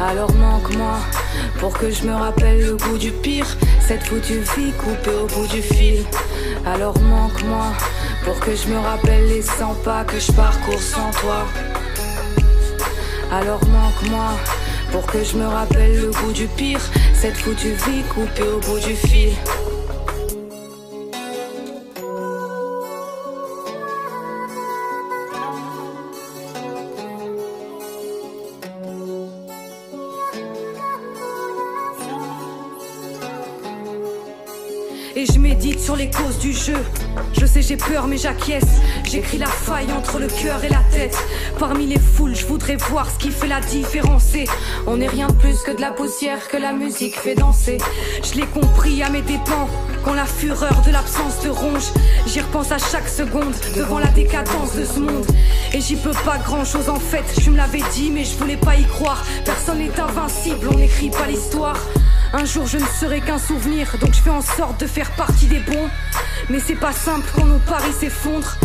Alors 0.05 0.33
manque-moi 0.33 0.97
pour 1.59 1.77
que 1.77 1.89
je 1.89 2.03
me 2.03 2.13
rappelle 2.13 2.59
le 2.59 2.75
goût 2.75 2.97
du 2.97 3.11
pire, 3.11 3.45
cette 3.79 4.03
foutue 4.03 4.43
vie 4.57 4.73
coupée 4.73 5.15
au 5.23 5.27
bout 5.27 5.47
du 5.47 5.61
fil. 5.61 6.03
Alors 6.65 6.99
manque-moi 6.99 7.71
pour 8.25 8.37
que 8.41 8.53
je 8.53 8.67
me 8.67 8.77
rappelle 8.77 9.25
les 9.27 9.41
100 9.41 9.75
pas 9.85 10.03
que 10.03 10.19
je 10.19 10.31
parcours 10.33 10.81
sans 10.81 11.09
toi. 11.21 11.45
Alors 13.31 13.61
manque-moi 13.65 14.31
pour 14.91 15.05
que 15.05 15.23
je 15.23 15.37
me 15.37 15.47
rappelle 15.47 15.95
le 15.95 16.11
goût 16.11 16.33
du 16.33 16.47
pire, 16.47 16.81
cette 17.13 17.37
foutue 17.37 17.71
vie 17.87 18.03
coupée 18.13 18.43
au 18.43 18.59
bout 18.59 18.79
du 18.79 18.95
fil. 18.95 19.31
Les 35.95 36.09
causes 36.09 36.39
du 36.39 36.53
jeu. 36.53 36.77
Je 37.39 37.45
sais, 37.45 37.61
j'ai 37.61 37.77
peur, 37.77 38.07
mais 38.07 38.17
j'acquiesce. 38.17 38.81
J'écris 39.03 39.37
la 39.37 39.47
faille 39.47 39.91
entre 39.91 40.19
le 40.19 40.27
cœur 40.27 40.63
et 40.63 40.69
la 40.69 40.81
tête. 40.91 41.17
Parmi 41.59 41.85
les 41.85 41.99
foules, 41.99 42.35
je 42.35 42.45
voudrais 42.45 42.75
voir 42.75 43.09
ce 43.09 43.17
qui 43.17 43.31
fait 43.31 43.47
la 43.47 43.59
différence. 43.61 44.23
On 44.87 44.97
n'est 44.97 45.07
rien 45.07 45.27
de 45.27 45.33
plus 45.33 45.61
que 45.61 45.71
de 45.71 45.81
la 45.81 45.91
poussière 45.91 46.47
que 46.47 46.57
la 46.57 46.73
musique 46.73 47.15
fait 47.15 47.35
danser. 47.35 47.77
Je 48.23 48.39
l'ai 48.39 48.47
compris 48.47 49.03
à 49.03 49.09
mes 49.09 49.21
dépens. 49.21 49.69
Quand 50.03 50.13
la 50.13 50.25
fureur 50.25 50.81
de 50.85 50.91
l'absence 50.91 51.39
te 51.39 51.47
ronge, 51.47 51.91
j'y 52.27 52.41
repense 52.41 52.71
à 52.71 52.77
chaque 52.77 53.07
seconde 53.07 53.53
devant 53.75 53.99
la 53.99 54.07
décadence 54.07 54.75
de 54.75 54.85
ce 54.85 54.99
monde. 54.99 55.25
Et 55.73 55.79
j'y 55.79 55.95
peux 55.95 56.11
pas 56.25 56.37
grand 56.37 56.65
chose 56.65 56.89
en 56.89 56.99
fait, 56.99 57.23
je 57.41 57.49
me 57.49 57.57
l'avais 57.57 57.83
dit, 57.93 58.11
mais 58.11 58.25
je 58.25 58.35
voulais 58.37 58.57
pas 58.57 58.75
y 58.75 58.83
croire. 58.83 59.23
Personne 59.45 59.79
n'est 59.79 59.99
invincible, 59.99 60.67
on 60.73 60.77
n'écrit 60.77 61.09
pas 61.09 61.27
l'histoire. 61.27 61.77
Un 62.35 62.45
jour 62.45 62.65
je 62.65 62.77
ne 62.77 62.85
serai 62.99 63.21
qu'un 63.21 63.37
souvenir, 63.37 63.95
donc 64.01 64.13
je 64.13 64.19
fais 64.19 64.31
en 64.31 64.41
sorte 64.41 64.81
de 64.81 64.87
faire 64.87 65.11
partie 65.11 65.45
des 65.45 65.59
bons. 65.59 65.87
Mais 66.49 66.59
c'est 66.59 66.75
pas 66.75 66.91
simple 66.91 67.27
quand 67.35 67.45
nos 67.45 67.59
paris 67.59 67.93
s'effondrent. 67.93 68.57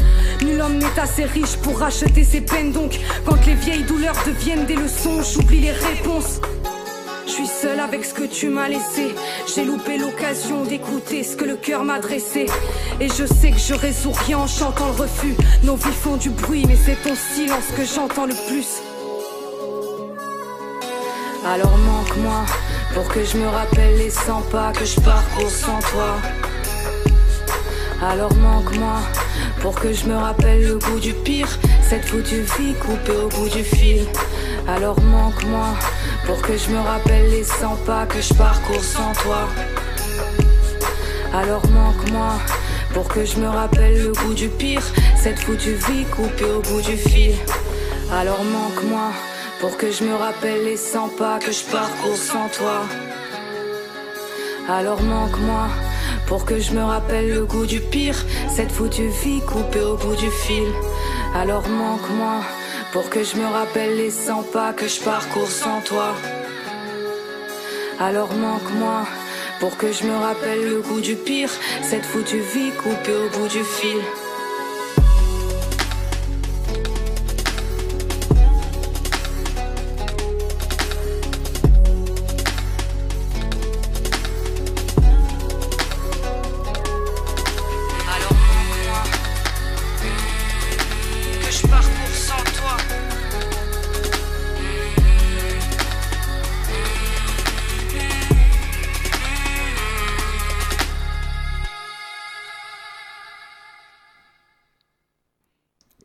Nul 0.43 0.59
homme 0.61 0.79
n'est 0.79 0.99
assez 0.99 1.25
riche 1.25 1.57
pour 1.63 1.79
racheter 1.79 2.25
ses 2.25 2.41
peines, 2.41 2.73
donc 2.73 2.99
quand 3.27 3.45
les 3.45 3.55
vieilles 3.55 3.85
douleurs 3.85 4.17
deviennent 4.27 4.65
des 4.65 4.75
leçons, 4.75 5.23
j'oublie 5.23 5.61
les 5.61 5.73
réponses. 5.73 6.41
Je 7.27 7.33
suis 7.33 7.47
seule 7.47 7.79
avec 7.79 8.07
ce 8.07 8.15
que 8.15 8.25
tu 8.25 8.49
m'as 8.49 8.69
laissé. 8.69 9.15
J'ai 9.55 9.67
loupé 9.67 9.99
l'occasion 9.99 10.65
d'écouter 10.65 11.23
ce 11.23 11.37
que 11.37 11.45
le 11.45 11.57
cœur 11.57 11.85
m'a 11.85 12.01
dressé. 12.01 12.47
Et 13.01 13.09
je 13.09 13.27
sais 13.27 13.51
que 13.51 13.59
je 13.59 13.75
résous 13.75 14.13
rien 14.13 14.39
en 14.39 14.47
chantant 14.47 14.87
le 14.87 15.03
refus. 15.03 15.37
Nos 15.63 15.77
vies 15.77 15.93
font 15.93 16.17
du 16.17 16.31
bruit, 16.31 16.65
mais 16.67 16.77
c'est 16.77 16.97
ton 17.03 17.15
silence 17.15 17.67
que 17.77 17.85
j'entends 17.85 18.25
le 18.25 18.35
plus. 18.49 18.67
Alors 21.47 21.79
pour 22.95 23.09
que 23.09 23.25
je 23.25 23.37
me 23.37 23.49
rappelle 23.49 23.97
les 23.97 24.11
100 24.11 24.43
pas 24.51 24.73
que 24.73 24.85
je 24.85 25.01
parcours 25.01 25.51
sans 25.51 25.79
toi. 25.81 26.17
Alors 28.03 28.35
manque-moi 28.35 29.01
pour 29.61 29.75
que 29.75 29.93
je 29.93 30.07
me 30.07 30.17
rappelle 30.17 30.63
le 30.63 30.79
goût 30.79 31.01
du 31.01 31.13
pire, 31.13 31.49
cette 31.83 32.05
foutue 32.05 32.43
vie 32.59 32.75
coupée 32.75 33.17
au 33.25 33.29
bout 33.29 33.49
du 33.49 33.65
fil. 33.65 34.07
Alors 34.67 35.01
manque-moi 35.01 35.69
pour 36.27 36.41
que 36.43 36.57
je 36.57 36.71
me 36.71 36.79
rappelle 36.79 37.31
les 37.31 37.45
100 37.45 37.77
pas 37.87 38.07
que 38.07 38.21
je 38.21 38.35
parcours 38.35 38.85
sans 38.85 39.13
toi. 39.23 39.49
Alors 41.35 41.67
manque-moi 41.69 42.33
pour 42.95 43.09
que 43.09 43.25
je 43.25 43.37
me 43.39 43.49
rappelle 43.49 44.03
le 44.03 44.13
goût 44.13 44.35
du 44.35 44.49
pire, 44.49 44.83
cette 45.17 45.39
foutue 45.39 45.75
vie 45.89 46.05
coupée 46.05 46.51
au 46.57 46.61
bout 46.61 46.81
du 46.81 46.97
fil. 46.97 47.35
Alors 48.13 48.43
manque-moi 48.45 49.13
pour 49.61 49.77
que 49.77 49.91
je 49.91 50.05
me 50.05 50.15
rappelle 50.15 50.65
les 50.65 50.77
100 50.77 51.09
pas 51.11 51.39
que 51.39 51.51
je 51.51 51.65
parcours 51.65 52.17
sans 52.17 52.49
toi. 52.49 52.83
Alors 54.69 55.03
manque-moi 55.03 55.69
pour 56.27 56.45
que 56.45 56.59
je 56.61 56.73
me 56.73 56.83
rappelle 56.83 57.31
le 57.31 57.45
goût 57.45 57.67
du 57.67 57.81
pire, 57.81 58.17
cette 58.49 58.71
foutue 58.71 59.09
vie 59.09 59.41
coupée 59.41 59.81
au 59.81 59.97
bout 59.97 60.15
du 60.15 60.31
fil. 60.31 60.69
Alors 61.35 61.69
manque-moi 61.69 62.43
pour 62.93 63.11
que 63.11 63.25
je 63.25 63.37
me 63.37 63.47
rappelle 63.47 63.97
les 63.97 64.11
100 64.11 64.45
pas 64.53 64.73
que 64.73 64.87
je 64.87 65.01
parcours 65.01 65.51
sans 65.51 65.81
toi. 65.81 66.15
Alors 67.99 68.33
manque-moi 68.33 69.07
pour 69.59 69.77
que 69.77 69.91
je 69.91 70.05
me 70.05 70.17
rappelle 70.17 70.69
le 70.69 70.81
goût 70.83 71.01
du 71.01 71.17
pire, 71.17 71.51
cette 71.83 72.05
foutue 72.05 72.45
vie 72.55 72.71
coupée 72.71 73.17
au 73.25 73.29
bout 73.37 73.49
du 73.49 73.65
fil. 73.65 73.99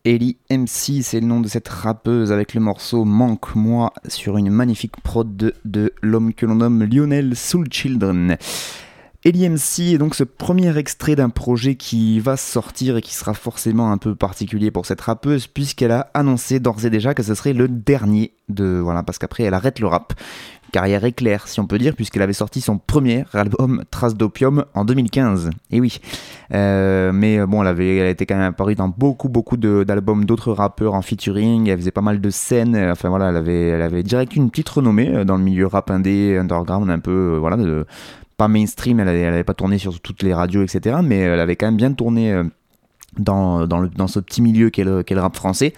Ellie 0.06 0.36
MC, 0.50 1.02
c'est 1.02 1.20
le 1.20 1.26
nom 1.26 1.40
de 1.40 1.48
cette 1.48 1.68
rappeuse 1.68 2.30
avec 2.30 2.52
le 2.52 2.60
morceau 2.60 3.06
Manque-moi 3.06 3.90
sur 4.06 4.36
une 4.36 4.50
magnifique 4.50 5.00
prod 5.02 5.54
de, 5.64 5.94
l'homme 6.02 6.34
que 6.34 6.44
l'on 6.44 6.56
nomme 6.56 6.84
Lionel 6.84 7.34
Soul 7.34 7.68
Children. 7.70 8.36
Ellie 9.26 9.48
MC 9.48 9.94
est 9.94 9.96
donc 9.96 10.14
ce 10.14 10.22
premier 10.22 10.76
extrait 10.76 11.16
d'un 11.16 11.30
projet 11.30 11.76
qui 11.76 12.20
va 12.20 12.36
sortir 12.36 12.98
et 12.98 13.00
qui 13.00 13.14
sera 13.14 13.32
forcément 13.32 13.90
un 13.90 13.96
peu 13.96 14.14
particulier 14.14 14.70
pour 14.70 14.84
cette 14.84 15.00
rappeuse 15.00 15.46
puisqu'elle 15.46 15.92
a 15.92 16.10
annoncé 16.12 16.60
d'ores 16.60 16.84
et 16.84 16.90
déjà 16.90 17.14
que 17.14 17.22
ce 17.22 17.34
serait 17.34 17.54
le 17.54 17.66
dernier 17.66 18.32
de 18.50 18.78
voilà 18.84 19.02
parce 19.02 19.16
qu'après 19.16 19.44
elle 19.44 19.54
arrête 19.54 19.80
le 19.80 19.86
rap. 19.86 20.12
Carrière 20.72 21.04
éclair 21.04 21.48
si 21.48 21.58
on 21.60 21.66
peut 21.66 21.78
dire 21.78 21.94
puisqu'elle 21.94 22.20
avait 22.20 22.34
sorti 22.34 22.60
son 22.60 22.76
premier 22.76 23.24
album 23.32 23.84
Trace 23.90 24.14
d'opium 24.14 24.66
en 24.74 24.84
2015. 24.84 25.48
Et 25.70 25.80
oui, 25.80 26.00
Euh, 26.52 27.10
mais 27.12 27.46
bon 27.46 27.62
elle 27.62 27.68
avait 27.68 27.96
elle 27.96 28.08
était 28.08 28.26
quand 28.26 28.36
même 28.36 28.50
apparue 28.50 28.74
dans 28.74 28.88
beaucoup 28.88 29.30
beaucoup 29.30 29.56
d'albums 29.56 30.26
d'autres 30.26 30.52
rappeurs 30.52 30.92
en 30.92 31.00
featuring. 31.00 31.66
Elle 31.70 31.78
faisait 31.78 31.92
pas 31.92 32.02
mal 32.02 32.20
de 32.20 32.28
scènes. 32.28 32.76
Enfin 32.76 33.08
voilà, 33.08 33.30
elle 33.30 33.36
avait 33.36 33.68
elle 33.68 34.02
direct 34.02 34.36
une 34.36 34.50
petite 34.50 34.68
renommée 34.68 35.08
euh, 35.14 35.24
dans 35.24 35.38
le 35.38 35.44
milieu 35.44 35.66
rap 35.66 35.90
indé 35.90 36.36
underground 36.36 36.90
un 36.90 36.98
peu 36.98 37.36
euh, 37.36 37.38
voilà 37.38 37.56
de 37.56 37.86
pas 38.36 38.48
mainstream, 38.48 39.00
elle 39.00 39.08
avait, 39.08 39.20
elle 39.20 39.34
avait 39.34 39.44
pas 39.44 39.54
tourné 39.54 39.78
sur 39.78 40.00
toutes 40.00 40.22
les 40.22 40.34
radios, 40.34 40.62
etc. 40.62 40.96
Mais 41.02 41.18
elle 41.18 41.40
avait 41.40 41.56
quand 41.56 41.66
même 41.66 41.76
bien 41.76 41.92
tourné 41.92 42.32
euh, 42.32 42.44
dans, 43.18 44.08
ce 44.08 44.20
petit 44.20 44.42
milieu 44.42 44.70
qu'est 44.70 44.84
le, 44.84 45.04
rap 45.20 45.36
français. 45.36 45.72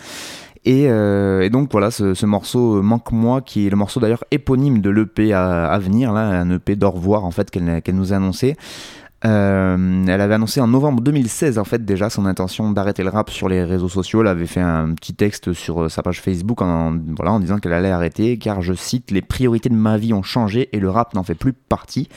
Et, 0.64 0.86
euh, 0.88 1.42
et 1.42 1.50
donc 1.50 1.70
voilà, 1.70 1.90
ce, 1.90 2.14
ce 2.14 2.26
morceau 2.26 2.78
euh, 2.78 2.82
Manque-moi, 2.82 3.40
qui 3.40 3.66
est 3.66 3.70
le 3.70 3.76
morceau 3.76 4.00
d'ailleurs 4.00 4.24
éponyme 4.32 4.80
de 4.80 4.90
l'EP 4.90 5.32
à, 5.32 5.78
venir, 5.78 6.12
là, 6.12 6.22
un 6.22 6.50
EP 6.50 6.74
d'au 6.74 6.90
revoir 6.90 7.24
en 7.24 7.30
fait 7.30 7.50
qu'elle 7.50 7.82
qu'elle 7.82 7.94
nous 7.94 8.12
a 8.12 8.16
annoncé. 8.16 8.56
Euh, 9.26 10.04
elle 10.06 10.20
avait 10.20 10.34
annoncé 10.34 10.60
en 10.60 10.68
novembre 10.68 11.00
2016 11.00 11.58
en 11.58 11.64
fait 11.64 11.84
déjà 11.84 12.10
son 12.10 12.26
intention 12.26 12.70
d'arrêter 12.70 13.02
le 13.02 13.08
rap 13.08 13.30
sur 13.30 13.48
les 13.48 13.64
réseaux 13.64 13.88
sociaux. 13.88 14.20
Elle 14.20 14.28
avait 14.28 14.46
fait 14.46 14.60
un 14.60 14.94
petit 14.94 15.14
texte 15.14 15.52
sur 15.52 15.84
euh, 15.84 15.88
sa 15.88 16.02
page 16.02 16.20
Facebook 16.20 16.62
en, 16.62 16.92
disant 17.40 17.58
qu'elle 17.58 17.72
allait 17.72 17.90
arrêter 17.90 18.38
car 18.38 18.62
je 18.62 18.72
cite 18.72 19.10
les 19.10 19.22
priorités 19.22 19.68
de 19.68 19.74
ma 19.74 19.98
vie 19.98 20.12
ont 20.12 20.22
changé 20.22 20.68
et 20.72 20.78
le 20.78 20.90
rap 20.90 21.14
n'en 21.14 21.24
fait 21.24 21.34
plus 21.34 21.52
partie. 21.52 22.08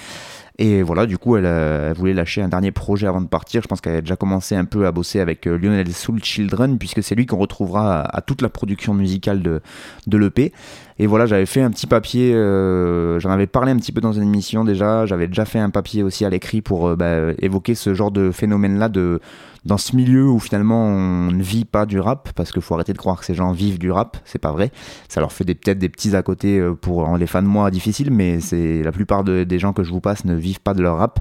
Et 0.61 0.83
voilà, 0.83 1.05
du 1.05 1.17
coup, 1.17 1.37
elle, 1.37 1.45
euh, 1.45 1.93
voulait 1.95 2.13
lâcher 2.13 2.41
un 2.41 2.49
dernier 2.49 2.73
projet 2.73 3.07
avant 3.07 3.21
de 3.21 3.27
partir. 3.27 3.61
Je 3.61 3.67
pense 3.69 3.79
qu'elle 3.79 3.95
a 3.95 4.01
déjà 4.01 4.17
commencé 4.17 4.55
un 4.55 4.65
peu 4.65 4.85
à 4.85 4.91
bosser 4.91 5.21
avec 5.21 5.45
Lionel 5.45 5.89
Soul 5.93 6.21
Children, 6.21 6.77
puisque 6.77 7.01
c'est 7.01 7.15
lui 7.15 7.25
qu'on 7.25 7.37
retrouvera 7.37 8.01
à, 8.01 8.17
à 8.17 8.21
toute 8.21 8.41
la 8.41 8.49
production 8.49 8.93
musicale 8.93 9.41
de, 9.41 9.61
de 10.07 10.17
l'EP. 10.17 10.51
Et 11.01 11.07
voilà, 11.07 11.25
j'avais 11.25 11.45
fait 11.45 11.61
un 11.61 11.71
petit 11.71 11.87
papier, 11.87 12.33
euh, 12.33 13.19
j'en 13.21 13.29
avais 13.29 13.47
parlé 13.47 13.71
un 13.71 13.77
petit 13.77 13.93
peu 13.93 14.01
dans 14.01 14.11
une 14.11 14.23
émission 14.23 14.65
déjà. 14.65 15.05
J'avais 15.05 15.27
déjà 15.27 15.45
fait 15.45 15.59
un 15.59 15.69
papier 15.69 16.03
aussi 16.03 16.25
à 16.25 16.29
l'écrit 16.29 16.61
pour 16.61 16.89
euh, 16.89 16.95
bah, 16.97 17.31
évoquer 17.39 17.73
ce 17.73 17.93
genre 17.93 18.11
de 18.11 18.31
phénomène-là 18.31 18.89
de 18.89 19.21
dans 19.65 19.77
ce 19.77 19.93
milieu 19.93 20.25
où 20.25 20.39
finalement 20.39 20.85
on 20.87 21.31
ne 21.33 21.43
vit 21.43 21.65
pas 21.65 21.85
du 21.85 21.99
rap, 21.99 22.29
parce 22.33 22.53
qu'il 22.53 22.61
faut 22.61 22.75
arrêter 22.75 22.93
de 22.93 22.97
croire 22.97 23.19
que 23.19 23.25
ces 23.25 23.33
gens 23.33 23.51
vivent 23.51 23.77
du 23.77 23.91
rap, 23.91 24.15
c'est 24.23 24.39
pas 24.39 24.53
vrai. 24.53 24.71
Ça 25.09 25.19
leur 25.19 25.33
fait 25.33 25.43
peut-être 25.43 25.77
des 25.79 25.89
petits 25.89 26.15
à 26.15 26.21
côté 26.21 26.57
euh, 26.59 26.73
pour 26.73 27.17
les 27.17 27.27
fans 27.27 27.41
de 27.41 27.47
moi 27.47 27.69
difficiles, 27.69 28.09
mais 28.09 28.39
c'est 28.39 28.81
la 28.83 28.93
plupart 28.93 29.25
de- 29.25 29.43
des 29.43 29.59
gens 29.59 29.73
que 29.73 29.83
je 29.83 29.91
vous 29.91 29.99
passe 29.99 30.23
ne 30.23 30.33
vivent 30.33 30.61
pas 30.61 30.73
de 30.73 30.81
leur 30.81 30.97
rap. 30.97 31.19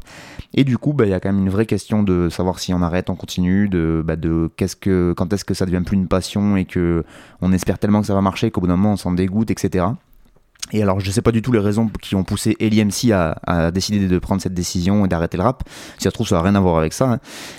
Et 0.54 0.62
du 0.62 0.78
coup, 0.78 0.92
bah, 0.92 1.04
il 1.04 1.10
y 1.10 1.14
a 1.14 1.20
quand 1.20 1.30
même 1.32 1.42
une 1.42 1.50
vraie 1.50 1.66
question 1.66 2.04
de 2.04 2.28
savoir 2.28 2.60
si 2.60 2.72
on 2.72 2.80
arrête, 2.80 3.10
on 3.10 3.16
continue, 3.16 3.68
de, 3.68 4.02
bah, 4.06 4.14
de 4.14 4.48
qu'est-ce 4.56 4.76
que, 4.76 5.12
quand 5.16 5.32
est-ce 5.32 5.44
que 5.44 5.52
ça 5.54 5.66
devient 5.66 5.82
plus 5.84 5.96
une 5.96 6.06
passion 6.08 6.56
et 6.56 6.64
que 6.64 7.02
on 7.40 7.52
espère 7.52 7.78
tellement 7.80 8.00
que 8.02 8.06
ça 8.06 8.14
va 8.14 8.20
marcher 8.22 8.52
qu'au 8.52 8.60
bout 8.60 8.68
d'un 8.68 8.76
moment 8.76 8.92
on 8.92 8.96
s'en 8.96 9.12
dégoûte, 9.12 9.50
etc 9.50 9.67
etc. 9.68 10.07
Et 10.70 10.82
alors, 10.82 11.00
je 11.00 11.10
sais 11.10 11.22
pas 11.22 11.32
du 11.32 11.40
tout 11.40 11.50
les 11.50 11.58
raisons 11.60 11.88
qui 12.02 12.14
ont 12.14 12.24
poussé 12.24 12.54
Ellie 12.60 12.84
MC 12.84 13.10
à, 13.10 13.38
à 13.46 13.70
décider 13.70 14.06
de 14.06 14.18
prendre 14.18 14.42
cette 14.42 14.52
décision 14.52 15.06
et 15.06 15.08
d'arrêter 15.08 15.38
le 15.38 15.42
rap. 15.44 15.62
Si 15.96 16.04
ça 16.04 16.10
trouve, 16.10 16.28
ça 16.28 16.34
n'a 16.36 16.42
rien 16.42 16.54
à 16.56 16.60
voir 16.60 16.76
avec 16.76 16.92
ça. 16.92 17.10
hein. 17.12 17.18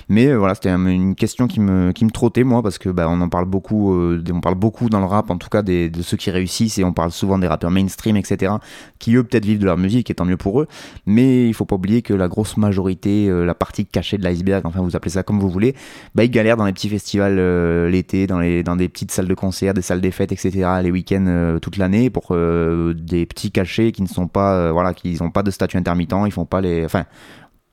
Mais 0.10 0.28
euh, 0.28 0.38
voilà, 0.38 0.54
c'était 0.54 0.70
un- 0.70 0.86
une 0.86 1.16
question 1.16 1.48
qui 1.48 1.60
me, 1.60 1.92
qui 1.92 2.06
me 2.06 2.12
trottait, 2.12 2.44
moi, 2.44 2.62
parce 2.62 2.78
que 2.78 2.90
bah, 2.90 3.08
on 3.10 3.20
en 3.22 3.28
parle 3.28 3.46
beaucoup, 3.46 3.96
euh, 3.96 4.24
on 4.32 4.42
parle 4.42 4.54
beaucoup 4.56 4.90
dans 4.90 5.00
le 5.00 5.08
rap, 5.08 5.32
en 5.32 5.38
tout 5.38 5.50
cas 5.50 5.64
de 5.64 5.90
ceux 6.04 6.18
qui 6.18 6.30
réussissent, 6.30 6.78
et 6.78 6.84
on 6.84 6.94
parle 6.94 7.10
souvent 7.10 7.40
des 7.40 7.48
rappeurs 7.48 7.72
mainstream, 7.72 8.16
etc., 8.16 8.54
qui 9.00 9.16
eux 9.16 9.24
peut-être 9.24 9.46
vivent 9.46 9.58
de 9.60 9.66
leur 9.66 9.78
musique, 9.78 10.12
et 10.12 10.14
tant 10.14 10.26
mieux 10.26 10.38
pour 10.38 10.62
eux. 10.62 10.68
Mais 11.08 11.48
il 11.48 11.54
faut 11.56 11.66
pas 11.66 11.78
oublier 11.78 12.04
que 12.04 12.14
la 12.14 12.28
grosse 12.28 12.58
majorité, 12.58 13.28
euh, 13.28 13.44
la 13.44 13.56
partie 13.56 13.88
cachée 13.88 14.20
de 14.20 14.24
l'iceberg, 14.24 14.68
enfin 14.68 14.82
vous 14.82 14.96
appelez 14.96 15.10
ça 15.12 15.24
comme 15.24 15.40
vous 15.40 15.50
voulez, 15.50 15.74
bah, 16.14 16.26
ils 16.26 16.30
galèrent 16.32 16.58
dans 16.58 16.66
les 16.66 16.74
petits 16.74 16.90
festivals 16.90 17.40
l'été, 17.90 18.28
dans, 18.28 18.40
les, 18.40 18.62
dans 18.62 18.76
des 18.76 18.88
petites 18.88 19.12
salles 19.12 19.28
de 19.28 19.34
concert, 19.34 19.74
des 19.74 19.82
salles 19.82 20.02
des 20.02 20.12
fêtes, 20.12 20.32
etc., 20.32 20.70
les 20.84 20.92
week-ends 20.92 21.58
toute 21.60 21.78
l'année 21.78 22.12
pour 22.12 22.36
des 22.94 23.26
petits 23.26 23.52
cachets 23.52 23.92
qui 23.92 24.02
ne 24.02 24.08
sont 24.08 24.28
pas, 24.28 24.56
euh, 24.56 24.72
voilà, 24.72 24.94
qui 24.94 25.18
n'ont 25.22 25.32
pas 25.32 25.44
de 25.44 25.52
statut 25.52 25.78
intermittent, 25.78 26.14
ils 26.26 26.32
font 26.32 26.46
pas 26.46 26.62
les, 26.62 26.86
enfin, 26.86 27.06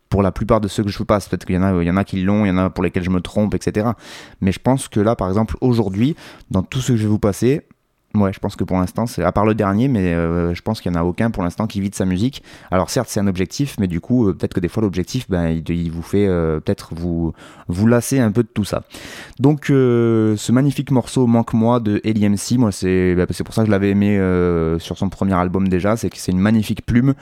pour 0.08 0.22
la 0.22 0.32
plupart 0.32 0.60
de 0.60 0.68
ceux 0.68 0.84
que 0.84 0.90
je 0.90 1.02
passe, 1.02 1.28
peut-être 1.28 1.44
qu'il 1.44 1.56
y 1.56 1.58
en 1.58 1.62
a, 1.62 1.82
il 1.82 1.86
y 1.86 1.90
en 1.90 1.96
a 1.96 2.04
qui 2.04 2.22
l'ont, 2.22 2.44
il 2.44 2.48
y 2.48 2.50
en 2.50 2.58
a 2.58 2.70
pour 2.70 2.84
lesquels 2.84 3.02
je 3.02 3.10
me 3.10 3.20
trompe, 3.20 3.54
etc. 3.54 3.88
Mais 4.40 4.52
je 4.52 4.60
pense 4.60 4.88
que 4.88 5.00
là, 5.00 5.16
par 5.16 5.28
exemple, 5.28 5.56
aujourd'hui, 5.60 6.16
dans 6.50 6.62
tout 6.62 6.80
ce 6.80 6.92
que 6.92 6.96
je 6.96 7.02
vais 7.02 7.08
vous 7.08 7.18
passer, 7.18 7.66
Ouais, 8.14 8.32
je 8.32 8.38
pense 8.38 8.56
que 8.56 8.64
pour 8.64 8.78
l'instant, 8.78 9.04
à 9.18 9.32
part 9.32 9.44
le 9.44 9.54
dernier, 9.54 9.88
mais 9.88 10.14
euh, 10.14 10.54
je 10.54 10.62
pense 10.62 10.80
qu'il 10.80 10.90
n'y 10.90 10.96
en 10.96 11.00
a 11.00 11.04
aucun 11.04 11.30
pour 11.30 11.42
l'instant 11.42 11.66
qui 11.66 11.80
vide 11.80 11.94
sa 11.94 12.06
musique. 12.06 12.42
Alors 12.70 12.88
certes, 12.88 13.08
c'est 13.10 13.20
un 13.20 13.26
objectif, 13.26 13.76
mais 13.78 13.88
du 13.88 14.00
coup, 14.00 14.28
euh, 14.28 14.32
peut-être 14.32 14.54
que 14.54 14.60
des 14.60 14.68
fois 14.68 14.82
l'objectif, 14.82 15.26
ben, 15.28 15.62
il, 15.68 15.90
vous 15.90 16.02
fait 16.02 16.26
euh, 16.26 16.60
peut-être 16.60 16.94
vous 16.94 17.34
vous 17.68 17.86
lasser 17.86 18.18
un 18.18 18.32
peu 18.32 18.42
de 18.42 18.48
tout 18.48 18.64
ça. 18.64 18.84
Donc, 19.38 19.66
ce 19.66 20.52
magnifique 20.52 20.90
morceau 20.90 21.26
Manque-moi 21.26 21.80
de 21.80 22.00
Ellie 22.04 22.28
MC, 22.28 22.58
moi 22.58 22.72
c'est 22.72 23.14
ben, 23.14 23.26
c'est 23.30 23.44
pour 23.44 23.54
ça 23.54 23.62
que 23.62 23.66
je 23.66 23.70
l'avais 23.70 23.90
aimé 23.90 24.16
sur 24.78 24.96
son 24.96 25.08
premier 25.08 25.34
album 25.34 25.68
déjà, 25.68 25.96
c'est 25.96 26.08
que 26.08 26.16
c'est 26.16 26.32
une 26.32 26.38
magnifique 26.38 26.86
plume, 26.86 27.14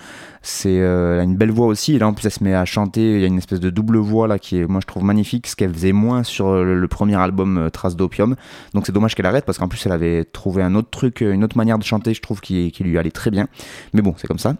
c'est 0.43 0.75
elle 0.75 1.21
a 1.21 1.23
une 1.23 1.37
belle 1.37 1.51
voix 1.51 1.67
aussi, 1.67 1.95
et 1.97 1.99
là 1.99 2.07
en 2.07 2.13
plus 2.13 2.27
elle 2.27 2.33
se 2.33 2.45
met 2.45 2.55
à 2.55 2.65
chanter, 2.65 3.15
il 3.15 3.21
y 3.21 3.25
a 3.25 3.27
une 3.27 3.39
espèce 3.39 3.61
de 3.61 3.71
double 3.71 3.99
voix 3.99 4.29
là 4.29 4.39
qui 4.39 4.59
est, 4.59 4.67
moi 4.67 4.81
je 4.81 4.87
trouve 4.87 5.03
magnifique, 5.05 5.47
ce 5.47 5.57
qu'elle 5.57 5.73
faisait 5.73 5.93
moins 5.93 6.23
sur 6.23 6.53
le, 6.53 6.79
le 6.79 6.89
premier 6.89 7.17
album 7.17 7.71
Trace 7.73 7.97
d'opium. 7.97 8.37
Donc 8.75 8.87
c'est 8.87 8.93
dommage 8.93 9.15
qu'elle 9.15 9.27
arrête 9.27 9.45
parce 9.45 9.59
qu'en 9.59 9.69
plus 9.69 9.85
elle 9.87 9.93
avait 9.93 10.25
trouvé 10.25 10.63
un 10.63 10.75
autre 10.75 10.84
truc, 10.91 11.21
une 11.21 11.45
autre 11.45 11.57
manière 11.57 11.79
de 11.79 11.85
chanter, 11.85 12.15
je 12.15 12.23
trouve, 12.23 12.41
qui, 12.41 12.71
qui 12.73 12.85
lui 12.85 12.99
allait 12.99 13.11
très 13.11 13.31
bien. 13.31 13.49
Mais 13.93 14.03
bon, 14.03 14.15
c'est 14.17 14.27
comme 14.27 14.39
ça. 14.39 14.57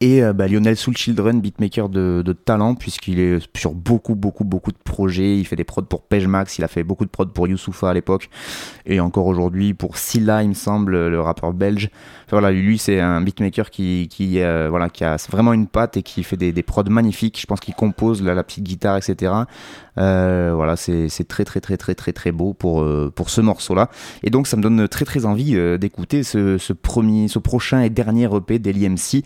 Et 0.00 0.22
euh, 0.22 0.32
bah, 0.32 0.48
Lionel 0.48 0.76
Soul 0.76 0.96
Children, 0.96 1.40
beatmaker 1.40 1.88
de, 1.88 2.22
talent, 2.44 2.74
puisqu'il 2.74 3.20
est 3.20 3.38
sur 3.56 3.72
beaucoup, 3.72 4.14
beaucoup, 4.14 4.44
beaucoup 4.44 4.72
de 4.72 4.78
projets. 4.82 5.38
Il 5.38 5.46
fait 5.46 5.56
des 5.56 5.64
prods 5.64 5.82
pour 5.82 6.02
Page 6.02 6.26
Max, 6.26 6.58
il 6.58 6.64
a 6.64 6.68
fait 6.68 6.82
beaucoup 6.82 7.04
de 7.04 7.10
prods 7.10 7.26
pour 7.26 7.46
Youssoufa 7.46 7.90
à 7.90 7.94
l'époque, 7.94 8.28
et 8.86 9.00
encore 9.00 9.26
aujourd'hui 9.26 9.72
pour 9.72 9.96
Silla, 9.96 10.42
il 10.42 10.50
me 10.50 10.54
semble, 10.54 11.08
le 11.08 11.20
rappeur 11.20 11.52
belge. 11.52 11.90
Voilà, 12.30 12.50
lui, 12.50 12.78
c'est 12.78 13.00
un 13.00 13.20
beatmaker 13.20 13.70
qui, 13.70 14.08
qui, 14.10 14.40
euh, 14.40 14.68
voilà, 14.68 14.88
qui 14.88 15.04
a 15.04 15.16
vraiment 15.30 15.52
une 15.52 15.68
patte 15.68 15.96
et 15.96 16.02
qui 16.02 16.24
fait 16.24 16.36
des, 16.36 16.52
des 16.52 16.62
prods 16.62 16.82
magnifiques. 16.84 17.40
Je 17.40 17.46
pense 17.46 17.60
qu'il 17.60 17.74
compose 17.74 18.22
la, 18.22 18.42
petite 18.42 18.64
guitare, 18.64 18.96
etc. 18.96 19.32
Euh, 19.96 20.52
voilà, 20.54 20.74
c'est 20.76 21.08
très, 21.28 21.44
très, 21.44 21.60
très, 21.60 21.76
très, 21.76 21.94
très, 21.94 22.12
très 22.12 22.32
beau 22.32 22.52
pour, 22.52 22.84
pour 23.14 23.30
ce 23.30 23.40
morceau-là. 23.40 23.88
Et 24.22 24.30
donc, 24.30 24.48
ça 24.48 24.56
me 24.56 24.62
donne 24.62 24.88
très, 24.88 25.04
très 25.04 25.26
envie 25.26 25.54
d'écouter 25.78 26.24
ce, 26.24 26.58
ce 26.58 27.38
prochain 27.38 27.82
et 27.82 27.90
dernier 27.90 28.28
EP 28.34 28.58
d'Eli 28.58 28.88
MC 28.88 29.22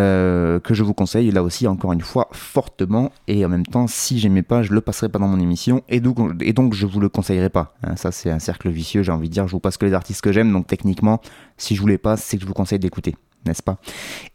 euh, 0.00 0.60
que 0.60 0.72
je 0.72 0.82
vous 0.82 0.94
conseille 0.94 1.30
là 1.30 1.42
aussi 1.42 1.66
encore 1.66 1.92
une 1.92 2.00
fois 2.00 2.28
fortement 2.32 3.12
et 3.28 3.44
en 3.44 3.48
même 3.48 3.66
temps 3.66 3.86
si 3.86 4.18
j'aimais 4.18 4.42
pas 4.42 4.62
je 4.62 4.72
le 4.72 4.80
passerai 4.80 5.10
pas 5.10 5.18
dans 5.18 5.28
mon 5.28 5.38
émission 5.38 5.82
et 5.88 6.00
donc, 6.00 6.74
je 6.74 6.86
vous 6.86 7.00
le 7.00 7.08
conseillerais 7.08 7.50
pas 7.50 7.74
hein. 7.82 7.96
ça 7.96 8.10
c'est 8.10 8.30
un 8.30 8.38
cercle 8.38 8.70
vicieux 8.70 9.02
j'ai 9.02 9.12
envie 9.12 9.28
de 9.28 9.34
dire 9.34 9.46
je 9.46 9.52
vous 9.52 9.60
passe 9.60 9.76
que 9.76 9.84
les 9.84 9.92
artistes 9.92 10.22
que 10.22 10.32
j'aime 10.32 10.50
donc 10.52 10.66
techniquement 10.66 11.20
si 11.58 11.76
je 11.76 11.80
voulais 11.80 11.98
pas 11.98 12.16
c'est 12.16 12.38
que 12.38 12.42
je 12.42 12.48
vous 12.48 12.54
conseille 12.54 12.78
d'écouter 12.78 13.14
n'est-ce 13.46 13.62
pas? 13.62 13.78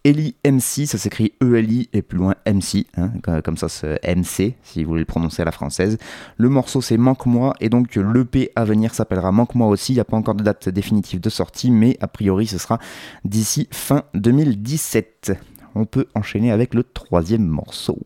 Eli 0.03 0.35
MC, 0.43 0.87
ça 0.87 0.97
s'écrit 0.97 1.33
E-L-I 1.41 1.89
et 1.93 2.01
plus 2.01 2.17
loin 2.17 2.33
MC, 2.47 2.87
hein, 2.97 3.11
comme 3.43 3.57
ça 3.57 3.69
c'est 3.69 3.99
MC 4.03 4.55
si 4.63 4.83
vous 4.83 4.89
voulez 4.89 5.01
le 5.01 5.05
prononcer 5.05 5.43
à 5.43 5.45
la 5.45 5.51
française. 5.51 5.97
Le 6.37 6.49
morceau 6.49 6.81
c'est 6.81 6.97
Manque-moi 6.97 7.53
et 7.59 7.69
donc 7.69 7.95
l'EP 7.95 8.51
à 8.55 8.65
venir 8.65 8.93
s'appellera 8.93 9.31
Manque-moi 9.31 9.67
aussi. 9.67 9.93
Il 9.93 9.95
n'y 9.95 10.01
a 10.01 10.05
pas 10.05 10.17
encore 10.17 10.35
de 10.35 10.43
date 10.43 10.69
définitive 10.69 11.19
de 11.19 11.29
sortie, 11.29 11.69
mais 11.69 11.97
a 12.01 12.07
priori 12.07 12.47
ce 12.47 12.57
sera 12.57 12.79
d'ici 13.23 13.67
fin 13.71 14.03
2017. 14.15 15.54
On 15.77 15.85
peut 15.85 16.07
enchaîner 16.15 16.53
avec 16.53 16.73
le 16.73 16.83
troisième 16.83 17.45
morceau. 17.45 17.99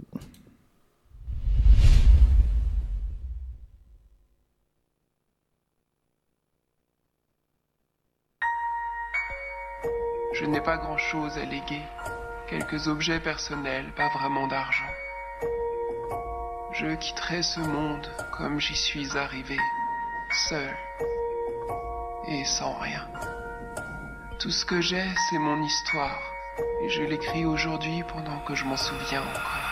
Je 10.34 10.46
n'ai 10.46 10.62
pas 10.62 10.78
grand-chose 10.78 11.38
à 11.38 11.46
léguer, 11.46 11.84
quelques 12.50 12.88
objets 12.88 13.20
personnels, 13.20 13.94
pas 13.96 14.10
vraiment 14.18 14.48
d'argent. 14.48 14.90
Je 16.74 16.96
quitterai 16.96 17.44
ce 17.44 17.60
monde 17.60 18.08
comme 18.36 18.60
j'y 18.60 18.76
suis 18.76 19.16
arrivé, 19.16 19.58
seul 20.50 20.76
et 22.28 22.46
sans 22.46 22.74
rien. 22.80 23.06
Tout 24.40 24.50
ce 24.50 24.66
que 24.66 24.82
j'ai, 24.82 25.06
c'est 25.30 25.40
mon 25.40 25.62
histoire, 25.62 26.22
et 26.82 26.90
je 26.90 27.04
l'écris 27.04 27.46
aujourd'hui 27.46 28.04
pendant 28.04 28.40
que 28.40 28.56
je 28.56 28.66
m'en 28.66 28.78
souviens 28.78 29.22
encore. 29.22 29.69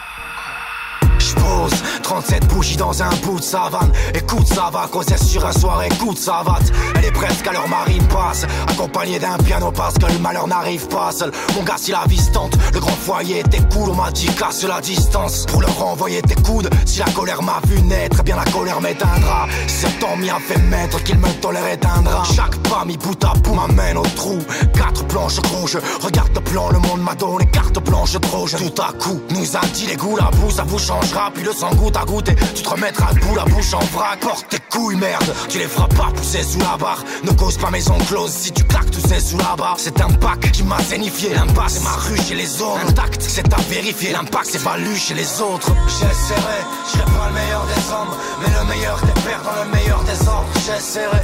J'pose 1.47 1.83
37 2.03 2.47
bougies 2.47 2.77
dans 2.77 3.01
un 3.01 3.10
bout 3.23 3.39
de 3.39 3.43
savane. 3.43 3.91
Écoute 4.13 4.47
ça 4.47 4.69
va 4.71 4.88
causer 4.91 5.17
sur 5.17 5.45
un 5.45 5.51
soir 5.51 5.81
écoute 5.83 6.17
savate 6.17 6.71
Elle 6.95 7.05
est 7.05 7.12
presque 7.12 7.45
à 7.47 7.53
leur 7.53 7.67
marine 7.67 8.05
passe. 8.07 8.45
Accompagnée 8.67 9.19
d'un 9.19 9.38
piano 9.38 9.71
parce 9.71 9.95
que 9.95 10.12
le 10.12 10.19
malheur 10.19 10.47
n'arrive 10.47 10.88
pas 10.88 11.12
seul. 11.12 11.31
Mon 11.55 11.63
gars 11.63 11.75
si 11.77 11.91
la 11.91 12.03
vie 12.07 12.19
se 12.19 12.31
tente 12.31 12.57
Le 12.73 12.79
grand 12.79 12.95
foyer 12.95 13.39
était 13.39 13.62
cool 13.73 13.89
On 13.89 13.95
m'a 13.95 14.12
dit 14.12 14.27
casse 14.27 14.63
la 14.63 14.81
distance 14.81 15.45
Pour 15.47 15.62
leur 15.62 15.77
renvoyer 15.77 16.21
tes 16.21 16.36
coudes. 16.36 16.69
Si 16.86 16.99
la 16.99 17.10
colère 17.12 17.41
m'a 17.41 17.60
vu 17.67 17.81
naître 17.81 18.17
eh 18.19 18.23
Bien 18.23 18.36
la 18.36 18.51
colère 18.51 18.81
m'éteindra. 18.81 19.47
Cet 19.67 19.99
temps 19.99 20.15
m'y 20.17 20.29
a 20.29 20.39
fait 20.39 20.60
mettre 20.60 21.01
Qu'il 21.03 21.17
me 21.17 21.29
tolère 21.41 21.67
éteindra. 21.67 22.23
Chaque 22.36 22.57
pas 22.69 22.83
mis 22.86 22.97
bout 22.97 23.21
à 23.23 23.33
bout 23.39 23.53
m'amène 23.53 23.97
au 23.97 24.07
trou. 24.15 24.38
Quatre 24.73 25.05
planches 25.07 25.39
rouges. 25.51 25.77
Regarde 26.01 26.31
le 26.36 26.41
plan 26.41 26.69
Le 26.69 26.79
monde 26.79 27.01
m'a 27.01 27.15
donné 27.15 27.45
carte 27.47 27.79
blanche 27.83 28.17
trop 28.21 28.47
Tout 28.47 28.81
à 28.81 28.93
coup 28.93 29.19
nous 29.29 29.57
a 29.57 29.62
dit 29.73 29.88
les 29.88 29.95
goûts 29.95 30.17
La 30.17 30.29
boue 30.31 30.51
ça 30.51 30.63
vous 30.63 30.79
changera 30.79 31.31
puis 31.38 31.45
le 31.45 31.54
sang 31.54 31.73
goutte 31.76 31.95
à 31.95 32.04
goutte 32.04 32.30
et 32.30 32.36
tu 32.56 32.63
te 32.63 32.69
remettras 32.69 33.13
debout 33.13 33.36
la 33.36 33.45
bouche 33.45 33.73
en 33.73 33.80
vrac. 33.80 34.19
Porte 34.19 34.47
tes 34.50 34.60
couilles 34.69 34.95
merde. 34.95 35.34
Tu 35.47 35.60
les 35.60 35.67
feras 35.67 35.88
pas 35.88 36.12
pousser 36.15 36.43
sous 36.43 36.60
la 36.60 36.76
barre. 36.78 37.04
Ne 37.23 37.32
cause 37.32 37.58
pas 37.58 37.69
maison 37.69 37.97
close 38.10 38.32
si 38.32 38.52
tu 38.52 38.63
claques 38.63 38.91
tous 38.91 39.08
ces 39.08 39.19
sous 39.19 39.38
la 39.38 39.56
barre 39.56 39.78
C'est 39.78 40.02
un 40.02 40.10
pack 40.10 40.52
qui 40.52 40.63
m'a 40.63 40.82
zénifié. 40.82 41.34
L'impasse 41.34 41.73
c'est 41.73 41.84
ma 41.84 41.91
rue 41.91 42.17
chez 42.17 42.36
les 42.36 42.62
autres. 42.62 42.82
Intact 42.88 43.21
c'est 43.21 43.54
à 43.54 43.58
vérifier. 43.69 44.12
L'impact 44.12 44.47
c'est 44.52 44.63
valu 44.63 44.95
chez 44.95 45.13
les 45.13 45.41
autres. 45.41 45.71
J'essaierai, 45.88 46.62
je 46.86 46.91
serai 46.91 47.06
pas 47.06 47.28
le 47.28 47.34
meilleur 47.34 47.65
des 47.67 47.93
hommes 47.93 48.15
Mais 48.41 48.60
le 48.60 48.65
meilleur 48.65 49.00
des 49.02 49.21
pères 49.21 49.43
dans 49.43 49.63
le 49.63 49.69
meilleur 49.69 50.04
des 50.04 50.28
ordres 50.28 50.47
J'essaierai 50.65 51.21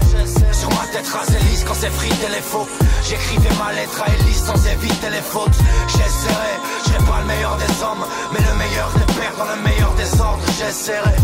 Sur 0.64 0.72
ma 0.80 0.88
tête 0.88 1.08
rasée 1.10 1.40
lisse 1.50 1.66
quand 1.68 1.74
c'est 1.74 1.92
frité 1.92 2.30
les 2.32 2.40
faux 2.40 2.66
J'écrivais 3.04 3.54
ma 3.60 3.74
lettre 3.74 4.02
à 4.02 4.08
Elise 4.14 4.46
sans 4.46 4.66
éviter 4.66 5.10
les 5.10 5.22
fautes 5.22 5.58
J'essaierai, 5.90 6.56
je 6.86 7.06
pas 7.06 7.20
le 7.20 7.26
meilleur 7.28 7.58
des 7.58 7.84
hommes 7.84 8.06
Mais 8.32 8.40
le 8.40 8.56
meilleur 8.58 8.90
des 8.94 9.14
pères 9.14 9.36
dans 9.38 9.56
le 9.56 9.62
meilleur 9.62 9.94
des 9.96 10.22
ordres, 10.22 10.44
j'essaierai. 10.58 11.16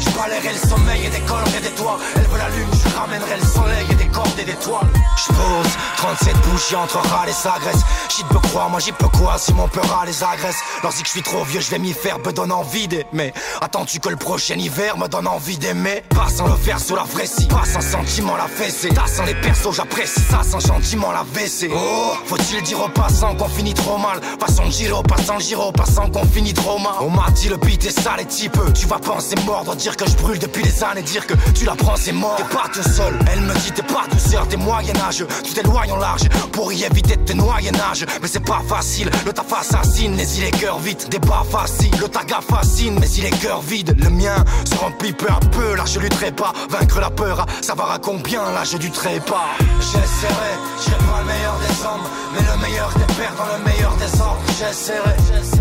Je 0.00 0.10
balayerai 0.16 0.52
le 0.52 0.68
sommeil 0.68 1.06
et 1.06 1.10
des 1.10 1.20
colonnes 1.20 1.54
et 1.56 1.62
des 1.62 1.74
toits. 1.74 1.98
Elle 2.16 2.22
veut 2.22 2.38
la 2.38 2.48
lune, 2.50 2.68
je 2.72 2.96
ramènerai 2.96 3.36
le 3.40 3.46
soleil 3.46 3.86
et 3.90 3.94
des 3.94 4.06
cordes 4.06 4.38
et 4.38 4.44
des 4.44 4.54
toiles. 4.54 4.88
Je 5.16 5.26
pose 5.28 5.72
37 5.96 6.36
bougies 6.48 6.76
entre 6.76 6.98
râle 6.98 7.28
et 7.28 7.32
s'agresse. 7.32 7.82
J'y 8.14 8.24
peux 8.24 8.38
croire, 8.38 8.70
moi 8.70 8.80
j'y 8.80 8.92
peux 8.92 9.08
quoi 9.08 9.38
si 9.38 9.52
mon 9.54 9.68
peur 9.68 9.84
les 10.06 10.22
agresse. 10.22 10.56
Lorsque 10.82 11.04
je 11.04 11.10
suis 11.10 11.22
trop 11.22 11.44
vieux, 11.44 11.60
je 11.60 11.70
vais 11.70 11.78
m'y 11.78 11.92
faire, 11.92 12.18
me 12.18 12.32
donne 12.32 12.52
envie 12.52 12.88
d'aimer. 12.88 13.32
Attends-tu 13.60 14.00
que 14.00 14.08
le 14.08 14.16
prochain 14.16 14.56
hiver 14.56 14.96
me 14.98 15.08
donne 15.08 15.26
envie 15.26 15.58
d'aimer? 15.58 16.02
Pas 16.10 16.28
sans 16.28 16.46
le 16.46 16.56
faire 16.56 16.80
sous 16.80 16.96
la 16.96 17.04
scie, 17.24 17.46
pas 17.46 17.64
sans 17.64 17.80
sentiment 17.80 18.36
la 18.36 18.48
T'as 18.72 19.06
sans 19.06 19.24
les 19.24 19.34
persos, 19.34 19.76
j'apprécie 19.76 20.20
ça 20.28 20.42
sans 20.42 20.58
gentiment 20.58 21.12
la 21.12 21.22
WC. 21.22 21.70
Oh, 21.72 22.14
faut-il 22.24 22.62
dire 22.62 22.80
aux 22.80 22.88
passants 22.88 23.34
qu'on 23.36 23.48
finit 23.48 23.74
trop 23.74 23.98
mal? 23.98 24.20
Passant 24.40 24.68
Giro, 24.70 25.02
passant 25.02 25.38
Giro, 25.38 25.70
passant 25.72 26.08
qu'on 26.10 26.24
finit 26.24 26.54
trop 26.54 26.78
mal. 26.78 26.94
On 27.00 27.10
m'a 27.10 27.30
dit 27.30 27.48
le 27.48 27.58
beat 27.58 27.84
est 27.84 27.90
sale 27.90 28.20
et 28.20 28.48
peu. 28.48 28.72
Tu 28.72 28.86
vas 28.86 28.98
penser 28.98 29.36
mordre, 29.46 29.76
dire 29.76 29.96
que 29.96 30.08
je 30.08 30.16
brûle 30.16 30.38
depuis 30.38 30.62
des 30.62 30.82
années, 30.82 31.02
dire 31.02 31.26
que 31.26 31.34
tu 31.54 31.64
la 31.64 31.74
prends, 31.74 31.96
c'est 31.96 32.12
mort. 32.12 32.36
T'es 32.36 32.56
pas 32.56 32.64
tout 32.72 32.82
seul, 32.82 33.16
elle 33.30 33.42
me 33.42 33.54
dit 33.54 33.72
t'es 33.72 33.82
pas 33.82 34.04
douceur, 34.10 34.48
t'es 34.48 34.56
moyen-âge. 34.56 35.24
Tu 35.44 35.52
t'éloignes 35.52 35.92
en 35.92 35.98
large 35.98 36.28
pour 36.52 36.72
y 36.72 36.82
éviter 36.82 37.16
de 37.16 37.24
te 37.24 37.32
noyer 37.34 37.70
nage. 37.72 38.06
Mais 38.20 38.28
c'est 38.28 38.44
pas 38.44 38.62
facile, 38.66 39.10
le 39.26 39.32
taf 39.32 39.52
assassine, 39.52 40.14
mais 40.16 40.26
il 40.28 40.44
est 40.44 40.58
cœur 40.58 40.78
vite. 40.78 41.08
Des 41.10 41.20
pas 41.20 41.44
facile, 41.48 41.94
le 42.00 42.08
taga 42.08 42.40
fascine, 42.40 42.98
mais 42.98 43.08
il 43.10 43.26
est 43.26 43.38
cœur 43.40 43.60
vide. 43.60 43.94
Le 44.02 44.10
mien 44.10 44.44
se 44.64 44.74
remplit 44.76 45.12
peu 45.12 45.28
à 45.28 45.40
peu, 45.52 45.74
là 45.76 45.84
je 45.86 46.00
lutterai 46.00 46.32
pas. 46.32 46.52
Vaincre 46.70 47.00
la 47.00 47.10
peur, 47.10 47.46
savoir 47.60 47.92
à 47.92 47.98
combien, 47.98 48.50
là 48.52 48.64
je 48.64 48.76
lutterai 48.76 49.20
pas. 49.20 49.56
J'essaierai, 49.80 50.54
je 50.84 50.94
pas 51.06 51.20
le 51.20 51.26
meilleur 51.26 51.56
des 51.58 51.76
hommes, 51.84 52.06
mais 52.32 52.40
le 52.40 52.56
meilleur 52.62 52.90
des 52.94 53.14
pères 53.14 53.34
dans 53.36 53.50
le 53.56 53.64
meilleur 53.64 53.94
des 53.96 54.20
ordres. 54.20 54.42
J'essaierai, 54.58 55.16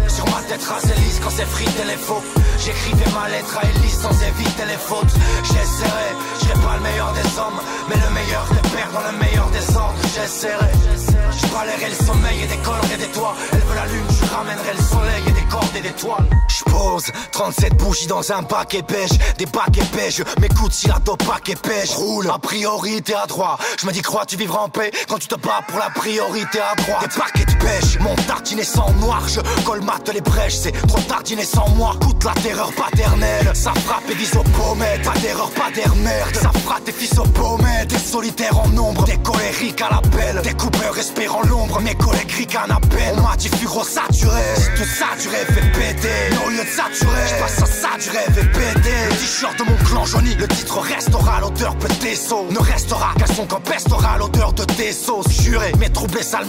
sur 0.08 0.26
ma 0.26 0.42
tête 0.44 0.64
rasée 0.64 0.94
lisse 1.04 1.20
quand 1.24 1.30
c'est 1.30 1.46
frité 1.46 1.84
les 1.86 1.98
faux. 1.98 2.24
J'écrivais 2.60 3.12
ma 3.14 3.30
lettre 3.30 3.58
à 3.58 3.64
Elise 3.66 4.00
sans 4.00 4.16
éviter 4.24 4.66
les 4.68 4.78
fautes. 4.78 5.14
J'essaierai, 5.44 6.10
je 6.42 6.54
pas 6.62 6.76
le 6.78 6.84
meilleur 6.84 7.12
des 7.14 7.30
hommes, 7.40 7.60
mais 7.90 7.96
le 7.96 8.10
meilleur 8.14 8.46
des 8.52 8.70
pères 8.70 8.92
dans 8.94 9.06
le 9.12 9.18
meilleur 9.18 9.50
des 9.50 9.66
ordres. 9.76 10.02
J'essaierai, 10.14 10.72
je 11.38 11.48
balayerai 11.48 11.90
le 11.90 12.06
sommeil 12.06 12.44
et 12.44 12.48
des 12.48 12.58
colonnes 12.58 12.92
et 12.94 12.98
des 12.98 13.12
toits. 13.12 13.36
Elle 13.54 13.60
veut 13.60 13.76
la 13.76 13.86
lune, 13.86 14.06
je 14.10 14.26
ramènerai 14.34 14.74
le 14.74 14.84
soleil 14.84 15.24
et 15.28 15.32
des 15.32 15.48
cordes 15.50 15.76
et 15.76 15.82
des 15.82 15.92
toiles. 15.92 16.28
Je 16.48 16.64
pose 16.64 17.06
37 17.32 17.76
bougies 17.78 18.08
dans 18.08 18.32
un 18.32 18.44
paquet 18.44 18.84
pêche, 18.84 19.12
des 19.38 19.46
paquets 19.46 19.84
pêche. 19.96 20.22
M'écoute 20.40 20.74
si 20.74 20.88
la 20.88 21.00
top 21.00 21.24
paquet 21.24 21.56
pêche. 21.56 21.92
Roule, 21.92 22.30
a 22.30 22.40
priorité 22.40 23.14
à 23.14 23.26
droite. 23.26 23.60
Je 23.80 23.86
me 23.86 23.92
dis, 23.92 24.02
crois 24.02 24.26
tu 24.26 24.38
vivras 24.38 24.62
en 24.62 24.70
paix 24.70 24.92
quand 25.08 25.18
tu 25.18 25.28
te 25.28 25.36
bats 25.36 25.62
pour 25.68 25.80
la 25.80 25.90
priorité 25.90 26.60
à 26.60 26.76
droite. 26.76 27.02
Des 27.02 27.20
paquets 27.20 27.46
de 27.46 27.58
pêche, 27.58 28.00
mon 28.00 28.16
tartinet 28.28 28.64
sans 28.64 28.92
noir. 28.94 29.22
Je 29.28 29.40
colmate 29.64 30.10
les 30.14 30.22
brèches, 30.22 30.56
c'est 30.56 30.72
trop 30.88 31.00
tartiné 31.02 31.44
sans 31.44 31.70
moi. 31.70 31.96
Coûte 32.02 32.24
la 32.24 32.34
terreur 32.42 32.72
paternelle, 32.74 33.52
ça 33.54 33.74
frappe 33.86 34.10
et 34.10 34.16
vise 34.16 34.36
aux 34.36 34.44
pommettes. 34.44 35.04
Pas 35.04 35.20
d'erreur, 35.20 35.50
pas 35.52 35.72
d'air 35.72 35.96
merde. 35.96 36.36
Ça 36.36 36.52
frappe 36.66 36.84
tes 36.84 36.92
fils 36.92 37.18
aux 37.18 37.24
pommettes. 37.24 37.88
Des 37.88 37.98
solitaires 37.98 38.58
en 38.58 38.68
nombre, 38.70 39.04
des 39.06 39.18
colériques 39.18 39.82
à 39.82 39.90
l'appel. 39.90 40.42
Des 40.44 40.54
coupeurs 40.54 40.98
espérant 41.22 41.42
l'ombre, 41.44 41.80
mes 41.82 41.94
collègues 41.96 42.32
ricanent 42.32 42.72
à 42.72 42.80
peine. 42.80 43.16
On 43.18 43.22
m'a 43.22 43.36
dit, 43.36 43.50
saturé. 43.50 44.42
Si 44.56 44.70
tu 44.76 44.86
saturais, 44.86 45.46
fais 45.46 45.62
péter. 45.72 46.36
Au 46.46 46.50
lieu 46.50 46.64
de 46.64 46.70
saturer, 46.70 47.22
je 47.30 47.36
passe 47.36 47.62
à 47.62 47.66
saturer, 47.66 48.26
fais 48.34 48.46
péter. 48.46 48.98
Le 49.10 49.16
t-shirt 49.16 49.60
de 49.60 49.64
mon 49.64 49.76
clan 49.86 50.06
jauni. 50.06 50.36
Le 50.36 50.48
titre 50.48 50.80
restera 50.80 51.40
l'odeur 51.42 51.76
peut 51.78 51.90
sauts 52.16 52.48
Ne 52.50 52.60
restera 52.60 53.14
qu'un 53.18 53.34
son 53.34 53.46
qu'empestera 53.46 54.18
l'odeur 54.18 54.54
de 54.54 54.64
tes 54.64 54.92
sauces. 54.92 55.32
Juré, 55.42 55.72
mais 55.80 55.90
trouver 55.90 56.24
ça 56.24 56.40
le 56.40 56.48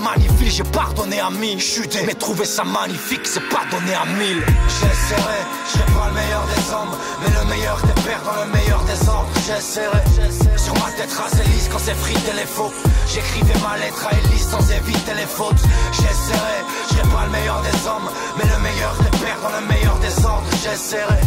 j'ai 0.48 0.62
pardonné 0.64 1.20
à 1.20 1.30
mille. 1.30 1.60
Chuté, 1.60 2.00
mais 2.06 2.14
trouver 2.14 2.44
ça 2.44 2.64
magnifique, 2.64 3.22
c'est 3.24 3.46
pardonner 3.48 3.94
à 3.94 4.04
mille. 4.18 4.42
J'essaierai, 4.68 5.40
je 5.72 5.78
pas 5.94 6.08
le 6.08 6.14
meilleur 6.14 6.44
des 6.54 6.72
hommes, 6.72 6.96
mais 7.22 7.30
le 7.40 7.44
meilleur 7.48 7.80
des 7.82 8.02
pères 8.02 8.22
dans 8.24 8.44
le 8.44 8.50
meilleur 8.50 8.82
des 8.84 9.08
ordres. 9.08 9.28
J'essaierai, 9.46 10.02
sur 10.56 10.74
ma 10.74 10.90
tête 10.92 11.12
rasée 11.12 11.44
lisse 11.54 11.68
quand 11.70 11.78
c'est 11.78 11.94
frité 11.94 12.32
les 12.34 12.46
faux. 12.46 12.72
J'écrivais 13.12 13.58
ma 13.62 13.78
lettre 13.78 14.06
à 14.06 14.12
Elise 14.12 14.48
éviter 14.70 15.14
les 15.14 15.26
fautes. 15.26 15.62
J'essaierai, 15.92 16.58
je 16.88 16.94
serai 16.94 17.08
pas 17.08 17.24
le 17.24 17.30
meilleur 17.30 17.60
des 17.62 17.88
hommes, 17.88 18.08
mais 18.36 18.44
le 18.44 18.58
meilleur 18.62 18.94
des 19.02 19.18
pères 19.18 19.40
dans 19.42 19.54
le 19.58 19.66
meilleur 19.66 19.96
des 19.98 20.24
ordres. 20.24 20.50
J'essaierai, 20.62 21.20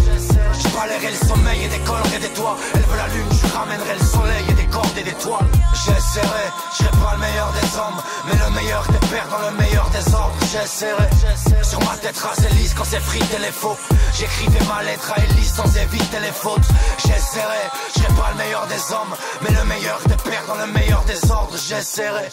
je 0.53 0.67
balayerai 0.69 1.11
le 1.11 1.27
sommeil 1.27 1.63
et 1.65 1.67
décollerai 1.67 2.19
des 2.19 2.33
toits. 2.33 2.57
Elle 2.73 2.81
veut 2.81 2.97
la 2.97 3.07
lune, 3.13 3.27
je 3.31 3.47
ramènerai 3.53 3.93
le 3.99 4.05
soleil 4.05 4.45
et 4.49 4.53
des 4.53 4.67
cordes 4.67 4.97
et 4.97 5.03
des 5.03 5.13
toiles. 5.13 5.49
J'essaierai, 5.73 6.47
je 6.71 6.77
serai 6.77 6.91
pas 6.91 7.13
le 7.13 7.19
meilleur 7.19 7.51
des 7.59 7.77
hommes, 7.77 8.01
mais 8.27 8.37
le 8.43 8.49
meilleur 8.55 8.83
des 8.87 9.07
pères 9.07 9.27
dans 9.29 9.49
le 9.49 9.55
meilleur 9.57 9.89
des 9.89 10.13
ordres. 10.13 10.35
J'essaierai, 10.51 11.09
sur 11.63 11.79
ma 11.81 11.95
tête 11.97 12.17
rasée 12.17 12.49
lisse 12.55 12.73
quand 12.73 12.85
c'est 12.85 12.99
frité 12.99 13.37
les 13.39 13.51
faux. 13.51 13.77
J'écrivais 14.17 14.65
ma 14.65 14.83
lettre 14.83 15.13
à 15.15 15.21
Elise 15.23 15.53
sans 15.53 15.69
éviter 15.77 16.19
les 16.21 16.31
fautes. 16.31 16.67
J'essaierai, 16.97 17.63
je 17.93 17.99
serai 17.99 18.13
pas 18.13 18.31
le 18.31 18.37
meilleur 18.37 18.65
des 18.67 18.93
hommes, 18.93 19.15
mais 19.41 19.55
le 19.55 19.63
meilleur 19.65 19.99
des 20.07 20.15
pères 20.29 20.45
dans 20.47 20.55
le 20.55 20.67
meilleur 20.71 21.03
des 21.03 21.31
ordres. 21.31 21.57
J'essaierai, 21.57 22.29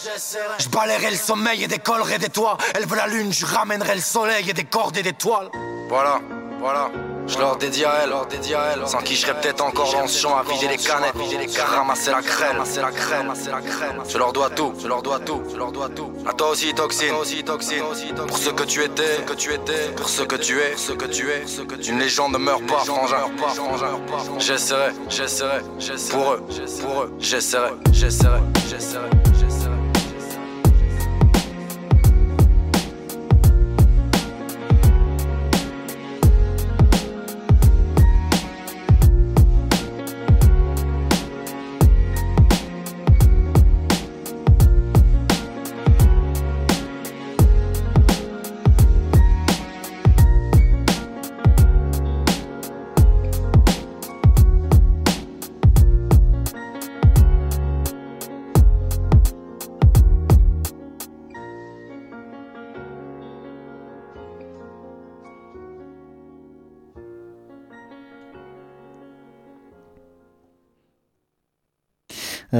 je 0.59 0.69
balayerai 0.92 1.11
le 1.11 1.16
sommeil 1.16 1.64
et 1.64 1.68
décollerai 1.68 2.18
des 2.18 2.28
toits. 2.28 2.57
Elle 2.74 2.87
veut 2.87 2.96
la 2.96 3.07
lune, 3.07 3.33
je 3.33 3.46
ramènerai 3.46 3.94
le 3.94 4.00
soleil 4.00 4.48
et 4.48 4.52
des 4.52 4.64
cordes 4.64 4.96
et 4.96 5.02
des 5.02 5.12
toiles. 5.12 5.48
Voilà, 5.88 6.20
voilà. 6.61 6.90
Je 7.26 7.38
leur 7.38 7.57
dédie 7.57 7.85
à 7.85 8.02
elle, 8.02 8.88
sans 8.88 8.98
qui 8.98 9.14
je 9.14 9.20
serais 9.20 9.40
peut-être 9.40 9.64
encore 9.64 9.92
dans 9.92 10.09
ce 10.09 10.18
champ 10.20 10.37
à 10.37 10.42
vider 10.42 10.66
les 10.66 10.76
canettes, 10.76 11.14
ramasser 11.61 12.11
la 12.11 12.20
crème, 12.20 12.59
la 12.59 12.90
crème, 12.90 13.33
Je 14.09 14.18
leur 14.18 14.33
dois 14.33 14.50
tout, 14.50 14.74
je 14.83 14.88
leur 14.88 15.02
dois 15.02 15.20
tout, 15.20 15.40
je 15.50 15.57
leur 15.57 15.70
dois 15.70 15.88
tout. 15.88 16.12
À 16.26 16.33
toi 16.33 16.50
aussi 16.50 16.74
toxine, 16.74 17.14
aussi 17.14 17.44
toxine. 17.44 17.85
Pour 18.26 18.37
ce 18.37 18.50
que 18.50 18.64
tu 18.64 18.83
étais, 18.83 19.22
que 19.24 19.35
tu 19.35 19.55
étais, 19.55 19.92
pour 19.96 20.09
ce 20.09 20.22
que 20.22 20.35
tu 20.35 20.59
es, 20.59 20.76
ce 20.76 20.92
que 20.92 21.07
tu 21.07 21.31
es, 21.31 21.46
ce 21.46 21.62
que 21.62 21.76
tu 21.76 21.90
Une 21.92 22.00
légende 22.00 22.33
ne 22.33 22.38
meurt 22.38 22.66
pas, 22.66 22.78
frangin. 22.78 23.31
J'essaierai, 24.38 24.90
j'essaierai, 25.09 25.61
pour 26.11 26.33
eux, 26.33 26.44
pour 26.83 27.02
eux, 27.02 27.14
j'essaierai, 27.20 27.70
j'essaierai, 27.92 28.40
j'essaierai. 28.68 29.32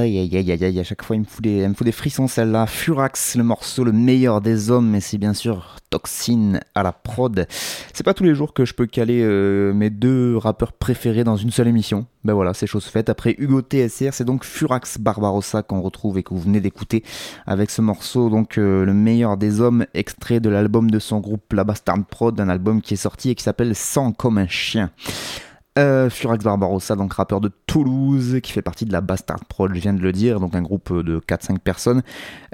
Aïe 0.03 0.19
aïe 0.19 0.35
aïe 0.35 0.51
aïe 0.51 0.65
aïe, 0.65 0.79
à 0.81 0.83
chaque 0.83 1.01
fois 1.01 1.15
il 1.15 1.21
me 1.21 1.25
fout 1.25 1.41
des, 1.41 1.91
frissons 1.93 2.27
celle-là. 2.27 2.67
Furax, 2.67 3.37
le 3.37 3.43
morceau 3.45 3.85
le 3.85 3.93
meilleur 3.93 4.41
des 4.41 4.69
hommes, 4.69 4.89
mais 4.89 4.99
c'est 4.99 5.17
bien 5.17 5.33
sûr 5.33 5.77
Toxine 5.89 6.59
à 6.75 6.83
la 6.83 6.91
prod. 6.91 7.47
C'est 7.93 8.03
pas 8.03 8.13
tous 8.13 8.25
les 8.25 8.35
jours 8.35 8.53
que 8.53 8.65
je 8.65 8.73
peux 8.73 8.85
caler 8.85 9.21
euh, 9.23 9.71
mes 9.71 9.89
deux 9.89 10.35
rappeurs 10.35 10.73
préférés 10.73 11.23
dans 11.23 11.37
une 11.37 11.51
seule 11.51 11.69
émission. 11.69 12.05
Ben 12.25 12.33
voilà, 12.33 12.53
c'est 12.53 12.67
chose 12.67 12.83
faite. 12.83 13.07
Après 13.07 13.33
Hugo 13.37 13.61
TSR, 13.61 14.09
c'est 14.11 14.25
donc 14.25 14.43
Furax 14.43 14.97
Barbarossa 14.99 15.63
qu'on 15.63 15.79
retrouve 15.79 16.17
et 16.17 16.23
que 16.23 16.33
vous 16.33 16.41
venez 16.41 16.59
d'écouter 16.59 17.05
avec 17.47 17.69
ce 17.69 17.81
morceau, 17.81 18.29
donc 18.29 18.57
euh, 18.57 18.83
le 18.83 18.93
meilleur 18.93 19.37
des 19.37 19.61
hommes, 19.61 19.85
extrait 19.93 20.41
de 20.41 20.49
l'album 20.49 20.91
de 20.91 20.99
son 20.99 21.21
groupe 21.21 21.53
La 21.53 21.63
Bastard 21.63 22.03
Prod, 22.09 22.37
un 22.41 22.49
album 22.49 22.81
qui 22.81 22.95
est 22.95 22.97
sorti 22.97 23.29
et 23.29 23.35
qui 23.35 23.43
s'appelle 23.43 23.73
Sang 23.73 24.11
comme 24.11 24.37
un 24.37 24.49
chien. 24.49 24.91
Euh, 25.79 26.07
Furax 26.11 26.43
Barbarossa, 26.43 26.95
donc 26.95 27.13
rappeur 27.13 27.41
de 27.41 27.49
Toulouse, 27.65 28.39
qui 28.43 28.51
fait 28.51 28.61
partie 28.61 28.85
de 28.85 28.91
la 28.91 29.01
Bastard 29.01 29.43
Prod, 29.45 29.73
je 29.73 29.79
viens 29.79 29.93
de 29.93 30.01
le 30.01 30.11
dire, 30.11 30.39
donc 30.39 30.53
un 30.53 30.61
groupe 30.61 30.93
de 30.93 31.19
4-5 31.19 31.57
personnes, 31.57 32.03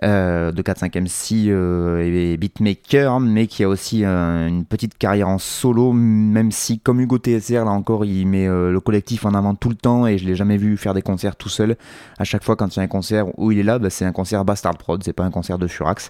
euh, 0.05 0.53
de 0.53 0.62
4-5 0.62 1.01
MC 1.01 1.49
euh, 1.49 1.99
et 2.01 2.38
beatmaker, 2.38 3.19
mais 3.19 3.47
qui 3.47 3.65
a 3.65 3.67
aussi 3.67 4.05
une 4.05 4.63
petite 4.63 4.97
carrière 4.97 5.27
en 5.27 5.38
solo, 5.38 5.91
même 5.91 6.53
si, 6.53 6.79
comme 6.79 7.01
Hugo 7.01 7.17
TSR, 7.17 7.65
là 7.65 7.71
encore, 7.71 8.05
il 8.05 8.25
met 8.25 8.47
le 8.47 8.79
collectif 8.79 9.25
en 9.25 9.34
avant 9.34 9.53
tout 9.53 9.69
le 9.69 9.75
temps, 9.75 10.08
et 10.08 10.17
je 10.17 10.25
l'ai 10.25 10.36
jamais 10.36 10.55
vu 10.55 10.77
faire 10.77 10.93
des 10.93 11.01
concerts 11.01 11.36
tout 11.36 11.49
seul. 11.49 11.75
À 12.19 12.23
chaque 12.23 12.45
fois, 12.45 12.55
quand 12.55 12.73
il 12.73 12.79
y 12.79 12.82
a 12.82 12.84
un 12.84 12.88
concert 12.88 13.38
où 13.38 13.51
il 13.51 13.60
est 13.60 13.63
là, 13.63 13.79
bah, 13.79 13.89
c'est 13.89 14.05
un 14.05 14.13
concert 14.13 14.45
Bastard 14.45 14.77
Prod, 14.77 15.03
c'est 15.03 15.12
pas 15.12 15.25
un 15.25 15.32
concert 15.32 15.58
de 15.58 15.67
Furax. 15.67 16.08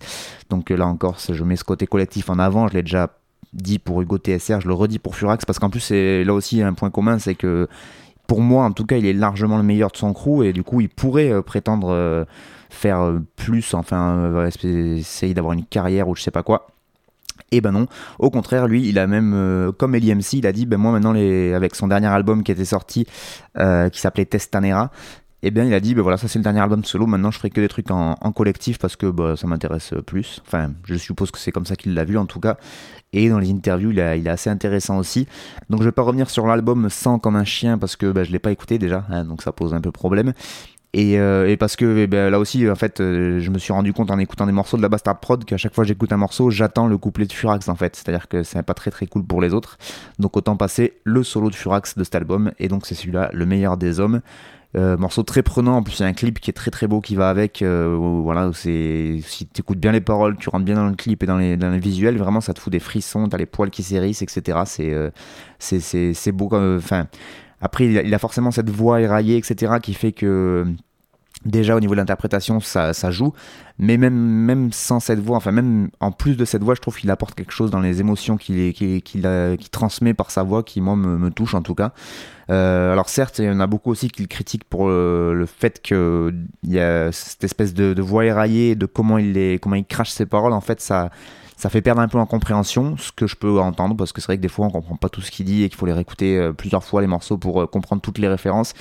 Donc 0.51 0.69
là 0.69 0.85
encore, 0.85 1.17
je 1.27 1.43
mets 1.43 1.55
ce 1.55 1.63
côté 1.63 1.87
collectif 1.87 2.29
en 2.29 2.37
avant, 2.37 2.67
je 2.67 2.75
l'ai 2.75 2.83
déjà 2.83 3.09
dit 3.53 3.79
pour 3.79 4.01
Hugo 4.01 4.17
TSR, 4.17 4.61
je 4.61 4.67
le 4.67 4.73
redis 4.73 4.99
pour 4.99 5.15
Furax, 5.15 5.45
parce 5.45 5.59
qu'en 5.59 5.69
plus, 5.69 5.79
c'est 5.79 6.23
là 6.23 6.33
aussi 6.33 6.61
un 6.61 6.73
point 6.73 6.89
commun, 6.89 7.19
c'est 7.19 7.35
que 7.35 7.67
pour 8.27 8.41
moi, 8.41 8.63
en 8.63 8.71
tout 8.71 8.85
cas, 8.85 8.97
il 8.97 9.07
est 9.07 9.13
largement 9.13 9.57
le 9.57 9.63
meilleur 9.63 9.89
de 9.91 9.97
son 9.97 10.13
crew, 10.13 10.43
et 10.43 10.53
du 10.53 10.63
coup, 10.63 10.81
il 10.81 10.89
pourrait 10.89 11.31
euh, 11.31 11.41
prétendre 11.41 11.89
euh, 11.89 12.25
faire 12.69 13.01
euh, 13.01 13.19
plus, 13.35 13.73
enfin, 13.73 14.47
essayer 14.63 15.33
d'avoir 15.33 15.53
une 15.53 15.65
carrière 15.65 16.07
ou 16.07 16.15
je 16.15 16.21
sais 16.21 16.31
pas 16.31 16.43
quoi. 16.43 16.67
Et 17.51 17.61
ben 17.61 17.71
non, 17.71 17.87
au 18.19 18.29
contraire, 18.29 18.67
lui, 18.67 18.87
il 18.87 18.99
a 18.99 19.07
même, 19.07 19.71
comme 19.79 19.95
Eli 19.95 20.13
MC, 20.13 20.33
il 20.33 20.45
a 20.45 20.51
dit, 20.51 20.67
ben 20.67 20.77
moi 20.77 20.91
maintenant, 20.91 21.13
les, 21.13 21.53
avec 21.55 21.73
son 21.73 21.87
dernier 21.87 22.05
album 22.05 22.43
qui 22.43 22.51
était 22.51 22.65
sorti, 22.65 23.07
qui 23.55 23.99
s'appelait 23.99 24.25
Testanera, 24.25 24.91
eh 25.41 25.51
bien 25.51 25.63
il 25.63 25.73
a 25.73 25.79
dit 25.79 25.95
ben 25.95 26.01
voilà 26.01 26.17
ça 26.17 26.27
c'est 26.27 26.39
le 26.39 26.43
dernier 26.43 26.59
album 26.59 26.83
solo 26.83 27.05
maintenant 27.05 27.31
je 27.31 27.37
ferai 27.37 27.49
que 27.49 27.61
des 27.61 27.67
trucs 27.67 27.91
en, 27.91 28.15
collectif 28.33 28.77
parce 28.77 28.95
que 28.95 29.07
bah, 29.07 29.35
ça 29.35 29.47
m'intéresse 29.47 29.93
plus 30.05 30.41
enfin 30.45 30.71
je 30.85 30.95
suppose 30.95 31.31
que 31.31 31.39
c'est 31.39 31.51
comme 31.51 31.65
ça 31.65 31.75
qu'il 31.75 31.93
l'a 31.93 32.03
vu 32.03 32.17
en 32.17 32.25
tout 32.25 32.39
cas 32.39 32.57
et 33.13 33.29
dans 33.29 33.39
les 33.39 33.49
interviews 33.49 33.91
il, 33.91 33.97
il 34.17 34.27
est 34.27 34.29
assez 34.29 34.49
intéressant 34.49 34.97
aussi 34.97 35.27
donc 35.69 35.81
je 35.81 35.85
vais 35.85 35.91
pas 35.91 36.03
revenir 36.03 36.29
sur 36.29 36.45
l'album 36.45 36.89
sans 36.89 37.19
comme 37.19 37.35
un 37.35 37.45
chien 37.45 37.77
parce 37.77 37.95
que 37.95 38.11
bah, 38.11 38.23
je 38.23 38.31
l'ai 38.31 38.39
pas 38.39 38.51
écouté 38.51 38.77
déjà 38.77 39.05
hein, 39.09 39.25
donc 39.25 39.41
ça 39.41 39.51
pose 39.51 39.73
un 39.73 39.81
peu 39.81 39.91
problème 39.91 40.33
et, 40.93 41.19
euh, 41.19 41.47
et, 41.47 41.55
parce 41.55 41.75
que 41.75 41.99
eh 41.99 42.07
ben, 42.07 42.31
là 42.31 42.39
aussi, 42.39 42.67
en 42.67 42.75
fait, 42.75 42.99
euh, 42.99 43.39
je 43.39 43.51
me 43.51 43.59
suis 43.59 43.71
rendu 43.71 43.93
compte 43.93 44.09
en 44.09 44.17
écoutant 44.17 44.47
des 44.47 44.51
morceaux 44.51 44.75
de 44.75 44.81
la 44.81 44.89
Bastard 44.89 45.19
Prod 45.19 45.45
qu'à 45.45 45.57
chaque 45.57 45.73
fois 45.75 45.83
que 45.83 45.87
j'écoute 45.87 46.11
un 46.11 46.17
morceau, 46.17 46.49
j'attends 46.49 46.87
le 46.87 46.97
couplet 46.97 47.25
de 47.25 47.33
Furax 47.33 47.69
en 47.69 47.75
fait. 47.75 47.95
C'est-à-dire 47.95 48.27
que 48.27 48.41
c'est 48.41 48.63
pas 48.63 48.73
très 48.73 48.89
très 48.89 49.05
cool 49.05 49.23
pour 49.23 49.39
les 49.39 49.53
autres. 49.53 49.77
Donc 50.17 50.35
autant 50.35 50.57
passer 50.57 50.99
le 51.03 51.23
solo 51.23 51.51
de 51.51 51.55
Furax 51.55 51.95
de 51.95 52.03
cet 52.03 52.15
album. 52.15 52.51
Et 52.57 52.67
donc 52.69 52.87
c'est 52.87 52.95
celui-là, 52.95 53.29
le 53.33 53.45
meilleur 53.45 53.77
des 53.77 53.99
hommes. 53.99 54.21
Euh, 54.77 54.97
morceau 54.97 55.23
très 55.23 55.41
prenant, 55.41 55.77
en 55.77 55.83
plus 55.83 55.97
il 55.99 56.03
y 56.03 56.05
a 56.05 56.07
un 56.07 56.13
clip 56.13 56.39
qui 56.39 56.51
est 56.51 56.53
très 56.53 56.69
très 56.69 56.87
beau 56.87 57.01
qui 57.01 57.15
va 57.15 57.29
avec. 57.29 57.61
Euh, 57.63 57.95
voilà, 57.97 58.51
c'est 58.53 59.19
si 59.23 59.47
tu 59.47 59.61
écoutes 59.61 59.79
bien 59.79 59.91
les 59.91 60.01
paroles, 60.01 60.37
tu 60.37 60.49
rentres 60.49 60.65
bien 60.65 60.75
dans 60.75 60.87
le 60.87 60.95
clip 60.95 61.23
et 61.23 61.25
dans 61.25 61.37
les, 61.37 61.57
dans 61.57 61.75
visuels, 61.79 62.17
vraiment 62.17 62.39
ça 62.39 62.53
te 62.53 62.59
fout 62.59 62.71
des 62.71 62.79
frissons, 62.79 63.27
t'as 63.27 63.37
les 63.37 63.47
poils 63.47 63.71
qui 63.71 63.81
s'hérissent, 63.81 64.21
etc. 64.21 64.59
Euh, 64.81 65.09
c'est 65.57 65.79
c'est 65.79 66.13
c'est 66.13 66.31
beau. 66.31 66.49
Enfin, 66.53 67.07
après 67.61 67.87
il 67.87 68.13
a, 68.13 68.19
forcément 68.19 68.51
cette 68.51 68.69
voix 68.69 69.01
éraillée, 69.01 69.37
etc. 69.37 69.79
qui 69.81 69.95
fait 69.95 70.11
que 70.11 70.65
déjà 71.45 71.75
au 71.75 71.79
niveau 71.79 71.93
de 71.93 71.99
l'interprétation 71.99 72.59
ça, 72.59 72.93
joue. 73.11 73.33
Mais 73.77 73.97
même 73.97 74.71
sans 74.73 74.99
cette 74.99 75.19
voix 75.19 75.37
enfin 75.37 75.51
même 75.51 75.89
en 76.01 76.11
plus 76.11 76.35
de 76.35 76.43
cette 76.43 76.63
voix 76.63 76.75
je 76.75 76.81
trouve 76.81 76.97
qu'il 76.97 77.09
apporte 77.11 77.33
quelque 77.33 77.53
chose 77.53 77.71
dans 77.71 77.79
les 77.79 78.01
émotions 78.01 78.35
qu'il 78.35 78.73
qu'il 78.73 79.01
qu'il 79.01 79.69
transmet 79.71 80.13
par 80.13 80.31
sa 80.31 80.43
voix 80.43 80.63
qui 80.63 80.81
moi 80.81 80.95
me, 80.95 81.29
touche 81.31 81.55
en 81.55 81.61
tout 81.61 81.75
cas. 81.75 81.93
Euh, 82.49 82.91
alors 82.91 83.07
certes 83.07 83.39
il 83.39 83.45
y 83.45 83.49
en 83.49 83.59
a 83.59 83.67
beaucoup 83.67 83.91
aussi 83.91 84.09
qui 84.09 84.21
le 84.21 84.27
critiquent 84.27 84.65
pour 84.65 84.89
le, 84.89 85.33
le 85.33 85.45
fait 85.45 85.81
que 85.81 86.33
il 86.63 86.73
y 86.73 86.79
a 86.79 87.11
cette 87.11 87.43
espèce 87.43 87.73
de, 87.73 88.01
voix 88.01 88.25
éraillée 88.25 88.75
de 88.75 88.85
comment 88.85 89.17
il 89.17 89.59
comment 89.61 89.75
il 89.75 89.85
crache 89.85 90.11
ses 90.11 90.25
paroles. 90.25 90.53
En 90.53 90.61
fait 90.61 90.81
ça 90.81 91.09
ça 91.59 91.69
fait 91.69 91.81
perdre 91.81 91.99
un 91.99 92.07
peu 92.07 92.17
en 92.17 92.25
compréhension, 92.25 92.95
ce 92.95 93.11
que 93.11 93.27
je 93.27 93.35
peux 93.35 93.59
entendre, 93.59 93.97
parce 93.97 94.13
que 94.13 94.21
c'est 94.21 94.27
vrai 94.27 94.37
que 94.37 94.41
des 94.41 94.47
fois 94.47 94.67
on 94.67 94.69
comprend 94.69 94.95
pas 94.95 95.09
tout 95.09 95.19
ce 95.19 95.29
qu'il 95.29 95.45
dit 95.45 95.63
et 95.63 95.69
qu'il 95.69 95.77
faut 95.77 95.85
les 95.85 95.91
réécouter 95.91 96.37
euh, 96.37 96.53
plusieurs 96.53 96.85
fois 96.85 97.01
les 97.01 97.07
morceaux 97.07 97.37
pour 97.37 97.61
euh, 97.61 97.67
comprendre 97.67 98.01
toutes 98.01 98.17
les 98.17 98.29
références. 98.29 98.73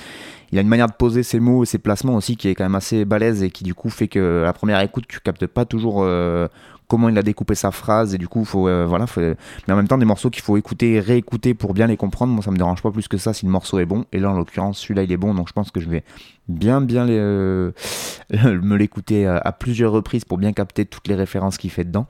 Il 0.53 0.57
a 0.57 0.61
une 0.61 0.69
manière 0.69 0.87
de 0.87 0.93
poser 0.93 1.21
ses 1.23 1.41
mots 1.41 1.63
et 1.63 1.65
ses 1.65 1.77
placements 1.77 2.15
aussi 2.15 2.37
qui 2.37 2.47
est 2.47 2.55
quand 2.55 2.63
même 2.63 2.75
assez 2.75 3.03
balèze 3.03 3.43
et 3.43 3.51
qui 3.51 3.65
du 3.65 3.73
coup 3.73 3.89
fait 3.89 4.07
que 4.07 4.43
à 4.43 4.45
la 4.45 4.53
première 4.53 4.79
écoute 4.79 5.03
tu 5.09 5.19
captes 5.19 5.45
pas 5.45 5.65
toujours 5.65 6.03
euh, 6.03 6.47
comment 6.87 7.09
il 7.09 7.17
a 7.17 7.21
découpé 7.21 7.53
sa 7.53 7.71
phrase 7.71 8.15
et 8.15 8.17
du 8.17 8.29
coup 8.29 8.45
faut 8.45 8.61
voilà 8.61 9.05
mais 9.17 9.73
en 9.73 9.75
même 9.75 9.89
temps 9.89 9.97
des 9.97 10.05
morceaux 10.05 10.29
qu'il 10.29 10.41
faut 10.41 10.55
écouter 10.55 10.93
et 10.93 10.99
réécouter 11.01 11.53
pour 11.53 11.73
bien 11.73 11.85
les 11.85 11.97
comprendre. 11.97 12.33
Moi 12.33 12.41
ça 12.41 12.49
me 12.49 12.57
dérange 12.57 12.81
pas 12.81 12.91
plus 12.91 13.09
que 13.09 13.17
ça 13.17 13.33
si 13.33 13.45
le 13.45 13.51
morceau 13.51 13.77
est 13.79 13.85
bon. 13.85 14.05
Et 14.13 14.19
là 14.19 14.31
en 14.31 14.37
l'occurrence 14.37 14.79
celui-là 14.79 15.03
il 15.03 15.11
est 15.11 15.17
bon 15.17 15.33
donc 15.33 15.49
je 15.49 15.53
pense 15.53 15.69
que 15.69 15.81
je 15.81 15.89
vais 15.89 16.05
bien 16.47 16.79
bien 16.79 17.05
les, 17.05 17.19
me 18.33 18.75
l'écouter 18.75 19.27
à, 19.27 19.51
plusieurs 19.51 19.91
reprises 19.91 20.23
pour 20.23 20.37
bien 20.37 20.53
capter 20.53 20.85
toutes 20.85 21.09
les 21.09 21.15
références 21.15 21.57
qu'il 21.57 21.71
fait 21.71 21.83
dedans 21.83 22.07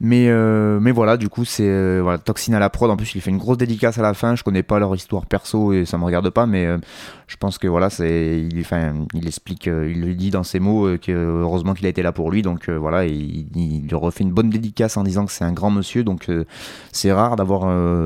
Mais, 0.00 0.28
euh, 0.28 0.80
mais 0.80 0.92
voilà, 0.92 1.16
du 1.16 1.28
coup, 1.28 1.44
c'est 1.44 1.68
euh, 1.68 2.00
voilà, 2.02 2.18
Toxine 2.18 2.54
à 2.54 2.58
la 2.58 2.70
prod. 2.70 2.90
En 2.90 2.96
plus, 2.96 3.14
il 3.14 3.20
fait 3.20 3.30
une 3.30 3.38
grosse 3.38 3.58
dédicace 3.58 3.98
à 3.98 4.02
la 4.02 4.14
fin. 4.14 4.34
Je 4.34 4.42
connais 4.42 4.62
pas 4.62 4.78
leur 4.78 4.94
histoire 4.94 5.26
perso 5.26 5.72
et 5.72 5.84
ça 5.84 5.98
me 5.98 6.04
regarde 6.04 6.30
pas, 6.30 6.46
mais 6.46 6.66
euh, 6.66 6.78
je 7.26 7.36
pense 7.36 7.58
que 7.58 7.68
voilà, 7.68 7.90
c'est, 7.90 8.40
il, 8.40 9.26
explique, 9.26 9.68
euh, 9.68 9.90
il 9.90 10.00
le 10.00 10.14
dit 10.14 10.30
dans 10.30 10.42
ses 10.42 10.60
mots 10.60 10.88
que 10.98 11.12
heureusement 11.12 11.74
qu'il 11.74 11.86
a 11.86 11.88
été 11.88 12.02
là 12.02 12.12
pour 12.12 12.30
lui. 12.30 12.42
Donc 12.42 12.68
voilà, 12.68 13.04
il, 13.06 13.46
il 13.54 13.86
lui 13.86 13.94
refait 13.94 14.24
une 14.24 14.32
bonne 14.32 14.50
dédicace 14.50 14.96
en 14.96 15.02
disant 15.02 15.26
que 15.26 15.32
c'est 15.32 15.44
un 15.44 15.52
grand 15.52 15.70
monsieur. 15.70 16.04
Donc 16.04 16.28
c'est 16.92 17.12
rare 17.12 17.36
d'avoir 17.36 17.62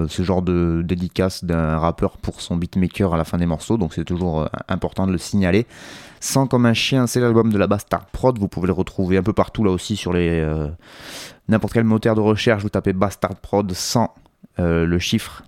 ce 0.09 0.23
genre 0.23 0.43
de 0.43 0.83
dédicace 0.85 1.45
d'un 1.45 1.79
rappeur 1.79 2.19
pour 2.19 2.41
son 2.41 2.57
beatmaker 2.57 3.15
à 3.15 3.17
la 3.17 3.25
fin 3.25 3.39
des 3.39 3.47
morceaux. 3.47 3.77
Donc 3.77 3.95
c'est 3.95 4.05
toujours 4.05 4.49
important 4.69 5.07
de 5.07 5.13
le 5.13 5.19
signaler. 5.19 5.67
Sans 6.25 6.47
comme 6.47 6.65
un 6.65 6.73
chien, 6.73 7.07
c'est 7.07 7.21
l'album 7.21 7.53
de 7.53 7.59
la 7.59 7.67
Bastard 7.67 8.07
Prod. 8.07 8.39
Vous 8.39 8.49
pouvez 8.49 8.67
le 8.67 8.73
retrouver 8.73 9.19
un 9.19 9.23
peu 9.23 9.35
partout 9.35 9.63
là 9.63 9.71
aussi 9.71 9.95
sur 9.95 10.15
les 10.15 10.41
euh, 10.41 10.69
n'importe 11.51 11.75
quel 11.75 11.85
moteur 11.85 12.15
de 12.15 12.23
recherche. 12.23 12.63
Vous 12.63 12.71
tapez 12.71 12.95
Bastard 12.95 13.37
Prod 13.37 13.71
sans 13.75 14.15
euh, 14.59 14.87
le 14.87 14.99
chiffre 14.99 15.43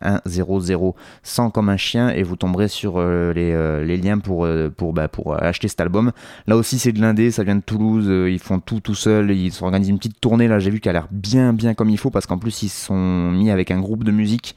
1 0.00 0.22
0 0.26 0.58
0 0.58 0.96
100 1.22 1.50
comme 1.50 1.68
un 1.68 1.76
chien 1.76 2.08
et 2.08 2.24
vous 2.24 2.34
tomberez 2.34 2.66
sur 2.66 2.94
euh, 2.96 3.32
les, 3.34 3.96
liens 3.96 4.18
pour 4.18 4.48
pour 4.76 4.92
bah, 4.94 5.08
acheter 5.38 5.68
cet 5.68 5.80
album. 5.80 6.10
Là 6.48 6.56
aussi 6.56 6.80
c'est 6.80 6.90
de 6.90 7.00
l'indé, 7.00 7.30
ça 7.30 7.44
vient 7.44 7.54
de 7.54 7.60
Toulouse, 7.60 8.06
ils 8.28 8.40
font 8.40 8.58
tout 8.58 8.80
tout 8.80 8.96
seuls, 8.96 9.30
ils 9.30 9.52
s'organisent 9.52 9.90
une 9.90 9.98
petite 9.98 10.20
tournée 10.20 10.48
là, 10.48 10.58
j'ai 10.58 10.70
vu 10.70 10.80
qu'elle 10.80 10.96
a 10.96 11.02
l'air 11.02 11.08
bien 11.12 11.52
bien 11.52 11.74
comme 11.74 11.88
il 11.88 11.98
faut 11.98 12.10
parce 12.10 12.26
qu'en 12.26 12.38
plus 12.38 12.64
ils 12.64 12.68
sont 12.68 13.30
mis 13.30 13.52
avec 13.52 13.70
un 13.70 13.78
groupe 13.78 14.02
de 14.02 14.10
musique. 14.10 14.56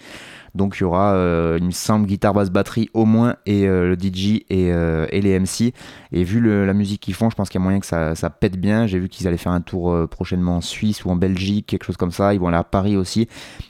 Donc 0.56 0.78
il 0.78 0.82
y 0.82 0.84
aura, 0.84 1.14
euh, 1.14 1.58
il 1.60 1.66
me 1.66 1.72
semble, 1.72 2.08
guitare, 2.08 2.34
basse, 2.34 2.50
batterie 2.50 2.90
au 2.94 3.06
moins, 3.06 3.36
et 3.46 3.68
euh, 3.68 3.90
le 3.90 3.96
DJ 3.96 4.44
et, 4.50 4.72
euh, 4.74 5.06
et 5.12 5.22
les 5.22 5.40
MC. 5.40 5.74
Et 6.12 6.24
vu 6.24 6.40
la 6.42 6.74
musique 6.74 7.02
qu'ils 7.02 7.14
font, 7.14 7.30
je 7.30 7.36
pense 7.36 7.50
qu'il 7.50 7.60
y 7.60 7.62
a 7.62 7.64
moyen 7.64 7.80
que 7.80 7.86
ça, 7.86 8.30
pète 8.30 8.58
bien. 8.58 8.88
J'ai 8.88 9.00
vu 9.00 9.10
qu'ils 9.10 9.28
allaient 9.28 9.38
faire 9.38 9.52
un 9.52 9.62
tour 9.62 10.08
prochainement 10.10 10.58
en 10.58 10.62
Suisse 10.62 11.06
ou 11.06 11.10
en 11.10 11.16
Belgique, 11.16 11.68
quelque 11.68 11.84
chose 11.86 11.98
comme 11.98 12.12
ça. 12.12 12.34
Ils 12.34 12.40
vont 12.40 12.48
aller 12.48 12.58
à 12.58 12.64
Paris 12.64 12.98
aussi. 12.98 13.28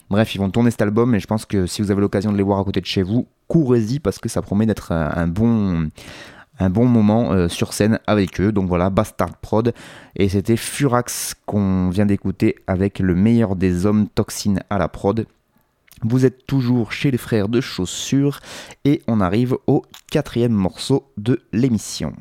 Bref, 0.09 0.33
ils 0.35 0.39
vont 0.39 0.49
tourner 0.49 0.71
cet 0.71 0.81
album, 0.81 1.13
et 1.15 1.19
je 1.19 1.27
pense 1.27 1.45
que 1.45 1.65
si 1.65 1.81
vous 1.81 1.91
avez 1.91 2.01
l'occasion 2.01 2.31
de 2.31 2.37
les 2.37 2.43
voir 2.43 2.59
à 2.59 2.63
côté 2.63 2.81
de 2.81 2.85
chez 2.85 3.03
vous, 3.03 3.27
courez-y 3.47 3.99
parce 3.99 4.19
que 4.19 4.29
ça 4.29 4.41
promet 4.41 4.65
d'être 4.65 4.91
un, 4.91 5.27
bon 5.27 5.89
moment 6.59 7.47
sur 7.49 7.73
scène 7.73 7.99
avec 8.07 8.39
eux. 8.39 8.51
Donc 8.51 8.67
voilà, 8.67 8.89
Bastard 8.89 9.37
Prod. 9.37 9.73
Et 10.15 10.29
c'était 10.29 10.57
Furax 10.57 11.35
qu'on 11.45 11.89
vient 11.89 12.05
d'écouter 12.05 12.55
avec 12.67 12.99
le 12.99 13.15
meilleur 13.15 13.55
des 13.55 13.85
hommes 13.85 14.07
toxines 14.07 14.61
à 14.69 14.77
la 14.77 14.87
prod. 14.87 15.25
Vous 16.03 16.25
êtes 16.25 16.45
toujours 16.45 16.91
chez 16.91 17.11
les 17.11 17.17
frères 17.17 17.49
de 17.49 17.61
chaussures 17.61 18.39
et 18.85 19.01
on 19.07 19.19
arrive 19.19 19.57
au 19.67 19.83
quatrième 20.09 20.53
morceau 20.53 21.11
de 21.17 21.41
l'émission. 21.51 22.13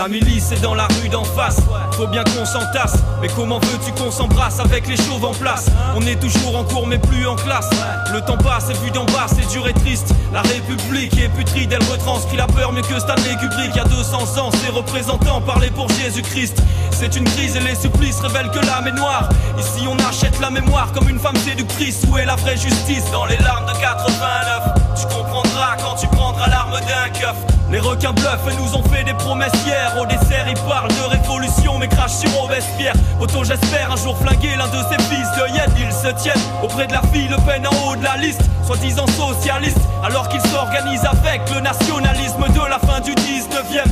La 0.00 0.08
milice 0.08 0.50
est 0.50 0.62
dans 0.62 0.74
la 0.74 0.86
rue 1.02 1.10
d'en 1.10 1.24
face, 1.24 1.58
faut 1.92 2.06
bien 2.06 2.24
qu'on 2.24 2.46
s'entasse. 2.46 2.94
Mais 3.20 3.28
comment 3.36 3.58
veux-tu 3.58 3.92
qu'on 3.92 4.10
s'embrasse 4.10 4.58
avec 4.58 4.88
les 4.88 4.96
chauves 4.96 5.26
en 5.26 5.34
place? 5.34 5.66
On 5.94 6.00
est 6.00 6.18
toujours 6.18 6.56
en 6.56 6.64
cours 6.64 6.86
mais 6.86 6.96
plus 6.96 7.26
en 7.26 7.36
classe. 7.36 7.68
Le 8.10 8.22
temps 8.22 8.38
passe 8.38 8.70
et 8.70 8.82
vu 8.82 8.90
d'en 8.90 9.04
bas 9.04 9.26
c'est 9.28 9.46
dur 9.52 9.68
et 9.68 9.74
triste. 9.74 10.14
La 10.32 10.40
République 10.40 11.18
est 11.18 11.28
putride, 11.28 11.74
elle 11.74 11.86
retranscrit 11.86 12.38
la 12.38 12.46
peur 12.46 12.72
mieux 12.72 12.80
que 12.80 12.98
Stanley 12.98 13.36
Kubrick. 13.38 13.72
Il 13.74 13.76
y 13.76 13.80
a 13.80 13.84
200 13.84 14.38
ans, 14.38 14.50
ses 14.50 14.70
représentants 14.70 15.42
parlaient 15.42 15.68
pour 15.68 15.86
Jésus-Christ. 15.90 16.62
C'est 16.92 17.14
une 17.16 17.24
crise 17.24 17.56
et 17.56 17.60
les 17.60 17.74
supplices 17.74 18.20
révèlent 18.20 18.50
que 18.52 18.64
l'âme 18.64 18.86
est 18.86 18.98
noire. 18.98 19.28
Ici 19.58 19.86
on 19.86 19.98
achète 20.08 20.40
la 20.40 20.48
mémoire 20.48 20.92
comme 20.92 21.10
une 21.10 21.18
femme 21.18 21.36
séductrice. 21.36 22.04
Où 22.10 22.16
est 22.16 22.24
la 22.24 22.36
vraie 22.36 22.56
justice 22.56 23.04
Dans 23.12 23.26
les 23.26 23.36
larmes 23.36 23.66
de 23.66 23.78
89. 23.78 24.80
Tu 24.98 25.02
comprendras 25.14 25.76
quand 25.76 25.96
tu 25.96 26.06
Les 27.70 27.78
requins 27.78 28.12
bluffent 28.12 28.48
et 28.50 28.56
nous 28.60 28.74
ont 28.74 28.82
fait 28.82 29.04
des 29.04 29.14
promesses 29.14 29.52
hier. 29.64 29.94
Au 30.00 30.04
dessert, 30.04 30.44
ils 30.48 30.58
parlent 30.68 30.90
de 30.90 31.02
révolution, 31.08 31.78
mais 31.78 31.86
crachent 31.86 32.18
sur 32.18 32.30
Robespierre. 32.32 32.94
Auto, 33.20 33.44
j'espère 33.44 33.92
un 33.92 33.96
jour 33.96 34.18
flinguer 34.18 34.56
l'un 34.56 34.66
de 34.66 34.82
ces 34.90 35.00
fils 35.04 35.28
de 35.38 35.54
Yed. 35.54 35.70
Ils 35.78 35.92
se 35.92 36.12
tiennent 36.20 36.42
auprès 36.64 36.88
de 36.88 36.92
la 36.92 37.02
fille 37.12 37.28
Le 37.28 37.36
Pen 37.46 37.64
en 37.66 37.86
haut 37.86 37.94
de 37.94 38.02
la 38.02 38.16
liste, 38.16 38.42
soi-disant 38.66 39.06
socialiste, 39.06 39.78
alors 40.02 40.28
qu'ils 40.28 40.40
s'organisent 40.50 41.04
avec 41.04 41.42
le 41.54 41.60
nationalisme 41.60 42.44
de 42.48 42.68
la 42.68 42.80
fin 42.80 43.00
du 43.00 43.12
19e. 43.12 43.86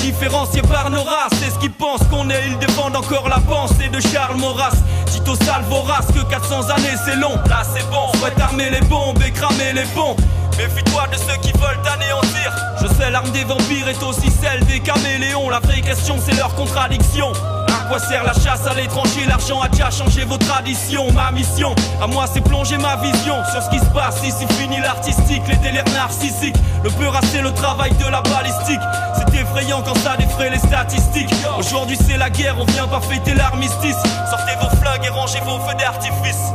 Différenciés 0.00 0.62
par 0.62 0.88
nos 0.88 1.02
races, 1.02 1.32
c'est 1.38 1.50
ce 1.50 1.58
qu'ils 1.58 1.70
pensent 1.70 2.04
qu'on 2.10 2.30
est, 2.30 2.48
ils 2.48 2.58
défendent 2.58 2.96
encore 2.96 3.28
la 3.28 3.40
pensée 3.40 3.88
de 3.88 4.00
Charles 4.00 4.36
Maurras. 4.38 4.72
Tito 5.06 5.36
Salvoras, 5.36 6.06
que 6.14 6.24
400 6.30 6.70
années 6.70 6.96
c'est 7.04 7.16
long, 7.16 7.34
là 7.48 7.62
c'est 7.74 7.88
bon, 7.90 8.10
souhaite 8.18 8.40
armer 8.40 8.70
les 8.70 8.80
bombes 8.80 9.22
et 9.22 9.30
cramer 9.30 9.74
les 9.74 9.84
ponts. 9.94 10.16
Méfie-toi 10.56 11.06
de 11.10 11.16
ceux 11.16 11.36
qui 11.40 11.52
veulent 11.52 11.80
t'anéantir. 11.82 12.52
Je 12.80 12.86
sais, 12.86 13.10
l'arme 13.10 13.30
des 13.30 13.44
vampires 13.44 13.88
est 13.88 14.02
aussi 14.02 14.30
celle 14.30 14.64
des 14.66 14.80
caméléons. 14.80 15.48
La 15.48 15.60
vraie 15.60 15.80
question, 15.80 16.16
c'est 16.24 16.34
leur 16.34 16.54
contradiction. 16.54 17.32
À 17.68 17.88
quoi 17.88 17.98
sert 17.98 18.24
la 18.24 18.34
chasse 18.34 18.66
à 18.66 18.74
l'étranger? 18.74 19.24
L'argent 19.26 19.60
a 19.60 19.68
déjà 19.68 19.90
changé 19.90 20.24
vos 20.24 20.36
traditions. 20.36 21.10
Ma 21.12 21.30
mission, 21.32 21.74
à 22.02 22.06
moi, 22.06 22.26
c'est 22.32 22.42
plonger 22.42 22.78
ma 22.78 22.96
vision 22.96 23.36
sur 23.50 23.62
ce 23.62 23.70
qui 23.70 23.78
se 23.78 23.86
passe 23.86 24.22
ici. 24.24 24.46
Fini 24.58 24.80
l'artistique, 24.80 25.42
les 25.48 25.56
délires 25.56 25.84
narcissiques. 25.94 26.56
Le 26.84 26.90
peur, 26.90 27.18
c'est 27.32 27.42
le 27.42 27.52
travail 27.52 27.92
de 27.92 28.06
la 28.10 28.20
balistique. 28.22 28.80
C'est 29.16 29.40
effrayant 29.40 29.82
quand 29.82 29.96
ça 29.98 30.16
défraie 30.16 30.50
les 30.50 30.58
statistiques. 30.58 31.32
Aujourd'hui, 31.58 31.98
c'est 32.06 32.18
la 32.18 32.30
guerre, 32.30 32.56
on 32.58 32.64
vient 32.64 32.88
pas 32.88 33.00
fêter 33.00 33.34
l'armistice. 33.34 33.96
Sortez 34.30 34.54
vos 34.60 34.76
flingues 34.76 35.04
et 35.04 35.08
rangez 35.08 35.40
vos 35.40 35.58
feux 35.60 35.74
d'artifice. 35.76 36.52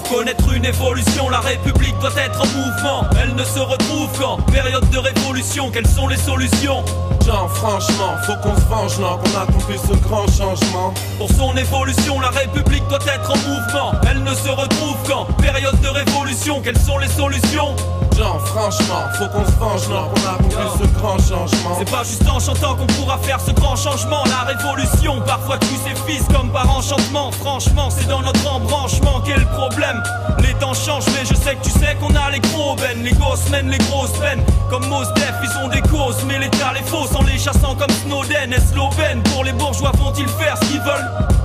Pour 0.00 0.18
connaître 0.18 0.52
une 0.52 0.64
évolution, 0.64 1.28
la 1.28 1.40
République 1.40 1.98
doit 1.98 2.10
être 2.16 2.40
en 2.40 2.46
mouvement. 2.46 3.04
Elle 3.20 3.34
ne 3.34 3.44
se 3.44 3.58
retrouve 3.58 4.08
qu'en 4.18 4.36
période 4.36 4.88
de 4.90 4.98
révolution. 4.98 5.70
Quelles 5.70 5.86
sont 5.86 6.08
les 6.08 6.16
solutions? 6.16 6.84
Genre 7.26 7.50
franchement, 7.54 8.16
faut 8.24 8.36
qu'on 8.42 8.56
se 8.56 8.66
venge, 8.66 8.98
non, 8.98 9.18
qu'on 9.18 9.40
accomplisse 9.40 9.82
ce 9.82 9.96
grand 9.96 10.26
changement. 10.26 10.94
Pour 11.18 11.28
son 11.30 11.54
évolution, 11.56 12.18
la 12.20 12.30
République 12.30 12.86
doit 12.88 12.98
être 13.06 13.30
en 13.30 13.36
mouvement. 13.36 13.92
Elle 14.08 14.22
ne 14.22 14.34
se 14.34 14.48
retrouve 14.48 14.96
qu'en 15.06 15.24
période 15.34 15.78
de 15.80 15.88
révolution. 15.88 16.60
Quelles 16.62 16.80
sont 16.80 16.98
les 16.98 17.08
solutions? 17.08 17.76
Genre 18.16 18.40
franchement, 18.48 19.02
faut 19.18 19.28
qu'on 19.28 19.44
se 19.44 19.52
venge, 19.52 19.88
non, 19.88 20.08
qu'on 20.08 20.28
accomplisse 20.28 20.80
ce 20.80 20.98
grand 20.98 21.18
changement. 21.18 21.76
C'est 21.78 21.90
pas 21.90 22.04
juste 22.04 22.28
en 22.28 22.40
chantant 22.40 22.74
qu'on 22.74 22.86
pourra 22.86 23.18
faire 23.18 23.40
ce 23.40 23.50
grand 23.52 23.76
changement. 23.76 24.24
La 24.26 24.52
révolution, 24.52 25.20
parfois 25.26 25.58
tu 25.58 25.74
comme 26.18 26.50
par 26.50 26.68
enchantement. 26.76 27.30
Franchement, 27.32 27.88
c'est 27.90 28.08
dans 28.08 28.22
notre 28.22 28.52
embranchement 28.52 29.20
qu'est 29.20 29.38
le 29.38 29.46
problème. 29.46 30.02
Les 30.40 30.54
temps 30.54 30.74
changent, 30.74 31.06
mais 31.12 31.24
je 31.24 31.34
sais 31.34 31.54
que 31.54 31.62
tu 31.62 31.70
sais 31.70 31.96
qu'on 32.00 32.14
a 32.14 32.30
les 32.30 32.40
gros 32.40 32.74
bennes. 32.76 33.02
Les 33.04 33.12
gosses 33.12 33.48
mènent 33.50 33.70
les 33.70 33.78
grosses 33.78 34.18
peines. 34.18 34.42
Comme 34.68 34.86
Mos 34.86 35.04
Def, 35.14 35.34
ils 35.42 35.64
ont 35.64 35.68
des 35.68 35.82
causes, 35.82 36.24
mais 36.26 36.38
l'État 36.38 36.72
les 36.74 36.82
fausse 36.82 37.14
en 37.14 37.22
les 37.22 37.38
chassant 37.38 37.74
comme 37.74 37.90
Snowden. 38.04 38.52
Est-ce 38.52 38.74
l'aubaine 38.74 39.22
Pour 39.34 39.44
les 39.44 39.52
bourgeois, 39.52 39.92
vont-ils 39.96 40.28
faire 40.28 40.56
ce 40.58 40.68
qu'ils 40.68 40.80
veulent? 40.80 41.39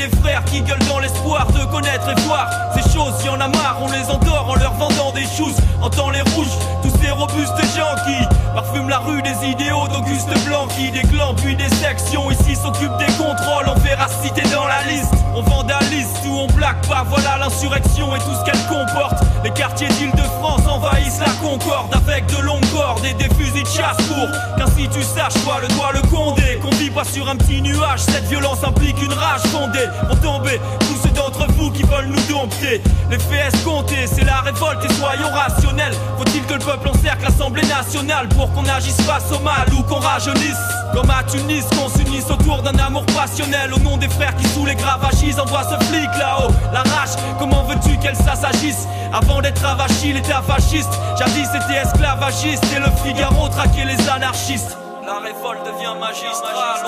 Des 0.00 0.16
frères 0.18 0.42
qui 0.44 0.62
gueulent 0.62 0.88
dans 0.88 0.98
l'espoir 0.98 1.46
de 1.52 1.64
connaître 1.66 2.08
et 2.08 2.20
voir 2.22 2.48
ces 2.74 2.82
choses. 2.90 3.12
Y 3.24 3.28
en 3.28 3.40
a 3.40 3.48
marre, 3.48 3.78
on 3.82 3.90
les 3.90 4.10
endort 4.10 4.48
en 4.48 4.54
leur 4.54 4.72
vendant 4.74 5.12
des 5.12 5.24
choses. 5.24 5.56
Entend 5.82 6.10
les 6.10 6.22
rouges, 6.32 6.56
tous 6.82 6.92
ces 7.02 7.10
robustes 7.10 7.76
gens 7.76 7.94
qui 8.06 8.16
parfument 8.54 8.88
la 8.88 8.98
rue 8.98 9.20
des 9.22 9.46
idéaux 9.46 9.88
d'Auguste 9.88 10.32
Blanc 10.46 10.68
qui 10.68 10.90
des 10.90 11.02
clans 11.02 11.34
puis 11.34 11.54
des 11.54 11.68
sections. 11.68 12.30
Ici 12.30 12.56
s'occupent 12.56 12.96
des 12.98 13.12
contrôles 13.12 13.68
en 13.68 13.74
véracité 13.80 14.42
dans 14.52 14.66
la 14.66 14.82
liste. 14.90 15.12
On 15.34 15.42
vandalise 15.42 16.08
ou 16.26 16.40
on 16.40 16.46
blague 16.48 16.80
pas, 16.88 17.04
voilà 17.08 17.38
l'insurrection 17.38 18.14
et 18.16 18.18
tout 18.20 18.34
ce 18.38 18.44
qu'elle 18.44 18.66
comporte. 18.66 19.22
Les 19.44 19.50
quartiers 19.50 19.88
d'Île-de-France 19.88 20.66
envahissent 20.66 21.20
la 21.20 21.32
concorde 21.46 21.94
avec 21.94 22.26
de 22.26 22.42
longues 22.42 22.68
cordes 22.72 23.04
et 23.04 23.14
des 23.14 23.32
fusils 23.34 23.62
de 23.62 23.68
chasse 23.68 23.96
pour 24.08 24.28
qu'ainsi 24.56 24.88
tu 24.88 25.02
saches 25.02 25.42
quoi 25.44 25.60
le 25.60 25.68
doigt 25.68 25.92
le 25.92 26.02
condé. 26.08 26.58
Qu'on 26.62 26.70
vit 26.76 26.90
pas 26.90 27.04
sur 27.04 27.28
un 27.28 27.36
petit 27.36 27.62
nuage, 27.62 28.00
cette 28.00 28.24
violence 28.24 28.64
implique 28.64 29.00
une 29.02 29.12
rage 29.12 29.42
fondée 29.52 29.89
pour 30.08 30.20
tomber. 30.20 30.60
Tous 30.80 30.96
ceux 31.02 31.10
d'entre 31.10 31.46
vous 31.52 31.70
qui 31.70 31.82
veulent 31.82 32.08
nous 32.08 32.32
dompter, 32.32 32.82
les 33.10 33.18
faits 33.18 33.54
escomptés, 33.54 34.06
c'est 34.06 34.24
la 34.24 34.40
révolte 34.40 34.84
et 34.84 34.92
soyons 34.94 35.30
rationnels. 35.32 35.94
Faut-il 36.18 36.42
que 36.44 36.54
le 36.54 36.60
peuple 36.60 36.88
encercle 36.88 37.24
l'Assemblée 37.24 37.66
nationale 37.66 38.28
pour 38.28 38.52
qu'on 38.52 38.64
agisse 38.66 39.00
face 39.02 39.30
au 39.32 39.38
mal 39.40 39.66
ou 39.78 39.82
qu'on 39.82 40.00
rajeunisse? 40.00 40.58
Comme 40.92 41.10
à 41.10 41.22
Tunis, 41.22 41.64
qu'on 41.70 41.88
s'unisse 41.88 42.28
autour 42.30 42.62
d'un 42.62 42.76
amour 42.78 43.04
passionnel 43.06 43.72
au 43.72 43.78
nom 43.78 43.96
des 43.96 44.08
frères 44.08 44.34
qui 44.36 44.46
sous 44.48 44.66
les 44.66 44.74
gravagis 44.74 45.38
envoient 45.38 45.64
ce 45.64 45.84
flic 45.86 46.10
là-haut. 46.18 46.50
La 46.72 46.80
rage, 46.80 47.10
comment 47.38 47.62
veux-tu 47.64 47.96
qu'elle 47.98 48.16
s'agisse 48.16 48.86
Avant 49.12 49.40
d'être 49.40 49.64
avachi, 49.64 50.12
l'état 50.12 50.42
fasciste, 50.42 50.92
jadis 51.18 51.48
c'était 51.52 51.80
esclavagiste 51.80 52.64
et 52.74 52.80
le 52.80 52.90
Figaro 53.04 53.48
traquait 53.48 53.84
les 53.84 54.08
anarchistes. 54.08 54.76
La 55.06 55.18
révolte 55.18 55.64
devient 55.66 55.98
magistrale, 55.98 56.82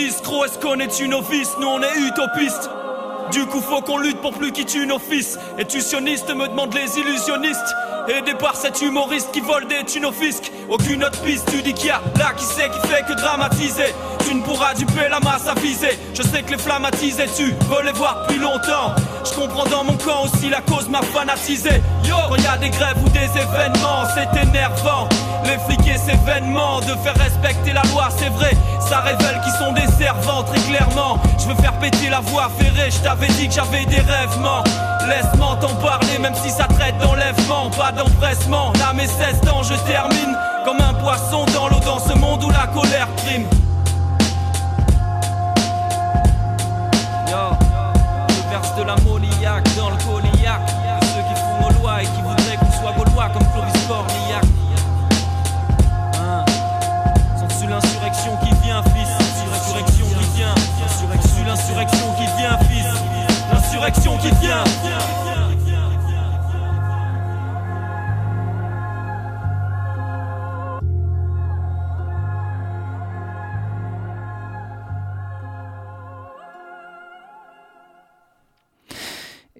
disent 0.00 0.22
gros 0.22 0.44
est-ce 0.44 0.58
qu'on 0.58 0.78
est 0.78 1.00
une 1.00 1.10
novice? 1.10 1.50
Nous 1.60 1.66
on 1.66 1.80
est 1.82 1.98
utopistes 1.98 2.70
du 3.32 3.46
coup 3.46 3.60
faut 3.60 3.80
qu'on 3.80 3.98
lutte 3.98 4.20
pour 4.20 4.32
plus 4.32 4.50
qui 4.50 4.64
tue 4.64 4.86
nos 4.86 4.98
fils 4.98 5.38
Et 5.56 5.64
tu 5.64 5.80
sioniste 5.80 6.34
me 6.34 6.48
demande 6.48 6.74
les 6.74 6.98
illusionnistes. 6.98 7.74
Aidé 8.08 8.34
par 8.34 8.56
cet 8.56 8.82
humoriste 8.82 9.30
qui 9.32 9.40
vole 9.40 9.66
des 9.68 9.84
fisc. 10.12 10.50
Aucune 10.68 11.04
autre 11.04 11.20
piste, 11.22 11.48
tu 11.48 11.62
dis 11.62 11.72
qu'il 11.72 11.88
y 11.88 11.90
a 11.90 12.00
là 12.18 12.32
qui 12.36 12.44
sait 12.44 12.68
qui 12.68 12.88
fait 12.88 13.04
que 13.06 13.12
dramatiser. 13.12 13.94
Tu 14.26 14.34
ne 14.34 14.42
pourras 14.42 14.74
duper 14.74 15.08
la 15.08 15.20
masse 15.20 15.46
à 15.46 15.54
viser. 15.54 15.96
Je 16.14 16.22
sais 16.22 16.42
que 16.42 16.50
les 16.50 16.58
flammatisés 16.58 17.28
tu 17.36 17.54
veux 17.68 17.84
les 17.84 17.92
voir 17.92 18.26
depuis 18.26 18.40
longtemps. 18.40 18.96
Je 19.24 19.38
comprends 19.38 19.66
dans 19.66 19.84
mon 19.84 19.96
camp 19.96 20.24
aussi 20.24 20.48
la 20.48 20.62
cause 20.62 20.88
m'a 20.88 21.02
fanatisé. 21.02 21.82
Yo 22.04 22.16
des 22.60 22.70
grèves 22.70 22.98
ou 23.04 23.08
des 23.10 23.30
événements 23.38 24.04
c'est 24.14 24.42
énervant 24.42 25.08
Et 25.52 25.98
ces 25.98 26.12
événements 26.12 26.78
De 26.80 26.94
faire 27.02 27.14
respecter 27.16 27.72
la 27.72 27.82
loi 27.92 28.08
c'est 28.16 28.28
vrai. 28.28 28.52
Ça 28.78 29.00
révèle 29.00 29.40
qu'ils 29.42 29.52
sont 29.54 29.72
des 29.72 29.86
servants 29.98 30.44
très 30.44 30.60
clairement. 30.60 31.18
Je 31.38 31.46
veux 31.48 31.56
faire 31.56 31.72
péter 31.80 32.08
la 32.08 32.20
voie 32.20 32.48
ferrée. 32.56 32.90
Je 32.90 32.98
t'avais 32.98 33.26
dit 33.28 33.48
que 33.48 33.54
j'avais 33.54 33.84
des 33.84 34.00
rêvements 34.00 34.62
Laisse-moi 35.08 35.58
t'en 35.60 35.74
parler 35.74 36.18
même 36.20 36.34
si 36.36 36.50
ça 36.50 36.64
traite 36.64 36.96
d'enlèvement 36.98 37.68
Pas 37.70 37.90
d'empressement. 37.90 38.72
Là 38.78 38.92
mes 38.94 39.08
16 39.08 39.48
ans 39.52 39.62
je 39.64 39.74
termine 39.90 40.36
Comme 40.64 40.80
un 40.80 40.94
poisson 40.94 41.44
dans 41.46 41.68
l'eau 41.68 41.80
dans 41.84 41.98
ce 41.98 42.12
monde 42.14 42.44
où 42.44 42.50
la 42.50 42.68
colère 42.68 43.08
prime. 43.16 43.46
Yo, 47.28 47.56
je 48.28 48.50
verse 48.50 48.76
de 48.76 48.82
l'ammoniaque 48.84 49.68
dans 49.76 49.90
le 49.90 49.96
cognac. 49.96 50.64
De 51.00 51.06
ceux 51.06 51.22
qui 51.28 51.40
font 51.40 51.68
nos 51.68 51.80
lois 51.80 52.02
et 52.02 52.06
qui 52.06 52.22
voudraient 52.22 52.56
qu'on 52.56 52.70
soit 52.70 52.92
gaulois 52.92 53.28
comme 53.30 53.46
Clovis 53.52 53.86
Cornillac 53.88 54.39
l'insurrection 61.50 62.14
qui 62.14 62.26
vient 62.38 62.58
fils 62.58 62.86
L'insurrection 63.52 64.16
qui 64.18 64.30
vient 64.40 64.62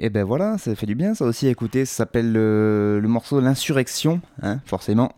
Et 0.02 0.08
ben 0.08 0.24
voilà, 0.24 0.56
ça 0.58 0.74
fait 0.76 0.86
du 0.86 0.94
bien 0.94 1.14
ça 1.14 1.26
aussi 1.26 1.46
à. 1.48 1.84
Ça 1.84 1.96
s'appelle 1.96 2.32
euh, 2.36 3.00
le 3.00 3.08
morceau 3.08 3.40
L'insurrection, 3.40 4.22
hein, 4.40 4.60
forcément. 4.64 5.12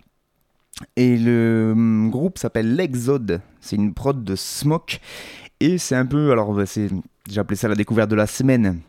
Et 0.96 1.16
le 1.16 1.70
hum, 1.72 2.10
groupe 2.10 2.38
s'appelle 2.38 2.74
L'Exode. 2.74 3.40
C'est 3.60 3.76
une 3.76 3.94
prod 3.94 4.24
de 4.24 4.34
Smoke. 4.34 4.98
Et 5.62 5.78
c'est 5.78 5.94
un 5.94 6.06
peu. 6.06 6.32
Alors, 6.32 6.52
bah, 6.52 6.66
c'est, 6.66 6.88
appelé 7.36 7.54
ça 7.54 7.68
la 7.68 7.76
découverte 7.76 8.10
de 8.10 8.16
la 8.16 8.26
semaine. 8.26 8.80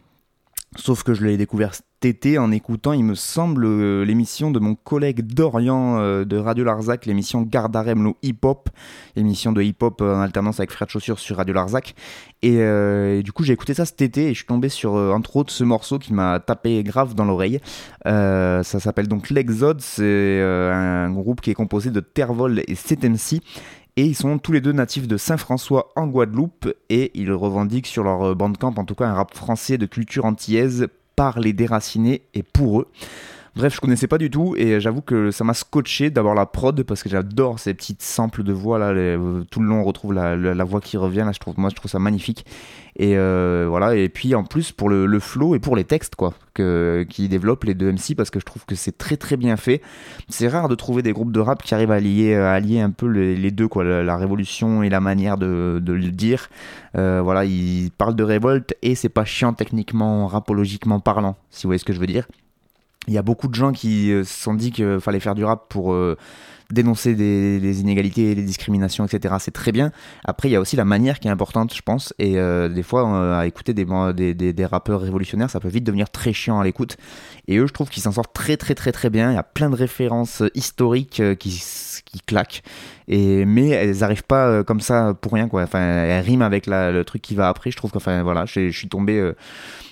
Sauf 0.76 1.03
que 1.03 1.13
je 1.13 1.24
l'ai 1.24 1.38
découvert 1.38 1.76
cet 1.76 1.86
été 2.03 2.39
en 2.39 2.51
écoutant, 2.51 2.93
il 2.93 3.03
me 3.03 3.13
semble, 3.13 3.63
euh, 3.63 4.03
l'émission 4.03 4.49
de 4.49 4.57
mon 4.57 4.74
collègue 4.74 5.21
Dorian 5.21 5.99
euh, 5.99 6.26
de 6.26 6.36
Radio 6.36 6.63
Larzac, 6.63 7.05
l'émission 7.05 7.43
Gardarem, 7.43 8.03
le 8.03 8.13
hip-hop, 8.24 8.71
émission 9.15 9.51
de 9.51 9.61
hip-hop 9.61 10.01
euh, 10.01 10.15
en 10.15 10.21
alternance 10.21 10.59
avec 10.59 10.71
Frère 10.71 10.88
de 10.88 10.91
Chaussures 10.91 11.19
sur 11.19 11.38
Radio 11.38 11.53
Larzac. 11.53 11.93
Et, 12.41 12.55
et 12.55 13.21
du 13.21 13.32
coup, 13.32 13.43
j'ai 13.43 13.53
écouté 13.53 13.76
ça 13.76 13.86
cet 13.86 14.01
été 14.01 14.26
et 14.26 14.30
je 14.30 14.39
suis 14.39 14.47
tombé 14.47 14.67
sur, 14.67 14.95
entre 14.95 15.36
autres, 15.38 15.53
ce 15.53 15.63
morceau 15.63 15.99
qui 15.99 16.11
m'a 16.11 16.39
tapé 16.39 16.84
grave 16.84 17.13
dans 17.13 17.24
l'oreille. 17.24 17.59
Ça 18.03 18.63
s'appelle 18.63 19.07
donc 19.07 19.30
L'Exode, 19.30 19.80
c'est 19.80 20.41
un 20.41 21.09
groupe 21.11 21.39
qui 21.39 21.51
est 21.51 21.53
composé 21.53 21.89
de 21.91 22.01
Tervol 22.01 22.59
et 22.67 22.74
7MC. 22.74 23.39
Et 23.95 24.05
ils 24.05 24.15
sont 24.15 24.39
tous 24.39 24.51
les 24.51 24.61
deux 24.61 24.71
natifs 24.71 25.07
de 25.07 25.17
Saint-François 25.17 25.89
en 25.95 26.07
Guadeloupe 26.07 26.73
et 26.89 27.11
ils 27.13 27.31
revendiquent 27.31 27.85
sur 27.85 28.03
leur 28.03 28.23
euh, 28.23 28.35
bandcamp 28.35 28.73
en 28.77 28.85
tout 28.85 28.95
cas 28.95 29.05
un 29.05 29.13
rap 29.13 29.35
français 29.35 29.77
de 29.77 29.85
culture 29.85 30.25
antillaise 30.25 30.87
par 31.15 31.39
les 31.39 31.53
déracinés 31.53 32.23
et 32.33 32.41
pour 32.41 32.81
eux. 32.81 32.87
Bref, 33.56 33.76
je 33.76 33.82
connaissais 33.82 34.08
pas 34.08 34.18
du 34.18 34.32
tout 34.32 34.56
et 34.58 34.80
j'avoue 34.80 35.01
que 35.01 35.30
ça 35.30 35.43
m'a 35.43 35.54
scotché 35.54 36.10
d'abord 36.10 36.34
la 36.34 36.47
prod 36.47 36.82
parce 36.82 37.04
que 37.04 37.10
j'adore 37.10 37.60
ces 37.60 37.76
petites 37.76 38.01
samples 38.01 38.41
de 38.41 38.51
voix 38.51 38.80
là. 38.80 38.88
euh, 38.88 39.43
tout 39.51 39.60
le 39.60 39.68
long, 39.68 39.82
on 39.82 39.84
retrouve 39.84 40.12
la, 40.12 40.64
voix 40.64 40.82
qui 40.82 40.97
revient 40.97 41.24
là. 41.24 41.32
Moi, 41.58 41.70
je 41.70 41.76
trouve 41.76 41.91
ça 41.91 41.99
magnifique. 41.99 42.47
Et 42.95 43.16
euh, 43.16 43.68
voilà. 43.70 43.95
Et 43.95 44.10
puis 44.10 44.34
en 44.34 44.43
plus 44.43 44.72
pour 44.72 44.89
le, 44.89 45.20
flow 45.20 45.54
et 45.54 45.60
pour 45.60 45.76
les 45.76 45.84
textes 45.84 46.16
quoi, 46.16 46.34
que, 46.56 47.06
qui 47.08 47.30
développent 47.30 47.66
les 47.66 47.76
deux 47.76 47.91
MC 47.91 48.16
parce 48.18 48.32
que 48.32 48.39
je 48.39 48.45
trouve 48.45 48.66
que 48.66 48.74
c'est 48.74 48.97
très 48.97 49.18
très 49.18 49.38
bien 49.38 49.56
fait. 49.56 49.84
C'est 50.30 50.47
rare 50.47 50.68
de 50.68 50.74
trouver 50.74 51.04
des 51.04 51.14
groupes 51.14 51.32
de 51.32 51.39
rap 51.39 51.62
qui 51.62 51.76
arrivent 51.76 51.91
à 51.91 51.99
lier, 51.99 52.34
à 52.34 52.60
lier 52.60 52.80
un 52.80 52.89
peu 52.89 53.06
les, 53.06 53.51
deux 53.51 53.68
quoi, 53.68 53.84
la, 53.84 54.18
révolution 54.18 54.82
et 54.82 54.89
la 54.89 54.99
manière 54.99 55.38
de, 55.38 55.80
de 55.80 55.93
le 55.93 56.10
dire. 56.10 56.49
Euh, 56.97 57.22
voilà, 57.24 57.45
ils 57.45 57.91
parlent 57.91 58.16
de 58.16 58.24
révolte 58.24 58.74
et 58.82 58.95
c'est 58.95 59.10
pas 59.10 59.26
chiant 59.26 59.54
techniquement, 59.54 60.26
rapologiquement 60.26 60.99
parlant, 60.99 61.36
si 61.51 61.64
vous 61.64 61.70
voyez 61.70 61.80
ce 61.80 61.86
que 61.86 61.93
je 61.93 61.99
veux 61.99 62.08
dire. 62.08 62.26
Il 63.08 63.14
y 63.14 63.18
a 63.18 63.22
beaucoup 63.22 63.47
de 63.47 63.56
gens 63.56 63.72
qui 63.72 64.12
euh, 64.12 64.24
se 64.24 64.43
sont 64.43 64.54
dit 64.54 64.72
qu'il 64.72 64.99
fallait 65.01 65.20
faire 65.20 65.36
du 65.36 65.43
rap 65.43 65.66
pour 65.68 65.93
euh, 65.93 66.18
dénoncer 66.72 67.16
des, 67.16 67.60
des 67.60 67.82
inégalités, 67.82 68.34
des 68.34 68.43
discriminations, 68.43 69.06
etc. 69.06 69.36
C'est 69.39 69.51
très 69.51 69.74
bien. 69.74 69.91
Après, 70.24 70.47
il 70.47 70.54
y 70.54 70.56
a 70.56 70.62
aussi 70.62 70.78
la 70.78 70.86
manière 70.86 71.20
qui 71.20 71.28
est 71.28 71.32
importante, 71.32 71.74
je 71.76 71.82
pense. 71.82 72.14
Et 72.18 72.38
euh, 72.38 72.70
des 72.70 72.82
fois, 72.84 73.39
à 73.39 73.45
écouter 73.45 73.74
des, 73.74 73.86
des, 74.14 74.34
des, 74.34 74.54
des 74.54 74.66
rappeurs 74.66 75.01
révolutionnaires, 75.01 75.49
ça 75.49 75.60
peut 75.60 75.68
vite 75.68 75.84
devenir 75.84 76.10
très 76.10 76.32
chiant 76.32 76.62
à 76.62 76.64
l'écoute. 76.64 76.95
Et 77.49 77.58
eux, 77.58 77.68
je 77.68 77.74
trouve 77.74 77.89
qu'ils 77.89 78.04
s'en 78.04 78.14
sortent 78.14 78.34
très, 78.34 78.56
très, 78.56 78.74
très, 78.74 78.93
très 78.93 79.10
bien. 79.10 79.32
Il 79.32 79.36
y 79.36 79.38
a 79.38 79.43
plein 79.43 79.70
de 79.70 79.76
références 79.76 80.41
historiques 80.56 81.22
qui, 81.39 81.62
qui 82.06 82.20
claquent. 82.22 82.64
Et, 83.10 83.43
mais 83.43 83.68
elles 83.68 84.01
arrivent 84.01 84.24
pas 84.24 84.64
comme 84.64 84.80
ça 84.80 85.14
pour 85.14 85.34
rien, 85.34 85.49
quoi. 85.49 85.64
Enfin, 85.64 85.82
elles 85.82 86.24
riment 86.24 86.43
avec 86.43 86.68
le 86.68 87.04
truc 87.04 87.22
qui 87.22 87.36
va 87.36 87.49
après. 87.49 87.70
Je 87.70 87.76
trouve 87.76 87.91
que, 87.91 88.22
voilà, 88.22 88.45
je 88.45 88.70
suis 88.70 88.88
tombé. 88.88 89.34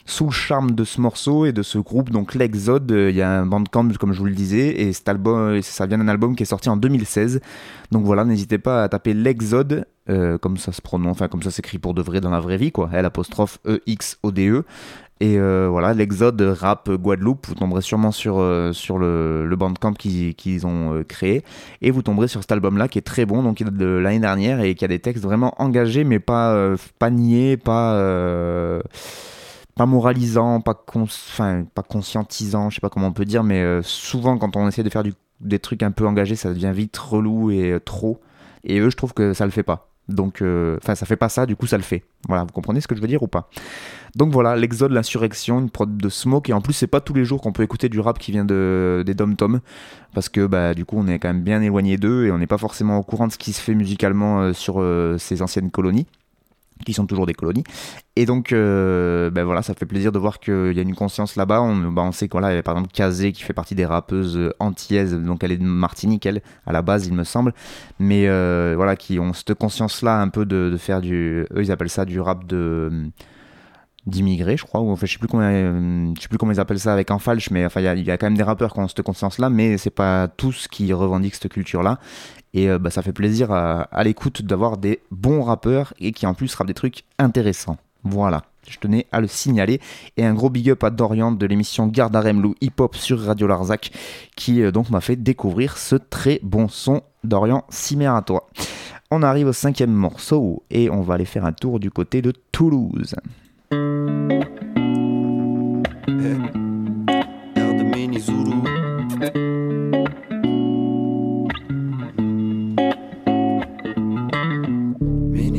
Euh, 0.08 0.12
sous 0.12 0.26
le 0.26 0.32
charme 0.32 0.72
de 0.72 0.84
ce 0.84 1.02
morceau 1.02 1.46
et 1.46 1.54
de 1.54 1.64
ce 1.64 1.78
groupe, 1.78 2.10
donc 2.10 2.36
l'Exode, 2.36 2.92
euh, 2.92 3.10
il 3.10 3.16
y 3.16 3.22
a 3.22 3.30
un 3.30 3.46
bandcamp 3.46 3.90
comme 4.00 4.14
je 4.14 4.20
vous 4.20 4.26
le 4.26 4.34
disais, 4.34 4.82
et 4.82 4.94
cet 4.94 5.10
album, 5.10 5.56
et 5.56 5.62
ça 5.62 5.86
vient 5.86 5.98
d'un 5.98 6.08
album 6.08 6.36
qui 6.36 6.44
est 6.44 6.48
sorti 6.48 6.70
en 6.70 6.78
2016. 6.78 7.42
Donc 7.92 8.06
voilà, 8.06 8.24
n'hésitez 8.26 8.58
pas 8.58 8.84
à 8.84 8.90
taper 8.90 9.14
l'Exode, 9.14 9.86
euh, 10.10 10.38
comme 10.38 10.58
ça 10.58 10.72
se 10.72 10.82
prononce, 10.82 11.12
enfin 11.12 11.28
comme 11.28 11.44
ça 11.44 11.52
s'écrit 11.52 11.78
pour 11.78 11.94
de 11.94 12.02
vrai 12.02 12.22
dans 12.22 12.32
la 12.32 12.40
vraie 12.40 12.58
vie, 12.58 12.72
quoi, 12.72 12.90
L 12.94 13.06
apostrophe 13.06 13.60
E 13.66 13.82
X 13.86 14.18
O 14.24 14.32
E. 14.32 14.64
Et 15.22 15.38
euh, 15.38 15.68
voilà, 15.70 15.94
l'Exode 15.94 16.42
rap 16.42 16.90
Guadeloupe, 16.90 17.46
vous 17.46 17.54
tomberez 17.54 17.84
sûrement 17.84 18.12
sur, 18.12 18.40
euh, 18.40 18.72
le, 18.98 19.46
le 19.46 19.56
bandcamp 19.56 19.94
qu'ils 19.94 20.66
ont 20.66 20.96
euh, 20.96 21.04
créé, 21.04 21.44
et 21.84 21.92
vous 21.92 22.02
tomberez 22.02 22.28
sur 22.28 22.42
cet 22.42 22.52
album-là 22.52 22.88
qui 22.88 22.98
est 22.98 23.04
très 23.04 23.28
bon, 23.28 23.44
donc 23.44 23.60
il 23.60 23.66
date 23.66 23.76
de 23.76 23.86
l'année 23.86 24.20
dernière 24.20 24.62
et 24.62 24.74
qui 24.74 24.84
a 24.84 24.88
des 24.88 24.98
textes 24.98 25.24
vraiment 25.24 25.54
engagés, 25.62 26.04
mais 26.04 26.18
pas, 26.18 26.54
euh, 26.54 26.76
pas 26.98 27.12
niais, 27.12 27.56
pas. 27.56 27.94
Pas 29.76 29.86
moralisant, 29.86 30.62
pas, 30.62 30.74
cons- 30.74 31.08
pas 31.74 31.84
conscientisant, 31.84 32.70
je 32.70 32.76
sais 32.76 32.82
pas 32.82 32.90
comment 32.90 33.08
on 33.08 33.14
peut 33.14 33.26
dire, 33.26 33.44
mais 33.44 33.62
euh, 33.62 33.82
souvent 33.84 34.38
quand 34.38 34.56
on 34.56 34.68
essaie 34.68 34.84
de 34.84 34.90
faire 34.90 35.04
des 35.40 35.60
trucs 35.60 35.84
un 35.84 35.92
peu 35.92 36.06
engagés, 36.06 36.36
ça 36.36 36.50
devient 36.50 36.72
vite 36.74 36.98
relou 36.98 37.52
et 37.52 37.72
euh, 37.72 37.80
trop. 37.80 38.20
Et 38.64 38.80
eux, 38.80 38.90
je 38.90 38.98
trouve 38.98 39.14
que 39.14 39.34
ça 39.34 39.46
le 39.46 39.52
fait 39.52 39.64
pas. 39.64 39.88
Donc, 40.08 40.42
euh, 40.42 40.78
enfin, 40.84 40.94
ça 40.96 41.06
fait 41.06 41.16
pas 41.16 41.30
ça, 41.30 41.46
du 41.46 41.56
coup, 41.56 41.68
ça 41.68 41.78
le 41.78 41.84
fait. 41.84 42.04
Voilà, 42.28 42.44
vous 42.44 42.52
comprenez 42.52 42.82
ce 42.82 42.88
que 42.88 42.96
je 42.96 43.02
veux 43.02 43.08
dire 43.08 43.24
ou 43.24 43.28
pas? 43.28 43.50
Donc 44.16 44.34
voilà, 44.34 44.56
l'exode, 44.56 44.92
l'insurrection, 44.92 45.60
une 45.60 45.70
prod 45.70 45.96
de 45.96 46.10
smoke. 46.10 46.50
Et 46.50 46.54
en 46.54 46.62
plus, 46.62 46.74
c'est 46.74 46.88
pas 46.88 47.00
tous 47.00 47.14
les 47.14 47.24
jours 47.24 47.42
qu'on 47.42 47.54
peut 47.54 47.64
écouter 47.64 47.88
du 47.88 48.00
rap 48.00 48.20
qui 48.20 48.32
vient 48.32 48.44
de, 48.44 49.04
des 49.06 49.14
dom 49.14 49.36
tom 49.36 49.62
parce 50.14 50.28
que 50.28 50.46
bah, 50.46 50.74
du 50.74 50.86
coup, 50.86 50.98
on 51.00 51.08
est 51.08 51.18
quand 51.18 51.30
même 51.30 51.44
bien 51.44 51.62
éloigné 51.62 51.98
d'eux 51.98 52.26
et 52.26 52.32
on 52.32 52.40
n'est 52.40 52.48
pas 52.48 52.58
forcément 52.58 52.98
au 52.98 53.04
courant 53.04 53.28
de 53.28 53.32
ce 53.32 53.38
qui 53.38 53.54
se 53.54 53.62
fait 53.62 53.74
musicalement 53.74 54.52
sur 54.54 54.84
ces 55.18 55.42
anciennes 55.42 55.72
colonies 55.72 56.08
qui 56.84 56.94
sont 56.94 57.06
toujours 57.06 57.26
des 57.26 57.34
colonies. 57.34 57.64
Et 58.16 58.26
donc, 58.26 58.52
euh, 58.52 59.30
ben 59.30 59.44
voilà, 59.44 59.62
ça 59.62 59.74
fait 59.74 59.86
plaisir 59.86 60.12
de 60.12 60.20
voir 60.20 60.40
qu'il 60.40 60.74
y 60.74 60.80
a 60.80 60.82
une 60.82 60.96
conscience 60.96 61.36
là-bas. 61.36 61.62
On, 61.62 61.92
bah, 61.92 62.02
on 62.04 62.12
sait 62.12 62.26
y 62.32 62.38
a 62.38 62.64
par 62.64 62.76
exemple 62.76 62.92
Kazé 62.94 63.32
qui 63.32 63.44
fait 63.44 63.54
partie 63.54 63.76
des 63.76 63.86
rappeuses 63.86 64.38
euh, 64.38 64.54
antillaises, 64.60 65.16
donc 65.16 65.44
elle 65.44 65.52
est 65.52 65.58
de 65.58 65.64
Martinique, 65.64 66.26
elle, 66.26 66.42
à 66.66 66.72
la 66.72 66.82
base, 66.82 67.08
il 67.08 67.14
me 67.14 67.24
semble. 67.24 67.54
Mais 68.00 68.28
euh, 68.28 68.74
voilà, 68.76 68.96
qui 68.96 69.20
ont 69.20 69.34
cette 69.34 69.54
conscience-là 69.54 70.20
un 70.20 70.30
peu 70.30 70.46
de, 70.46 70.76
faire 70.78 71.02
du. 71.02 71.46
Eux, 71.54 71.64
ils 71.64 71.72
appellent 71.72 71.90
ça 71.90 72.06
du 72.06 72.20
rap 72.20 72.46
de 72.46 73.12
d'immigrés, 74.08 74.58
je 74.58 74.66
crois, 74.66 74.82
ou 74.82 74.90
enfin, 74.90 75.06
je 75.06 75.14
sais 75.14 75.20
plus 75.20 75.30
je 75.32 76.22
sais 76.22 76.28
plus 76.28 76.40
comment 76.40 76.52
ils 76.52 76.60
appellent 76.60 76.80
ça 76.80 76.92
avec 76.92 77.12
un 77.12 77.20
falche, 77.20 77.52
mais 77.52 77.64
enfin, 77.66 77.82
il 77.82 78.00
y 78.00 78.04
y 78.04 78.12
a 78.12 78.18
quand 78.18 78.26
même 78.26 78.38
des 78.38 78.44
rappeurs 78.44 78.74
qui 78.74 78.80
ont 78.80 78.88
cette 78.88 79.04
conscience-là, 79.04 79.52
mais 79.52 79.78
c'est 79.78 79.92
pas 79.92 80.28
tous 80.28 80.68
qui 80.68 80.92
revendiquent 80.92 81.36
cette 81.36 81.52
culture-là. 81.52 82.00
Et 82.54 82.70
euh, 82.70 82.80
bah, 82.80 82.90
ça 82.90 83.02
fait 83.02 83.14
plaisir 83.14 83.52
à, 83.52 84.04
l'écoute 84.04 84.42
d'avoir 84.42 84.78
des 84.78 85.02
bons 85.12 85.44
rappeurs 85.44 85.94
et 86.00 86.12
qui 86.12 86.26
en 86.26 86.34
plus 86.34 86.54
rappent 86.56 86.68
des 86.68 86.74
trucs 86.74 87.04
intéressants. 87.18 87.78
Voilà, 88.04 88.44
je 88.68 88.78
tenais 88.78 89.08
à 89.12 89.22
le 89.22 89.28
signaler. 89.28 89.80
Et 90.18 90.26
un 90.26 90.34
gros 90.34 90.50
big 90.50 90.70
up 90.70 90.84
à 90.84 90.90
Dorian 90.90 91.32
de 91.32 91.46
l'émission 91.46 91.88
Gardarem 91.88 92.42
Lou 92.42 92.56
Hip 92.62 92.74
Hop 92.80 92.96
sur 92.96 93.22
Radio 93.22 93.48
Larzac 93.48 93.92
qui 94.36 94.62
euh, 94.62 94.72
donc 94.72 94.90
m'a 94.90 95.02
fait 95.02 95.16
découvrir 95.16 95.78
ce 95.78 95.96
très 95.96 96.40
bon 96.44 96.68
son. 96.68 97.02
Dorian, 97.24 97.64
cimer 97.70 98.08
à 98.08 98.22
toi. 98.26 98.50
On 99.12 99.22
arrive 99.22 99.48
au 99.48 99.54
cinquième 99.54 99.92
morceau 99.92 100.64
et 100.72 100.90
on 100.90 101.02
va 101.02 101.16
aller 101.16 101.26
faire 101.26 101.46
un 101.46 101.54
tour 101.54 101.80
du 101.80 101.92
côté 101.92 102.22
de 102.22 102.34
Toulouse. 102.52 103.16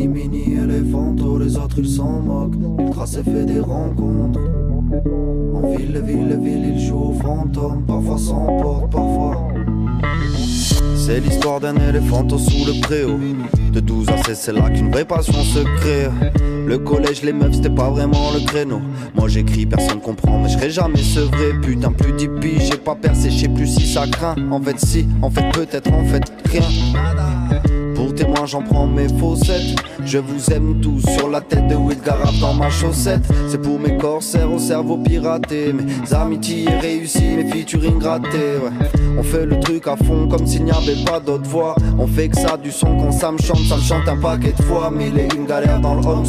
Mini. 0.08 0.28
Mini 0.28 0.54
est 0.54 1.56
autres 1.56 1.78
ils 1.78 1.88
s'en 1.88 2.20
moquent. 2.20 2.54
Il 2.78 2.90
trace 2.90 3.16
et 3.16 3.22
fait 3.22 3.44
des 3.44 3.60
rencontres. 3.60 4.40
En 5.54 5.76
ville, 5.76 6.02
ville, 6.04 6.38
ville, 6.42 6.74
il 6.74 6.80
joue 6.80 7.10
au 7.10 7.12
fantôme. 7.12 7.84
Parfois 7.86 8.18
sans 8.18 8.46
porte, 8.60 8.90
parfois. 8.90 9.48
C'est 10.96 11.20
l'histoire 11.20 11.60
d'un 11.60 11.74
éléphanto 11.76 12.38
sous 12.38 12.64
le 12.64 12.80
préau. 12.80 13.18
De 13.72 13.80
12 13.80 14.08
à 14.10 14.22
16, 14.22 14.38
c'est 14.38 14.52
là 14.52 14.70
qu'une 14.70 14.90
vraie 14.90 15.04
passion 15.04 15.42
se 15.42 15.60
crée. 15.78 16.08
Le 16.66 16.78
collège, 16.78 17.22
les 17.22 17.32
meufs, 17.32 17.54
c'était 17.54 17.70
pas 17.70 17.90
vraiment 17.90 18.30
le 18.32 18.46
créneau. 18.46 18.80
Moi 19.14 19.28
j'écris, 19.28 19.66
personne 19.66 20.00
comprend, 20.00 20.40
mais 20.40 20.48
je 20.48 20.54
serai 20.54 20.70
jamais 20.70 21.02
sevré. 21.02 21.54
Putain, 21.60 21.90
plus 21.90 22.12
d'hippie, 22.12 22.60
j'ai 22.60 22.76
pas 22.76 22.94
percé, 22.94 23.30
je 23.30 23.40
sais 23.40 23.48
plus 23.48 23.66
si 23.66 23.86
ça 23.86 24.06
craint. 24.06 24.36
En 24.50 24.60
fait, 24.60 24.78
si, 24.78 25.06
en 25.22 25.30
fait, 25.30 25.50
peut-être, 25.52 25.92
en 25.92 26.04
fait, 26.04 26.22
rien. 26.50 26.62
Témoin, 28.16 28.46
j'en 28.46 28.62
prends 28.62 28.86
mes 28.86 29.08
faussettes. 29.08 29.76
Je 30.04 30.18
vous 30.18 30.50
aime 30.50 30.80
tous 30.80 31.00
sur 31.16 31.28
la 31.28 31.40
tête 31.40 31.66
de 31.68 31.74
Will 31.74 31.98
Garab 32.04 32.34
dans 32.40 32.54
ma 32.54 32.70
chaussette. 32.70 33.22
C'est 33.48 33.60
pour 33.60 33.78
mes 33.78 33.96
corsaires 33.96 34.50
au 34.52 34.58
cerveau 34.58 34.96
piraté. 34.98 35.72
Mes 35.72 36.14
amitiés 36.14 36.68
réussies, 36.80 37.36
mes 37.36 37.50
featuring 37.50 37.98
grattés. 37.98 38.58
On 39.18 39.22
fait 39.22 39.46
le 39.46 39.60
truc 39.60 39.86
à 39.86 39.96
fond 39.96 40.28
comme 40.28 40.46
s'il 40.46 40.64
n'y 40.64 40.70
avait 40.70 41.02
pas 41.04 41.20
d'autre 41.20 41.48
voix. 41.48 41.74
On 41.98 42.06
fait 42.06 42.28
que 42.28 42.36
ça 42.36 42.56
du 42.56 42.70
son 42.70 42.96
quand 42.96 43.12
ça 43.12 43.30
me 43.32 43.38
chante, 43.38 43.64
ça 43.68 43.76
me 43.76 43.82
chante 43.82 44.08
un 44.08 44.16
paquet 44.16 44.52
de 44.56 44.62
fois. 44.62 44.90
Mille 44.90 45.18
et 45.18 45.28
une 45.34 45.46
galère 45.46 45.80
dans 45.80 45.94
le 45.94 46.06
home. 46.06 46.24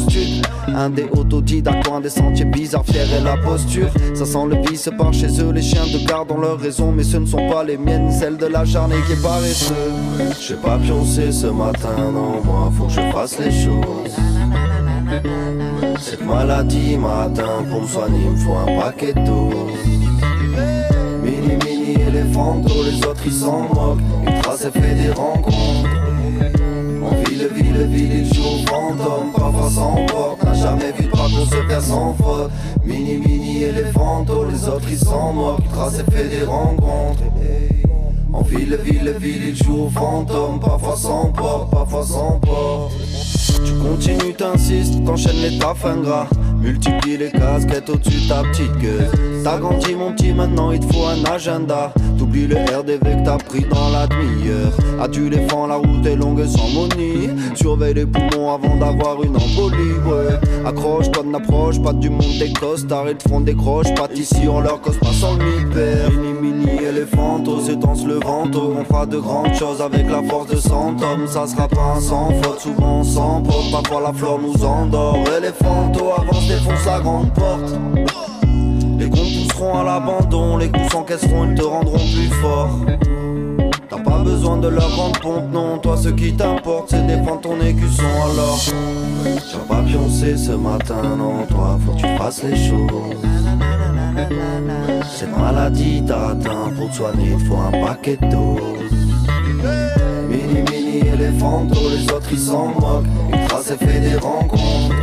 Un 0.74 0.90
des 0.90 1.06
autodidactes, 1.12 1.88
un 1.88 2.00
des 2.00 2.10
sentiers 2.10 2.44
bizarres, 2.44 2.84
fier 2.84 3.06
et 3.18 3.22
la 3.22 3.36
posture. 3.36 3.88
Ça 4.14 4.24
sent 4.24 4.46
le 4.48 4.56
vice 4.68 4.88
par 4.96 5.12
chez 5.12 5.40
eux, 5.40 5.52
les 5.52 5.62
chiens 5.62 5.86
de 5.86 6.06
garde 6.06 6.30
ont 6.32 6.40
leur 6.40 6.58
raison, 6.58 6.92
mais 6.92 7.04
ce 7.04 7.16
ne 7.16 7.26
sont 7.26 7.48
pas 7.48 7.62
les 7.64 7.76
miennes, 7.76 8.10
celles 8.10 8.36
de 8.36 8.46
la 8.46 8.64
charnée 8.64 8.96
qui 9.06 9.12
est 9.12 9.22
paresseux. 9.22 9.74
J'ai 10.40 10.54
pas 10.56 10.78
pioncé 10.78 11.32
ce 11.32 11.46
matin, 11.46 11.73
non, 11.82 12.42
moi 12.44 12.70
faut 12.76 12.86
que 12.86 12.92
je 12.92 13.00
fasse 13.12 13.38
les 13.38 13.50
choses. 13.50 14.16
Cette 16.00 16.24
maladie 16.24 16.96
m'atteint, 16.96 17.62
pour 17.70 17.82
me 17.82 17.86
soigner, 17.86 18.28
me 18.30 18.36
faut 18.36 18.54
un 18.54 18.80
paquet 18.80 19.12
d'eau. 19.14 19.50
Mini, 21.22 21.56
mini 21.64 22.00
éléphanto, 22.00 22.82
les 22.84 23.04
autres 23.06 23.22
ils 23.26 23.32
s'en 23.32 23.62
moquent. 23.62 24.00
Tracent 24.42 24.66
et 24.66 24.70
fait 24.70 24.94
des 24.94 25.10
rencontres. 25.10 25.88
En 27.02 27.14
ville, 27.24 27.48
ville, 27.54 27.86
ville, 27.86 28.12
il 28.20 28.34
joue 28.34 28.42
au 28.42 28.66
fantôme. 28.66 29.32
Parfois 29.36 29.70
sans 29.70 30.06
porte, 30.06 30.44
n'a 30.44 30.54
jamais 30.54 30.92
vu 30.92 31.04
de 31.04 31.10
parcours 31.10 31.46
se 31.46 31.68
faire 31.68 31.82
sans 31.82 32.14
faute. 32.14 32.50
Mini, 32.84 33.18
mini 33.18 33.62
éléphanto, 33.62 34.46
les 34.50 34.68
autres 34.68 34.88
ils 34.90 34.98
s'en 34.98 35.32
moquent. 35.32 35.68
Tracent 35.72 36.00
et 36.00 36.10
fait 36.10 36.28
des 36.28 36.44
rencontres. 36.44 37.22
En 38.34 38.42
ville, 38.42 38.76
ville, 38.82 39.14
ville, 39.20 39.42
il 39.50 39.56
joue 39.56 39.84
au 39.84 39.88
fantôme. 39.88 40.58
Parfois 40.58 40.96
sans 40.96 41.30
porte, 41.30 41.70
parfois 41.70 42.02
sans 42.02 42.40
porte. 42.40 42.92
Tu 43.64 43.72
continues, 43.74 44.34
t'insistes, 44.34 45.04
t'enchaînes 45.04 45.40
les 45.40 45.56
tafs 45.58 45.84
ingrats. 45.84 46.26
Multiplie 46.60 47.16
les 47.16 47.30
casquettes 47.30 47.88
au-dessus 47.90 48.22
de 48.22 48.28
ta 48.28 48.42
petite 48.42 48.76
gueule. 48.78 49.08
T'as 49.44 49.58
grandi 49.58 49.94
mon 49.94 50.12
petit, 50.12 50.32
maintenant 50.32 50.72
il 50.72 50.80
te 50.80 50.92
faut 50.92 51.04
un 51.04 51.22
agenda. 51.30 51.92
T'oublies 52.18 52.48
le 52.48 52.56
RDV 52.56 52.98
que 52.98 53.24
t'as 53.24 53.38
pris 53.38 53.64
dans 53.70 53.90
la 53.90 54.06
demi-heure. 54.08 54.72
As-tu 55.00 55.30
les 55.30 55.46
la 55.46 55.76
route 55.76 56.04
est 56.04 56.16
longue 56.16 56.44
sans 56.46 56.68
monie. 56.70 57.28
Surveille 57.54 57.94
les 57.94 58.06
poumons 58.06 58.52
avant 58.54 58.76
d'avoir 58.76 59.22
une 59.22 59.36
embolie, 59.36 59.98
ouais. 60.06 60.66
Accroche-toi, 60.66 61.22
n'approche 61.24 61.80
pas 61.80 61.92
du 61.92 62.10
monde 62.10 62.38
des 62.38 62.52
costards. 62.52 63.10
Ils 63.10 63.16
te 63.16 63.28
font 63.28 63.40
des 63.40 63.54
croches, 63.54 63.94
pas 63.94 64.08
ici, 64.14 64.48
on 64.48 64.60
leur 64.60 64.80
cause 64.80 64.98
pas 64.98 65.12
sans 65.12 65.34
le 65.34 65.44
éléphanto, 67.04 67.60
se 67.60 67.72
danse 67.72 68.04
le 68.04 68.14
vento. 68.14 68.74
On 68.78 68.84
fera 68.84 69.06
de 69.06 69.18
grandes 69.18 69.54
choses 69.54 69.80
avec 69.80 70.10
la 70.10 70.22
force 70.22 70.48
de 70.48 70.56
100 70.56 71.02
hommes. 71.02 71.26
Ça 71.26 71.46
sera 71.46 71.68
pas 71.68 71.94
un 71.96 72.00
sans 72.00 72.30
faute, 72.42 72.60
souvent 72.60 73.02
sans 73.02 73.42
pote. 73.42 73.70
Parfois 73.70 74.00
la 74.00 74.12
fleur 74.12 74.38
nous 74.38 74.64
endort. 74.64 75.18
Éléphanto 75.36 76.10
avance, 76.16 76.48
défonce 76.48 76.86
la 76.86 77.00
grande 77.00 77.32
porte. 77.32 77.78
Les 78.98 79.10
comptes 79.10 79.48
pousseront 79.48 79.78
à 79.78 79.84
l'abandon, 79.84 80.56
les 80.56 80.70
coups 80.70 80.90
s'encaisseront, 80.90 81.50
ils 81.50 81.54
te 81.54 81.64
rendront 81.64 81.98
plus 81.98 82.30
fort. 82.40 82.70
T'as 83.90 83.98
pas 83.98 84.18
besoin 84.18 84.56
de 84.56 84.68
leur 84.68 84.88
grande 84.90 85.18
pompe, 85.18 85.52
non. 85.52 85.78
Toi, 85.78 85.96
ce 85.96 86.08
qui 86.08 86.32
t'importe, 86.32 86.90
c'est 86.90 87.06
défendre 87.06 87.40
ton 87.42 87.60
écusson 87.60 88.02
alors. 88.32 88.58
J'ai 89.24 89.58
pas 89.68 89.82
pioncé 89.82 90.36
ce 90.36 90.52
matin, 90.52 91.02
non. 91.18 91.44
Toi, 91.48 91.78
faut 91.84 91.92
que 91.92 91.98
tu 91.98 92.16
fasses 92.16 92.42
les 92.42 92.56
choses. 92.56 93.16
Cette 95.16 95.36
maladie 95.36 96.02
t'a 96.06 96.30
atteint, 96.30 96.70
pour 96.76 96.90
te 96.90 96.96
soigner, 96.96 97.36
il 97.38 97.46
faut 97.46 97.56
un 97.56 97.70
paquet 97.70 98.16
de. 98.16 98.36
Mini, 100.28 100.62
mini, 100.70 101.08
éléphanto, 101.08 101.78
les 101.90 102.12
autres 102.12 102.28
ils 102.32 102.38
s'en 102.38 102.68
moquent. 102.68 103.06
Ils 103.32 103.48
tracent 103.48 103.70
et 103.70 103.84
fait 103.84 104.00
des 104.00 104.16
rencontres. 104.16 104.94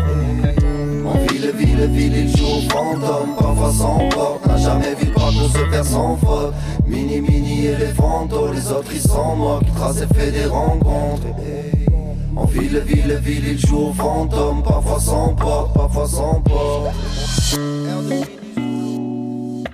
En 1.06 1.18
ville, 1.28 1.52
ville, 1.56 1.86
ville, 1.88 2.18
il 2.18 2.38
joue 2.38 2.46
au 2.46 2.62
fantôme, 2.70 3.36
parfois 3.38 3.72
sans 3.72 4.10
porte. 4.10 4.46
N'a 4.48 4.58
jamais 4.58 4.96
vu 4.96 5.08
de 5.08 5.14
parcours 5.14 5.50
se 5.50 5.70
faire 5.72 5.86
sans 5.86 6.18
faute. 6.18 6.54
Mini, 6.86 7.22
mini, 7.22 7.66
éléphanto, 7.68 8.52
les 8.54 8.72
autres 8.72 8.92
ils 8.94 9.02
s'en 9.02 9.36
moquent. 9.36 9.64
Ils 9.68 9.74
tracent 9.74 10.02
et 10.02 10.14
fait 10.14 10.32
des 10.32 10.46
rencontres. 10.46 11.28
En 12.36 12.46
ville, 12.46 12.82
ville, 12.86 13.20
ville, 13.24 13.48
il 13.48 13.60
joue 13.60 13.90
au 13.90 13.94
fantôme, 13.94 14.64
parfois 14.64 15.00
sans 15.00 15.36
porte, 15.36 15.74
parfois 15.74 16.08
sans 16.08 16.42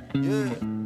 porte. 0.07 0.76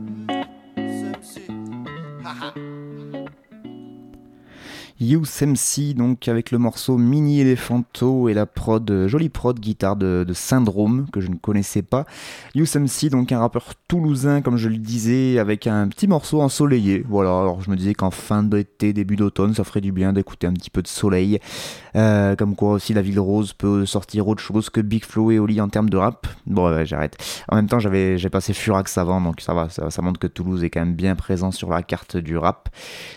Youth 5.01 5.41
MC, 5.41 5.95
donc 5.95 6.27
avec 6.27 6.51
le 6.51 6.59
morceau 6.59 6.95
Mini 6.95 7.41
Elephanto 7.41 8.29
et 8.29 8.35
la 8.35 8.45
prod, 8.45 8.89
euh, 8.91 9.07
jolie 9.07 9.29
prod 9.29 9.59
guitare 9.59 9.95
de, 9.95 10.23
Syndrome 10.31 11.07
que 11.11 11.21
je 11.21 11.29
ne 11.29 11.35
connaissais 11.35 11.81
pas. 11.81 12.05
Youth 12.53 12.75
MC, 12.75 13.09
donc 13.09 13.31
un 13.31 13.39
rappeur 13.39 13.73
toulousain, 13.87 14.41
comme 14.41 14.57
je 14.57 14.69
le 14.69 14.77
disais, 14.77 15.39
avec 15.39 15.65
un 15.65 15.87
petit 15.87 16.05
morceau 16.05 16.41
ensoleillé. 16.41 17.03
Voilà, 17.09 17.31
alors 17.31 17.61
je 17.61 17.71
me 17.71 17.75
disais 17.75 17.95
qu'en 17.95 18.11
fin 18.11 18.43
d'été, 18.43 18.93
début 18.93 19.15
d'automne, 19.15 19.55
ça 19.55 19.63
ferait 19.63 19.81
du 19.81 19.91
bien 19.91 20.13
d'écouter 20.13 20.45
un 20.45 20.53
petit 20.53 20.69
peu 20.69 20.83
de 20.83 20.87
soleil. 20.87 21.39
Euh, 21.95 22.35
comme 22.35 22.55
quoi 22.55 22.73
aussi 22.73 22.93
la 22.93 23.01
ville 23.01 23.19
rose 23.19 23.53
peut 23.53 23.87
sortir 23.87 24.27
autre 24.27 24.41
chose 24.41 24.69
que 24.69 24.81
Big 24.81 25.03
Flo 25.03 25.31
et 25.31 25.39
Oli 25.39 25.59
en 25.61 25.69
termes 25.69 25.89
de 25.89 25.97
rap. 25.97 26.27
Bon, 26.45 26.71
ouais, 26.71 26.85
j'arrête. 26.85 27.17
En 27.49 27.55
même 27.55 27.67
temps, 27.67 27.79
j'avais 27.79 28.19
j'ai 28.19 28.29
passé 28.29 28.53
Furax 28.53 28.99
avant, 28.99 29.19
donc 29.19 29.41
ça 29.41 29.55
va, 29.55 29.67
ça, 29.69 29.89
ça, 29.89 30.01
montre 30.03 30.19
que 30.19 30.27
Toulouse 30.27 30.63
est 30.63 30.69
quand 30.69 30.81
même 30.81 30.93
bien 30.93 31.15
présent 31.15 31.49
sur 31.49 31.71
la 31.71 31.81
carte 31.81 32.17
du 32.17 32.37
rap. 32.37 32.69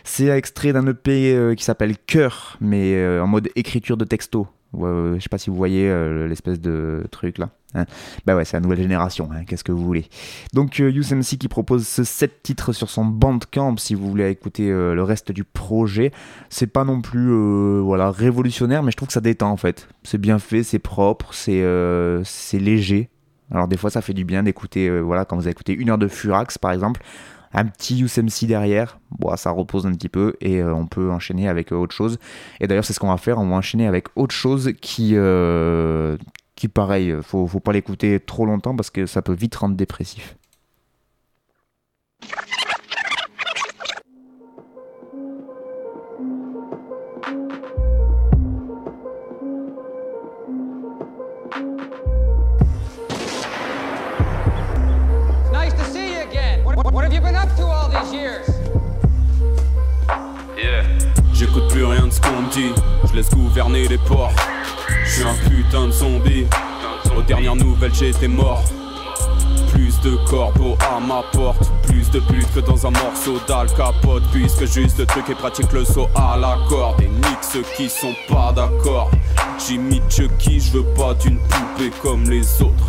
C'est 0.03 0.29
extrait 0.29 0.73
d'un 0.73 0.87
EP 0.87 1.35
euh, 1.35 1.55
qui 1.55 1.63
s'appelle 1.63 1.74
Cœur, 2.07 2.57
mais 2.61 2.95
euh, 2.95 3.23
en 3.23 3.27
mode 3.27 3.49
écriture 3.55 3.97
de 3.97 4.05
texto. 4.05 4.49
Euh, 4.83 5.17
je 5.17 5.23
sais 5.23 5.29
pas 5.29 5.39
si 5.39 5.51
vous 5.51 5.57
voyez 5.57 5.89
euh, 5.89 6.27
l'espèce 6.27 6.61
de 6.61 7.07
truc 7.11 7.39
là. 7.39 7.51
Hein 7.75 7.87
bah 8.25 8.37
ouais, 8.37 8.45
c'est 8.45 8.57
la 8.57 8.61
nouvelle 8.61 8.81
génération, 8.81 9.29
hein, 9.33 9.45
qu'est-ce 9.45 9.65
que 9.65 9.73
vous 9.73 9.85
voulez. 9.85 10.07
Donc 10.53 10.79
euh, 10.81 10.93
USMC 10.93 11.39
qui 11.39 11.49
propose 11.49 11.87
ce 11.87 12.05
7 12.05 12.43
titres 12.43 12.73
sur 12.73 12.89
son 12.89 13.05
Bandcamp 13.05 13.77
si 13.79 13.95
vous 13.95 14.09
voulez 14.09 14.29
écouter 14.31 14.69
le 14.69 15.03
reste 15.03 15.33
du 15.33 15.45
projet. 15.45 16.13
C'est 16.51 16.69
pas 16.69 16.85
non 16.85 17.01
plus 17.01 17.33
voilà, 17.81 18.11
révolutionnaire, 18.11 18.83
mais 18.83 18.91
je 18.91 18.97
trouve 18.97 19.09
que 19.09 19.15
ça 19.15 19.21
détend 19.21 19.51
en 19.51 19.57
fait. 19.57 19.89
C'est 20.05 20.21
bien 20.21 20.39
fait, 20.39 20.63
c'est 20.63 20.79
propre, 20.79 21.33
c'est 21.33 22.59
léger. 22.59 23.11
Alors 23.51 23.69
des 23.69 23.77
fois 23.77 23.91
ça 23.91 24.01
fait 24.01 24.15
du 24.15 24.25
bien 24.25 24.43
d'écouter, 24.43 25.01
voilà, 25.01 25.25
quand 25.25 25.37
vous 25.37 25.49
écoutez 25.49 25.73
une 25.73 25.91
heure 25.91 25.99
de 25.99 26.09
Furax 26.09 26.59
par 26.59 26.73
exemple, 26.73 27.03
un 27.55 27.67
petit 27.67 28.01
USMC 28.01 28.47
derrière, 28.47 28.99
bon, 29.19 29.35
ça 29.37 29.51
repose 29.51 29.87
un 29.87 29.93
petit 29.93 30.09
peu 30.09 30.35
et 30.41 30.61
euh, 30.61 30.75
on 30.75 30.87
peut 30.87 31.11
enchaîner 31.11 31.49
avec 31.49 31.73
euh, 31.73 31.77
autre 31.77 31.95
chose. 31.95 32.19
Et 32.61 32.67
d'ailleurs, 32.67 32.85
c'est 32.85 32.93
ce 32.93 33.01
qu'on 33.01 33.09
va 33.09 33.17
faire, 33.17 33.39
on 33.39 33.49
va 33.49 33.57
enchaîner 33.57 33.87
avec 33.87 34.09
autre 34.17 34.35
chose 34.35 34.73
qui, 34.81 35.13
euh, 35.15 36.17
qui 36.57 36.67
pareil, 36.69 37.15
faut, 37.23 37.47
faut 37.47 37.61
pas 37.61 37.73
l'écouter 37.73 38.19
trop 38.19 38.45
longtemps 38.45 38.75
parce 38.75 38.91
que 38.91 39.07
ça 39.07 39.23
peut 39.23 39.35
vite 39.35 39.55
rendre 39.55 39.77
dépressif. 39.77 40.37
J'écoute 61.33 61.69
plus 61.69 61.85
rien 61.85 62.07
de 62.07 62.11
ce 62.11 62.21
qu'on 62.21 62.43
me 62.43 62.51
dit, 62.51 62.73
je 63.09 63.17
laisse 63.17 63.31
gouverner 63.31 63.89
les 63.89 63.99
ports. 63.99 64.33
Je 65.05 65.11
suis 65.11 65.23
un 65.23 65.35
putain 65.49 65.87
de 65.87 65.93
zombie. 65.93 66.47
Aux 67.17 67.23
dernières 67.23 67.57
nouvelles, 67.57 67.95
j'étais 67.95 68.29
mort. 68.29 68.63
Plus 69.73 70.01
de 70.01 70.17
corbeaux 70.29 70.77
à 70.81 71.01
ma 71.01 71.23
porte, 71.33 71.71
plus 71.87 72.11
de 72.11 72.21
buts 72.21 72.47
que 72.55 72.61
dans 72.61 72.87
un 72.87 72.91
morceau 72.91 73.41
d'al 73.47 73.67
capote. 73.75 74.23
Puisque 74.33 74.67
juste 74.67 74.99
le 74.99 75.07
truc 75.07 75.29
et 75.29 75.35
pratique 75.35 75.73
le 75.73 75.85
saut 75.85 76.09
à 76.15 76.37
la 76.37 76.57
corde. 76.69 77.01
Et 77.03 77.09
nique 77.09 77.43
ceux 77.43 77.65
qui 77.77 77.89
sont 77.89 78.15
pas 78.29 78.53
d'accord. 78.53 79.11
J'imite 79.59 80.03
Chucky, 80.11 80.61
je 80.61 80.79
veux 80.79 80.95
pas 80.95 81.15
d'une 81.15 81.39
poupée 81.39 81.91
comme 82.03 82.29
les 82.29 82.63
autres. 82.63 82.85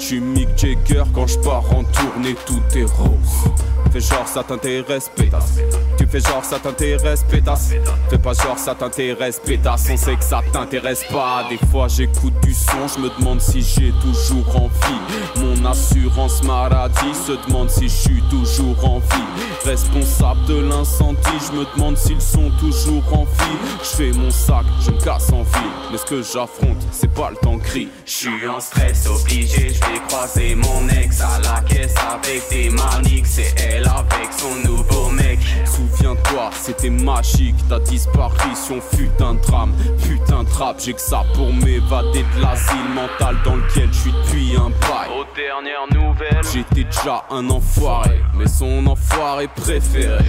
Je 0.00 0.06
suis 0.06 0.20
Mick 0.20 0.48
Jagger 0.56 1.04
quand 1.14 1.26
je 1.26 1.38
pars 1.40 1.62
en 1.76 1.84
tournée, 1.84 2.34
tout 2.46 2.62
est 2.74 2.84
rose. 2.84 3.52
Fais 3.92 4.00
genre 4.00 4.26
ça 4.26 4.44
t'intéresse, 4.44 5.10
pétasse. 5.14 5.58
Tu 5.98 6.06
fais 6.06 6.20
genre 6.20 6.44
ça 6.44 6.58
t'intéresse, 6.60 7.24
pétasse. 7.28 7.72
Fais 8.08 8.18
pas 8.18 8.32
genre 8.34 8.56
ça 8.56 8.74
t'intéresse, 8.74 9.40
pétasse. 9.44 9.88
On 9.92 9.96
sait 9.96 10.14
que 10.14 10.22
ça 10.22 10.40
t'intéresse 10.52 11.04
pas. 11.10 11.44
Des 11.50 11.58
fois 11.66 11.88
j'écoute 11.88 12.32
du 12.42 12.54
son, 12.54 12.86
je 12.94 13.00
me 13.00 13.10
demande 13.18 13.40
si 13.40 13.62
j'ai 13.62 13.92
toujours 14.00 14.56
envie. 14.56 15.44
Mon 15.44 15.68
assurance 15.68 16.42
maladie 16.44 17.14
se 17.14 17.32
demande 17.48 17.68
si 17.68 17.88
je 17.88 17.94
suis 17.94 18.22
toujours 18.30 18.82
en 18.84 19.00
vie. 19.00 19.44
Responsable 19.64 20.44
de 20.46 20.60
l'incendie, 20.60 21.18
je 21.48 21.58
me 21.58 21.64
demande 21.74 21.96
s'ils 21.98 22.22
sont 22.22 22.50
toujours 22.60 23.02
en 23.12 23.24
vie. 23.24 23.58
Je 23.82 23.88
fais 23.88 24.12
mon 24.12 24.30
sac, 24.30 24.64
je 24.80 24.92
me 24.92 25.00
casse 25.00 25.32
en 25.32 25.42
vie. 25.42 25.70
Mais 25.90 25.98
ce 25.98 26.04
que 26.04 26.22
j'affronte, 26.22 26.78
c'est 26.92 27.12
pas 27.12 27.30
le 27.30 27.36
temps 27.36 27.56
gris. 27.56 27.88
Je 28.06 28.12
suis 28.12 28.48
en 28.48 28.60
stress 28.60 29.08
obligé, 29.08 29.74
je 29.74 29.80
vais 29.90 30.00
croiser 30.08 30.54
mon 30.54 30.88
ex 30.88 31.20
à 31.20 31.38
la 31.40 31.60
caisse 31.62 31.94
avec 32.12 32.48
des 32.50 32.70
maniques. 32.70 33.26
C'est 33.26 33.54
elle 33.58 33.86
avec 33.86 34.28
son 34.36 34.68
nouveau 34.68 35.10
mec. 35.10 35.38
Souviens-toi, 35.64 36.50
c'était 36.52 36.90
magique, 36.90 37.56
ta 37.68 37.78
disparition 37.80 38.80
fut 38.80 39.10
un 39.20 39.34
drame. 39.34 39.72
Putain 40.02 40.44
de 40.44 40.50
rap, 40.50 40.80
j'ai 40.80 40.94
que 40.94 41.00
ça 41.00 41.22
pour 41.34 41.52
m'évader 41.52 42.24
de 42.36 42.42
l'asile 42.42 42.88
mental 42.94 43.36
dans 43.44 43.56
lequel 43.56 43.88
je 43.92 43.98
suis 43.98 44.12
depuis 44.12 44.56
un 44.56 44.70
bail. 44.70 45.10
Aux 45.18 45.26
dernières 45.34 45.86
nouvelles, 45.92 46.42
j'étais 46.52 46.84
déjà 46.84 47.24
un 47.30 47.48
enfoiré, 47.50 48.20
mais 48.34 48.46
son 48.46 48.86
enfoiré 48.86 49.48
préféré. 49.48 50.24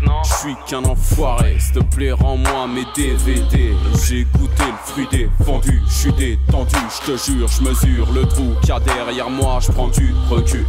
Maintenant, 0.00 0.22
je 0.24 0.34
suis 0.34 0.56
qu'un 0.66 0.84
enfoiré. 0.84 1.56
S'il 1.58 1.74
te 1.74 1.94
plaît, 1.94 2.12
rends-moi 2.12 2.66
mes 2.66 2.84
DVD. 2.94 3.72
J'ai 4.04 4.24
goûté 4.24 4.64
le 4.66 4.76
fruit 4.84 5.08
des 5.10 5.30
fendus, 5.44 5.82
je 5.88 5.92
suis 5.92 6.12
détendu, 6.12 6.76
je 6.90 7.12
te 7.12 7.16
jure, 7.16 7.48
je 7.48 7.62
mesure 7.62 8.12
le 8.12 8.26
trou 8.26 8.54
qu'il 8.60 8.70
y 8.70 8.72
a 8.72 8.80
derrière 8.80 9.30
moi, 9.30 9.58
je 9.60 9.72
prends 9.72 9.88
du 9.88 10.14
recul. 10.28 10.66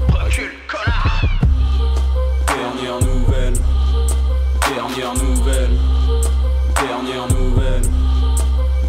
Connard! 0.68 1.26
Dernière 2.48 3.00
nouvelle, 3.02 3.54
dernière 4.74 5.14
nouvelle, 5.14 5.72
dernière 6.76 7.28
nouvelle, 7.28 7.82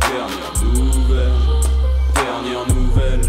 dernière 0.01 0.63
nouvelle, 0.63 1.33
dernière 2.15 2.67
nouvelle, 2.69 3.21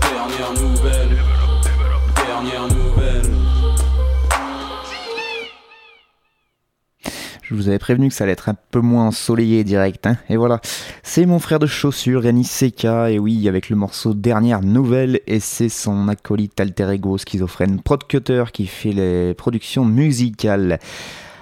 dernière 0.00 0.52
nouvelle, 0.52 1.18
dernière 2.16 2.62
nouvelle. 2.62 2.79
Je 7.50 7.56
vous 7.56 7.66
avais 7.66 7.80
prévenu 7.80 8.08
que 8.08 8.14
ça 8.14 8.22
allait 8.22 8.34
être 8.34 8.48
un 8.48 8.54
peu 8.70 8.78
moins 8.78 9.08
ensoleillé 9.08 9.64
direct, 9.64 10.06
hein. 10.06 10.16
et 10.28 10.36
voilà. 10.36 10.60
C'est 11.02 11.26
mon 11.26 11.40
frère 11.40 11.58
de 11.58 11.66
chaussures, 11.66 12.24
Yannis 12.24 12.44
Seka, 12.44 13.10
et 13.10 13.18
oui, 13.18 13.48
avec 13.48 13.70
le 13.70 13.74
morceau 13.74 14.14
Dernière 14.14 14.60
Nouvelle, 14.60 15.18
et 15.26 15.40
c'est 15.40 15.68
son 15.68 16.06
acolyte 16.06 16.60
alter 16.60 16.90
ego 16.92 17.18
schizophrène 17.18 17.80
Prod 17.80 18.06
Cutter 18.06 18.44
qui 18.52 18.68
fait 18.68 18.92
les 18.92 19.34
productions 19.34 19.84
musicales. 19.84 20.78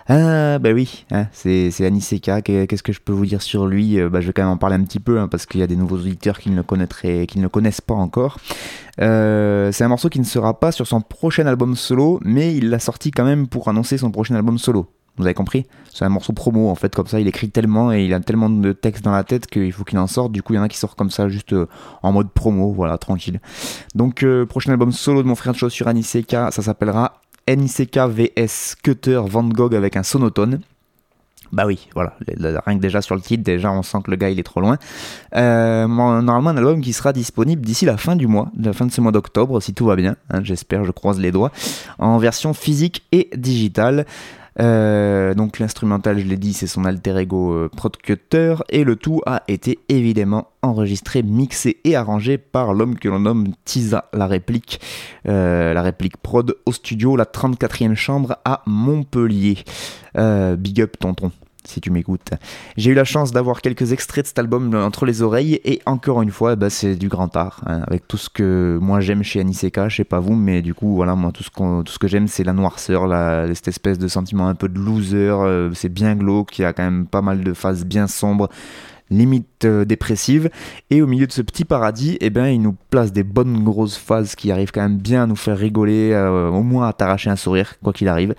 Ah 0.09 0.59
bah 0.59 0.70
oui, 0.72 1.04
hein, 1.11 1.26
c'est 1.32 1.68
Yannis 1.78 2.00
Seka, 2.00 2.40
qu'est-ce 2.40 2.82
que 2.82 2.94
je 2.94 3.00
peux 3.00 3.12
vous 3.12 3.26
dire 3.26 3.42
sur 3.42 3.66
lui? 3.66 4.00
Bah, 4.09 4.22
Je 4.22 4.28
vais 4.28 4.32
quand 4.32 4.44
même 4.44 4.52
en 4.52 4.56
parler 4.56 4.76
un 4.76 4.84
petit 4.84 5.00
peu, 5.00 5.20
hein, 5.20 5.28
parce 5.28 5.44
qu'il 5.44 5.61
y 5.61 5.62
a 5.62 5.66
des 5.66 5.76
nouveaux 5.76 5.98
auditeurs 5.98 6.38
qui 6.38 6.48
ne 6.48 6.56
le, 6.56 6.62
connaîtraient, 6.62 7.26
qui 7.26 7.36
ne 7.36 7.42
le 7.42 7.50
connaissent 7.50 7.82
pas 7.82 7.92
encore. 7.92 8.38
Euh, 9.02 9.72
c'est 9.72 9.84
un 9.84 9.88
morceau 9.88 10.09
qui 10.09 10.20
ne 10.20 10.24
sera 10.24 10.59
pas 10.59 10.72
sur 10.72 10.86
son 10.86 11.02
prochain 11.02 11.46
album 11.46 11.76
solo, 11.76 12.18
mais 12.24 12.54
il 12.54 12.70
l'a 12.70 12.78
sorti 12.78 13.11
quand 13.11 13.26
même 13.26 13.46
pour 13.46 13.68
annoncer 13.68 13.98
son 13.98 14.11
prochain 14.11 14.36
album 14.36 14.56
solo. 14.56 14.88
Vous 15.18 15.24
avez 15.24 15.34
compris? 15.34 15.66
C'est 15.92 16.04
un 16.04 16.08
morceau 16.08 16.32
promo 16.32 16.68
en 16.68 16.74
fait, 16.74 16.94
comme 16.94 17.06
ça 17.06 17.18
il 17.20 17.26
écrit 17.26 17.50
tellement 17.50 17.92
et 17.92 18.04
il 18.04 18.14
a 18.14 18.20
tellement 18.20 18.50
de 18.50 18.72
textes 18.72 19.04
dans 19.04 19.12
la 19.12 19.24
tête 19.24 19.46
qu'il 19.46 19.72
faut 19.72 19.84
qu'il 19.84 19.98
en 19.98 20.06
sorte. 20.06 20.32
Du 20.32 20.42
coup, 20.42 20.54
il 20.54 20.56
y 20.56 20.58
en 20.58 20.62
a 20.62 20.68
qui 20.68 20.78
sortent 20.78 20.98
comme 20.98 21.10
ça, 21.10 21.28
juste 21.28 21.52
euh, 21.52 21.66
en 22.02 22.12
mode 22.12 22.30
promo, 22.30 22.72
voilà, 22.72 22.98
tranquille. 22.98 23.40
Donc, 23.94 24.22
euh, 24.22 24.46
prochain 24.46 24.70
album 24.70 24.92
solo 24.92 25.22
de 25.22 25.28
mon 25.28 25.34
frère 25.34 25.52
de 25.52 25.58
chaussure 25.58 25.88
Aniseka, 25.88 26.50
ça 26.50 26.62
s'appellera 26.62 27.20
Aniseka 27.48 28.06
VS 28.06 28.76
Cutter 28.82 29.20
Van 29.26 29.44
Gogh 29.44 29.74
avec 29.74 29.96
un 29.96 30.02
sonotone. 30.02 30.60
Bah 31.50 31.64
oui, 31.66 31.88
voilà, 31.94 32.14
rien 32.66 32.76
que 32.76 32.82
déjà 32.82 33.00
sur 33.00 33.14
le 33.14 33.22
titre, 33.22 33.42
déjà 33.42 33.72
on 33.72 33.82
sent 33.82 33.98
que 34.04 34.10
le 34.10 34.18
gars 34.18 34.28
il 34.28 34.38
est 34.38 34.42
trop 34.42 34.60
loin. 34.60 34.76
Euh, 35.34 35.86
normalement 35.86 36.50
un 36.50 36.56
album 36.58 36.82
qui 36.82 36.92
sera 36.92 37.12
disponible 37.12 37.62
d'ici 37.62 37.86
la 37.86 37.96
fin 37.96 38.16
du 38.16 38.26
mois, 38.26 38.50
la 38.58 38.74
fin 38.74 38.84
de 38.84 38.92
ce 38.92 39.00
mois 39.00 39.12
d'octobre, 39.12 39.60
si 39.62 39.72
tout 39.72 39.86
va 39.86 39.96
bien, 39.96 40.16
hein, 40.30 40.40
j'espère, 40.42 40.84
je 40.84 40.90
croise 40.90 41.18
les 41.18 41.32
doigts, 41.32 41.50
en 41.98 42.18
version 42.18 42.52
physique 42.52 43.06
et 43.12 43.30
digitale. 43.34 44.04
Euh, 44.61 45.34
donc 45.34 45.59
l'instrumental, 45.59 46.18
je 46.18 46.24
l'ai 46.24 46.36
dit, 46.36 46.52
c'est 46.52 46.66
son 46.66 46.84
alter 46.84 47.16
ego 47.18 47.52
euh, 47.52 47.70
et 48.70 48.84
le 48.84 48.96
tout 48.96 49.20
a 49.26 49.42
été 49.48 49.78
évidemment 49.88 50.48
enregistré, 50.62 51.22
mixé 51.22 51.78
et 51.84 51.96
arrangé 51.96 52.38
par 52.38 52.74
l'homme 52.74 52.98
que 52.98 53.09
l'on 53.09 53.20
nomme 53.20 53.48
Tisa 53.64 54.06
la 54.12 54.26
réplique, 54.26 54.80
euh, 55.28 55.72
la 55.72 55.82
réplique 55.82 56.16
prod 56.16 56.56
au 56.66 56.72
studio, 56.72 57.16
la 57.16 57.24
34e 57.24 57.94
chambre 57.94 58.38
à 58.44 58.62
Montpellier. 58.66 59.59
Euh, 60.16 60.56
big 60.56 60.80
up 60.80 60.98
tonton 60.98 61.30
si 61.68 61.80
tu 61.80 61.90
m'écoutes. 61.90 62.30
J'ai 62.76 62.90
eu 62.90 62.94
la 62.94 63.04
chance 63.04 63.32
d'avoir 63.32 63.60
quelques 63.60 63.92
extraits 63.92 64.24
de 64.24 64.28
cet 64.28 64.38
album 64.38 64.74
entre 64.74 65.06
les 65.06 65.22
oreilles 65.22 65.60
et 65.64 65.80
encore 65.86 66.22
une 66.22 66.30
fois, 66.30 66.56
bah, 66.56 66.70
c'est 66.70 66.96
du 66.96 67.08
grand 67.08 67.34
art. 67.36 67.60
Hein, 67.66 67.82
avec 67.86 68.06
tout 68.08 68.16
ce 68.16 68.28
que 68.28 68.78
moi 68.80 69.00
j'aime 69.00 69.22
chez 69.22 69.40
Aniseka, 69.40 69.88
je 69.88 69.96
sais 69.96 70.04
pas 70.04 70.20
vous, 70.20 70.34
mais 70.34 70.62
du 70.62 70.74
coup, 70.74 70.94
voilà, 70.94 71.14
moi 71.14 71.32
tout 71.32 71.42
ce, 71.42 71.98
que 71.98 72.08
j'aime, 72.08 72.28
c'est 72.28 72.44
la 72.44 72.52
noirceur, 72.52 73.06
la, 73.06 73.46
cette 73.54 73.68
espèce 73.68 73.98
de 73.98 74.08
sentiment 74.08 74.48
un 74.48 74.54
peu 74.54 74.68
de 74.68 74.78
loser. 74.78 75.16
Euh, 75.16 75.72
c'est 75.74 75.88
bien 75.88 76.14
glauque, 76.14 76.58
il 76.58 76.62
y 76.62 76.64
a 76.64 76.72
quand 76.72 76.84
même 76.84 77.06
pas 77.06 77.22
mal 77.22 77.42
de 77.42 77.52
phases 77.52 77.84
bien 77.84 78.06
sombres 78.06 78.48
limite 79.10 79.64
euh, 79.64 79.84
dépressive 79.84 80.50
et 80.90 81.02
au 81.02 81.06
milieu 81.06 81.26
de 81.26 81.32
ce 81.32 81.42
petit 81.42 81.64
paradis 81.64 82.18
eh 82.20 82.30
ben 82.30 82.46
il 82.48 82.60
nous 82.60 82.76
place 82.90 83.12
des 83.12 83.22
bonnes 83.22 83.64
grosses 83.64 83.96
phases 83.96 84.34
qui 84.34 84.52
arrivent 84.52 84.70
quand 84.70 84.82
même 84.82 84.98
bien 84.98 85.22
à 85.22 85.26
nous 85.26 85.36
faire 85.36 85.56
rigoler 85.56 86.12
euh, 86.12 86.48
au 86.48 86.62
moins 86.62 86.88
à 86.88 86.92
t'arracher 86.92 87.30
un 87.30 87.36
sourire 87.36 87.76
quoi 87.82 87.92
qu'il 87.92 88.08
arrive 88.08 88.34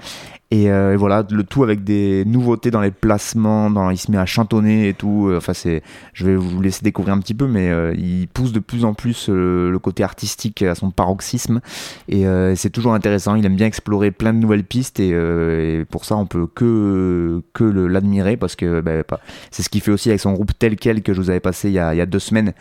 et, 0.51 0.71
euh, 0.71 0.93
et, 0.93 0.95
voilà, 0.95 1.23
le 1.29 1.43
tout 1.43 1.61
avec 1.61 1.83
des 1.83 2.25
nouveautés 2.25 2.71
dans 2.71 2.81
les 2.81 2.89
placements, 2.89 3.69
dans, 3.69 3.91
il 3.91 3.97
se 3.97 4.09
met 4.09 4.17
à 4.17 4.25
chantonner 4.25 4.89
et 4.89 4.93
tout. 4.95 5.27
Euh, 5.29 5.37
enfin, 5.37 5.53
c'est, 5.53 5.83
je 6.13 6.25
vais 6.25 6.35
vous 6.35 6.59
laisser 6.59 6.81
découvrir 6.81 7.13
un 7.13 7.19
petit 7.19 7.35
peu, 7.35 7.45
mais 7.47 7.69
euh, 7.69 7.93
il 7.95 8.27
pousse 8.27 8.51
de 8.51 8.59
plus 8.59 8.83
en 8.83 8.95
plus 8.95 9.29
euh, 9.29 9.69
le 9.69 9.77
côté 9.77 10.03
artistique 10.03 10.63
à 10.63 10.73
son 10.73 10.89
paroxysme. 10.89 11.61
Et 12.07 12.25
euh, 12.25 12.55
c'est 12.55 12.71
toujours 12.71 12.95
intéressant. 12.95 13.35
Il 13.35 13.45
aime 13.45 13.55
bien 13.55 13.67
explorer 13.67 14.09
plein 14.09 14.33
de 14.33 14.39
nouvelles 14.39 14.63
pistes 14.63 14.99
et, 14.99 15.09
et 15.09 15.85
pour 15.85 16.05
ça, 16.05 16.15
on 16.17 16.25
peut 16.25 16.47
que, 16.47 17.43
que 17.53 17.63
l'admirer 17.63 18.35
parce 18.35 18.55
que 18.55 18.81
bah, 18.81 19.19
c'est 19.51 19.61
ce 19.61 19.69
qu'il 19.69 19.81
fait 19.81 19.91
aussi 19.91 20.09
avec 20.09 20.19
son 20.19 20.33
groupe 20.33 20.51
Tel 20.57 20.77
Quel 20.77 21.03
que 21.03 21.13
je 21.13 21.21
vous 21.21 21.29
avais 21.29 21.39
passé 21.39 21.69
il 21.69 21.73
y 21.73 21.79
a, 21.79 21.93
il 21.93 21.97
y 21.97 22.01
a 22.01 22.07
deux 22.07 22.19
semaines. 22.19 22.53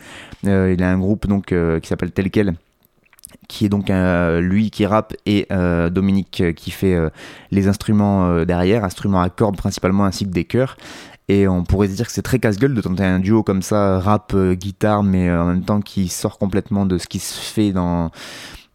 il 0.43 0.83
a 0.83 0.91
un 0.91 0.97
groupe 0.99 1.27
donc 1.27 1.47
qui 1.81 1.87
s'appelle 1.87 2.11
Tel 2.11 2.29
Quel 2.29 2.53
qui 3.47 3.65
est 3.65 3.69
donc 3.69 3.89
euh, 3.89 4.41
lui 4.41 4.71
qui 4.71 4.85
rappe 4.85 5.13
et 5.25 5.47
euh, 5.51 5.89
Dominique 5.89 6.43
qui 6.55 6.71
fait 6.71 6.93
euh, 6.93 7.09
les 7.51 7.67
instruments 7.67 8.45
derrière, 8.45 8.83
instruments 8.83 9.21
à 9.21 9.29
cordes 9.29 9.57
principalement 9.57 10.05
ainsi 10.05 10.25
que 10.25 10.31
des 10.31 10.45
chœurs. 10.45 10.77
Et 11.27 11.47
on 11.47 11.63
pourrait 11.63 11.87
se 11.89 11.95
dire 11.95 12.07
que 12.07 12.11
c'est 12.11 12.23
très 12.23 12.39
casse-gueule 12.39 12.73
de 12.73 12.81
tenter 12.81 13.03
un 13.03 13.19
duo 13.19 13.43
comme 13.43 13.61
ça, 13.61 13.99
rap, 13.99 14.35
guitare, 14.35 15.03
mais 15.03 15.31
en 15.31 15.45
même 15.45 15.63
temps 15.63 15.79
qui 15.79 16.07
sort 16.07 16.39
complètement 16.39 16.87
de 16.87 16.97
ce 16.97 17.07
qui 17.07 17.19
se 17.19 17.39
fait 17.39 17.71
dans, 17.71 18.09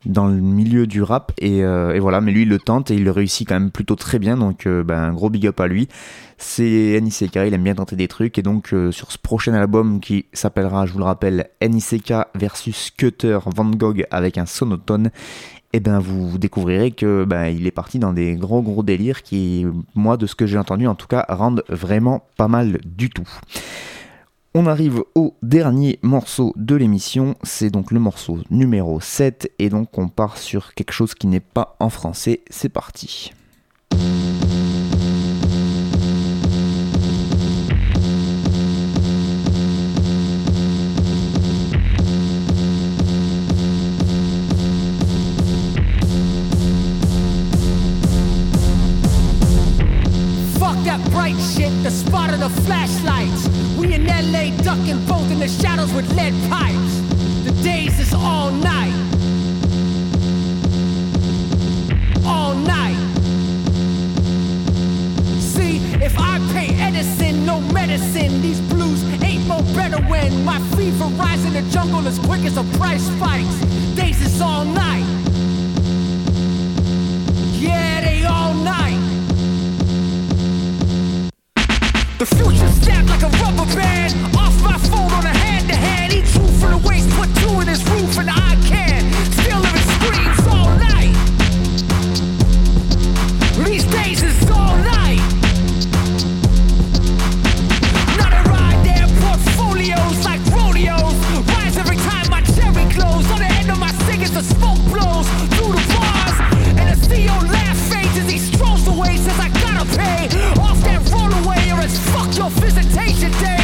dans 0.07 0.27
le 0.27 0.41
milieu 0.41 0.87
du 0.87 1.03
rap 1.03 1.33
et, 1.39 1.59
et, 1.59 1.99
voilà 1.99 2.21
mais 2.21 2.33
lui 2.33 2.43
il 2.43 2.49
le 2.49 2.59
tente 2.59 2.91
et 2.91 2.95
il 2.95 3.05
le 3.05 3.11
réussit 3.11 3.49
quand 3.49 3.59
même 3.59 3.71
plutôt 3.71 3.97
très 3.97 4.19
bien 4.19 4.37
donc 4.37 4.67
ben, 4.67 4.99
un 4.99 5.13
gros 5.13 5.31
big 5.31 5.47
up 5.47 5.61
à 5.61 5.67
lui 5.67 5.89
c'est 6.39 7.01
NICK, 7.01 7.37
il 7.47 7.55
aime 7.55 7.63
bien 7.63 7.75
tenter 7.75 7.97
des 7.97 8.09
trucs 8.09 8.39
et 8.39 8.43
donc 8.43 8.73
euh, 8.73 8.91
sur 8.91 9.13
ce 9.13 9.19
prochain 9.19 9.55
album 9.55 10.01
qui 10.01 10.27
s'appellera, 10.33 10.87
je 10.87 10.93
vous 10.93 10.99
le 10.99 11.05
rappelle, 11.05 11.49
NICK 11.63 12.13
versus 12.35 12.91
Cutter 12.91 13.39
Van 13.47 13.71
Gogh 13.71 14.07
avec 14.11 14.39
un 14.39 14.47
sonotone, 14.47 15.11
eh 15.73 15.81
ben 15.81 15.99
vous, 15.99 16.29
vous 16.29 16.39
découvrirez 16.39 16.91
que 16.91 17.25
ben, 17.25 17.47
il 17.47 17.67
est 17.67 17.73
parti 17.73 17.99
dans 17.99 18.13
des 18.13 18.35
gros 18.35 18.63
gros 18.63 18.83
délires 18.83 19.23
qui, 19.23 19.67
moi 19.95 20.17
de 20.17 20.27
ce 20.27 20.35
que 20.35 20.47
j'ai 20.47 20.59
entendu 20.59 20.87
en 20.87 20.95
tout 20.95 21.07
cas, 21.07 21.25
rendent 21.29 21.65
vraiment 21.69 22.27
pas 22.37 22.49
mal 22.49 22.79
du 22.85 23.11
tout. 23.11 23.29
On 24.57 24.67
arrive 24.67 25.03
au 25.17 25.35
dernier 25.43 25.99
morceau 26.03 26.53
de 26.55 26.77
l'émission, 26.77 27.35
c'est 27.43 27.71
donc 27.71 27.91
le 27.91 27.99
morceau 27.99 28.39
numéro 28.51 29.01
7 29.01 29.51
et 29.59 29.69
donc 29.69 29.99
on 29.99 30.07
part 30.07 30.39
sur 30.39 30.75
quelque 30.75 30.93
chose 30.93 31.17
qui 31.17 31.27
n'est 31.27 31.41
pas 31.41 31.75
en 31.81 31.91
français, 31.91 32.43
c'est 32.51 32.69
parti. 32.69 33.33
LA 54.75 54.85
ducking 54.85 55.07
both 55.07 55.31
in 55.31 55.39
the 55.39 55.49
shadows 55.49 55.93
with 55.93 56.09
lead 56.15 56.33
pipes. 56.51 57.01
The 57.45 57.53
days 57.63 57.99
is 58.01 58.13
all 58.15 58.51
night. 58.51 58.93
All 62.27 62.55
night. 62.55 62.97
See, 65.41 65.79
if 66.03 66.19
I 66.19 66.39
pay 66.53 66.75
Edison 66.81 67.47
no 67.47 67.61
medicine, 67.61 68.41
these 68.43 68.61
blues 68.61 69.03
ain't 69.23 69.47
no 69.47 69.63
better 69.75 70.01
when 70.09 70.45
my 70.45 70.61
fever 70.77 71.05
rise 71.17 71.45
in 71.45 71.53
the 71.53 71.63
jungle 71.71 72.07
as 72.07 72.19
quick 72.21 72.45
as 72.45 72.57
a 72.57 72.65
price 72.79 73.03
spikes. 73.03 73.59
They 73.95 74.11
is 74.11 74.41
all 74.41 74.65
night. 74.65 75.05
Yeah, 77.61 78.01
they 78.01 78.25
all 78.25 78.55
night. 78.55 79.04
The 82.17 82.27
future 82.27 82.69
snapped 82.69 83.09
like 83.09 83.23
a 83.23 83.29
rubber 83.43 83.67
band. 83.75 84.15
Off 84.37 84.55
my 84.63 84.79
phone 84.79 85.11
on 85.11 85.27
a 85.27 85.37
hand 85.37 85.69
to 85.69 85.75
hand. 85.75 86.13
Eat 86.13 86.27
two 86.27 86.47
from 86.61 86.71
the 86.71 86.89
waist, 86.89 87.11
put 87.11 87.29
two 87.43 87.61
in 87.61 87.67
his 87.67 87.83
roof, 87.91 88.17
and 88.19 88.31
I 88.31 88.55
can. 88.71 89.03
Still 89.35 89.59
living 89.59 89.89
screams 89.99 90.47
all 90.47 90.71
night. 90.79 91.11
These 93.67 93.87
days 93.87 94.23
it's 94.23 94.49
all 94.49 94.77
night. 94.79 95.19
Now 98.15 98.31
they 98.31 98.43
ride 98.49 98.81
their 98.87 99.07
portfolios 99.19 100.25
like 100.25 100.41
rodeos. 100.55 101.19
Rise 101.51 101.77
every 101.77 101.97
time 101.97 102.31
my 102.31 102.43
cherry 102.55 102.87
glows. 102.95 103.29
On 103.33 103.41
the 103.41 103.51
end 103.59 103.71
of 103.73 103.79
my 103.81 103.91
singers, 104.07 104.31
the 104.31 104.43
smoke 104.43 104.79
blows 104.87 105.27
through 105.59 105.75
the 105.75 105.85
bars. 105.91 106.37
And 106.79 106.87
the 106.95 106.99
CEO 107.07 107.35
laugh 107.51 107.64
your 112.45 112.51
visitation 112.61 113.31
days. 113.41 113.64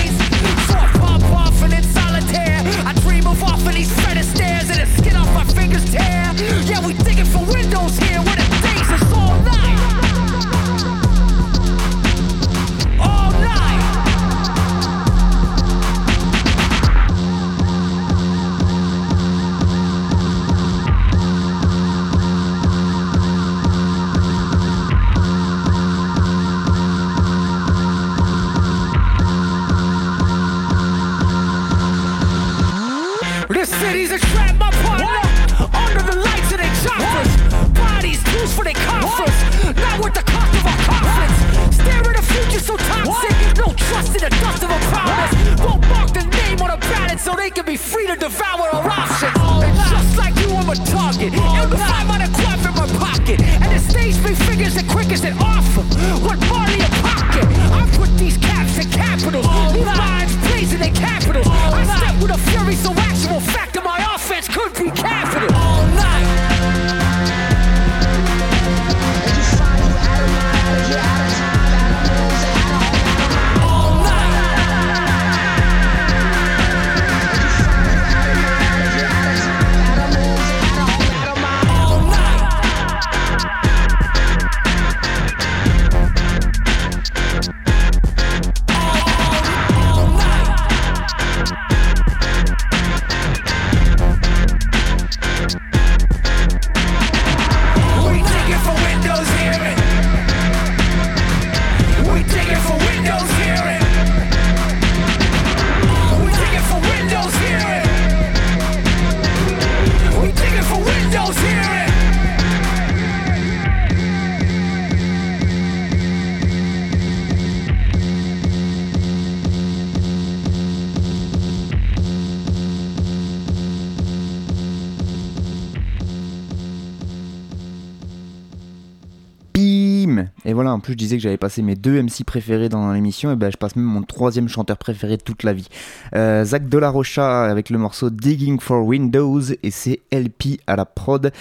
Voilà, 130.60 130.74
en 130.74 130.78
plus 130.78 130.92
je 130.92 130.98
disais 130.98 131.16
que 131.16 131.22
j'avais 131.22 131.38
passé 131.38 131.62
mes 131.62 131.74
deux 131.74 132.02
MC 132.02 132.22
préférés 132.22 132.68
dans 132.68 132.92
l'émission, 132.92 133.32
et 133.32 133.36
ben 133.36 133.50
je 133.50 133.56
passe 133.56 133.76
même 133.76 133.86
mon 133.86 134.02
troisième 134.02 134.46
chanteur 134.46 134.76
préféré 134.76 135.16
de 135.16 135.22
toute 135.22 135.42
la 135.42 135.54
vie. 135.54 135.68
Euh, 136.14 136.44
Zach 136.44 136.68
De 136.68 136.76
La 136.76 136.90
Rocha 136.90 137.44
avec 137.44 137.70
le 137.70 137.78
morceau 137.78 138.10
Digging 138.10 138.60
for 138.60 138.84
Windows, 138.84 139.40
et 139.40 139.70
c'est 139.70 140.02
LP 140.12 140.60
à 140.66 140.76
la 140.76 140.84
prod. 140.84 141.32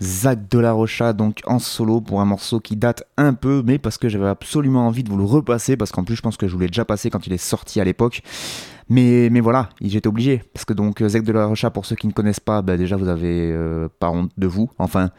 Zach 0.00 0.38
De 0.48 0.60
La 0.60 0.70
Rocha 0.70 1.12
donc 1.12 1.40
en 1.44 1.58
solo 1.58 2.00
pour 2.00 2.20
un 2.20 2.24
morceau 2.24 2.60
qui 2.60 2.76
date 2.76 3.02
un 3.16 3.34
peu, 3.34 3.64
mais 3.66 3.78
parce 3.78 3.98
que 3.98 4.08
j'avais 4.08 4.28
absolument 4.28 4.86
envie 4.86 5.02
de 5.02 5.08
vous 5.08 5.18
le 5.18 5.24
repasser, 5.24 5.76
parce 5.76 5.90
qu'en 5.90 6.04
plus 6.04 6.14
je 6.14 6.22
pense 6.22 6.36
que 6.36 6.46
je 6.46 6.52
vous 6.52 6.60
l'ai 6.60 6.68
déjà 6.68 6.84
passé 6.84 7.10
quand 7.10 7.26
il 7.26 7.32
est 7.32 7.36
sorti 7.36 7.80
à 7.80 7.84
l'époque. 7.84 8.22
Mais, 8.88 9.28
mais 9.30 9.40
voilà, 9.40 9.68
j'étais 9.80 10.08
obligé. 10.08 10.42
Parce 10.52 10.64
que 10.64 10.72
donc, 10.72 11.02
Zach 11.06 11.22
de 11.22 11.32
la 11.32 11.46
Rocha, 11.46 11.70
pour 11.70 11.84
ceux 11.84 11.96
qui 11.96 12.06
ne 12.06 12.12
connaissent 12.12 12.40
pas, 12.40 12.62
bah 12.62 12.76
déjà 12.76 12.96
vous 12.96 13.08
avez 13.08 13.52
euh, 13.52 13.88
pas 13.98 14.10
honte 14.10 14.30
de 14.36 14.46
vous. 14.46 14.70
Enfin, 14.78 15.10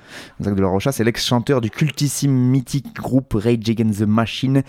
Zach 0.41 0.55
de 0.55 0.61
la 0.61 0.67
Rocha, 0.67 0.91
c'est 0.91 1.03
l'ex-chanteur 1.03 1.61
du 1.61 1.70
cultissime 1.70 2.32
mythique 2.32 2.95
groupe 2.95 3.34
Rage 3.34 3.70
Against 3.70 3.99
the 3.99 4.07
Machine. 4.07 4.63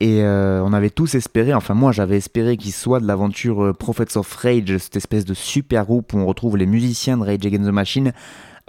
Et 0.00 0.22
euh, 0.22 0.62
on 0.64 0.72
avait 0.72 0.90
tous 0.90 1.14
espéré, 1.14 1.52
enfin 1.52 1.74
moi 1.74 1.92
j'avais 1.92 2.16
espéré 2.16 2.56
qu'il 2.56 2.72
soit 2.72 3.00
de 3.00 3.06
l'aventure 3.06 3.66
euh, 3.66 3.72
Prophets 3.74 4.16
of 4.16 4.34
Rage, 4.34 4.78
cette 4.78 4.96
espèce 4.96 5.26
de 5.26 5.34
super 5.34 5.84
groupe 5.84 6.14
où 6.14 6.18
on 6.18 6.24
retrouve 6.24 6.56
les 6.56 6.64
musiciens 6.64 7.18
de 7.18 7.24
Rage 7.24 7.44
Against 7.44 7.68
the 7.68 7.72
Machine 7.72 8.12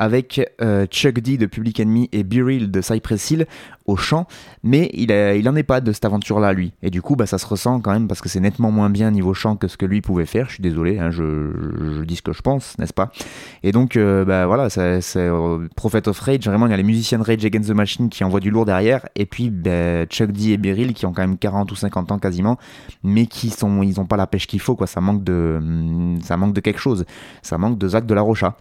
avec 0.01 0.41
euh, 0.63 0.87
Chuck 0.87 1.19
D 1.19 1.37
de 1.37 1.45
Public 1.45 1.79
Enemy 1.79 2.09
et 2.11 2.23
Beryl 2.23 2.71
de 2.71 2.81
Cypress 2.81 3.29
Hill 3.29 3.45
au 3.85 3.95
chant, 3.97 4.25
mais 4.63 4.89
il, 4.93 5.11
a, 5.11 5.35
il 5.35 5.47
en 5.47 5.55
est 5.55 5.61
pas 5.61 5.79
de 5.79 5.91
cette 5.91 6.05
aventure-là, 6.05 6.53
lui. 6.53 6.73
Et 6.81 6.89
du 6.89 7.03
coup, 7.03 7.15
bah, 7.15 7.27
ça 7.27 7.37
se 7.37 7.45
ressent 7.45 7.79
quand 7.81 7.91
même 7.91 8.07
parce 8.07 8.19
que 8.19 8.27
c'est 8.27 8.39
nettement 8.39 8.71
moins 8.71 8.89
bien 8.89 9.11
niveau 9.11 9.35
chant 9.35 9.55
que 9.55 9.67
ce 9.67 9.77
que 9.77 9.85
lui 9.85 10.01
pouvait 10.01 10.25
faire. 10.25 10.47
Je 10.47 10.55
suis 10.55 10.63
désolé, 10.63 10.97
hein, 10.97 11.11
je, 11.11 12.03
dis 12.03 12.15
ce 12.15 12.23
que 12.23 12.33
je 12.33 12.41
pense, 12.41 12.79
n'est-ce 12.79 12.93
pas? 12.93 13.11
Et 13.61 13.71
donc, 13.71 13.95
euh, 13.95 14.25
bah, 14.25 14.47
voilà, 14.47 14.71
c'est 14.71 15.01
euh, 15.17 15.67
Prophet 15.75 16.07
of 16.07 16.19
Rage, 16.19 16.47
vraiment, 16.47 16.65
il 16.65 16.71
y 16.71 16.73
a 16.73 16.77
les 16.77 16.83
musiciens 16.83 17.19
de 17.19 17.23
Rage 17.23 17.45
Against 17.45 17.69
the 17.69 17.75
Machine 17.75 18.09
qui 18.09 18.23
envoient 18.23 18.39
du 18.39 18.49
lourd 18.49 18.65
derrière, 18.65 19.07
et 19.13 19.27
puis 19.27 19.51
bah, 19.51 20.07
Chuck 20.07 20.31
D 20.31 20.53
et 20.53 20.57
Beryl 20.57 20.95
qui 20.95 21.05
ont 21.05 21.13
quand 21.13 21.21
même 21.21 21.37
40 21.37 21.71
ou 21.71 21.75
50 21.75 22.11
ans 22.11 22.17
quasiment, 22.17 22.57
mais 23.03 23.27
qui 23.27 23.51
sont, 23.51 23.83
ils 23.83 23.99
ont 23.99 24.05
pas 24.05 24.17
la 24.17 24.25
pêche 24.25 24.47
qu'il 24.47 24.61
faut, 24.61 24.75
quoi. 24.75 24.87
Ça 24.87 24.99
manque 24.99 25.23
de, 25.23 25.59
ça 26.23 26.37
manque 26.37 26.53
de 26.53 26.61
quelque 26.61 26.79
chose. 26.79 27.05
Ça 27.43 27.59
manque 27.59 27.77
de 27.77 27.87
Zach 27.87 28.07
de 28.07 28.15
la 28.15 28.21
Rocha. 28.21 28.57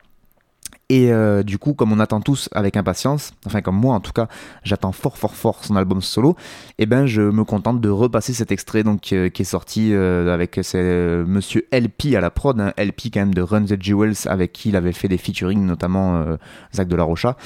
Et 0.91 1.13
euh, 1.13 1.45
du 1.45 1.57
coup, 1.57 1.73
comme 1.73 1.93
on 1.93 2.01
attend 2.01 2.21
tous 2.21 2.49
avec 2.51 2.77
impatience, 2.77 3.33
enfin 3.47 3.63
comme 3.63 3.77
moi 3.77 3.95
en 3.95 4.01
tout 4.01 4.11
cas, 4.11 4.27
j'attends 4.65 4.91
fort 4.91 5.17
fort 5.17 5.37
fort 5.37 5.65
son 5.65 5.77
album 5.77 6.03
solo, 6.03 6.35
et 6.79 6.87
ben 6.87 7.07
je 7.07 7.23
me 7.23 7.45
contente 7.45 7.81
de 7.81 7.89
repasser 7.89 8.33
cet 8.33 8.51
extrait 8.51 8.83
donc 8.83 9.13
euh, 9.13 9.29
qui 9.29 9.43
est 9.43 9.45
sorti 9.45 9.91
euh, 9.93 10.35
avec 10.35 10.61
euh, 10.75 11.25
Monsieur 11.25 11.69
LP 11.73 12.17
à 12.17 12.21
la 12.21 12.33
prod, 12.33 12.61
hein, 12.61 12.73
LP 12.77 13.03
quand 13.15 13.21
même 13.21 13.35
de 13.35 13.41
Run 13.41 13.67
the 13.67 13.81
Jewels 13.81 14.27
avec 14.27 14.53
qui 14.53 14.71
il 14.71 14.77
avait 14.77 14.93
fait 14.93 15.07
des 15.07 15.17
featuring 15.17 15.65
notamment 15.65 16.25
Zach 16.75 16.89
de 16.89 16.97
la 16.97 17.05
Rocha. 17.05 17.37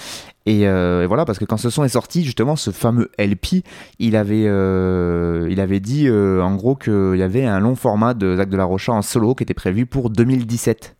Et, 0.47 0.61
voilà 1.07 1.27
parce 1.27 1.39
que 1.39 1.45
quand 1.45 1.59
ce 1.59 1.69
son 1.69 1.85
est 1.85 1.89
sorti 1.91 2.25
justement 2.25 2.57
ce 2.57 2.71
fameux 2.71 3.11
LP, 3.19 3.63
il 3.99 4.17
avait 4.17 4.45
il 4.45 5.61
avait 5.61 5.81
dit 5.81 6.11
en 6.11 6.55
gros 6.55 6.77
qu'il 6.77 7.17
y 7.17 7.23
avait 7.23 7.45
un 7.45 7.61
long 7.61 7.75
format 7.75 8.15
de 8.15 8.37
Zach 8.37 8.49
de 8.49 8.57
la 8.57 8.65
Rocha 8.65 8.93
en 8.93 9.03
solo 9.03 9.35
qui 9.35 9.43
était 9.43 9.53
prévu 9.53 9.85
pour 9.85 10.09
2017. 10.09 10.97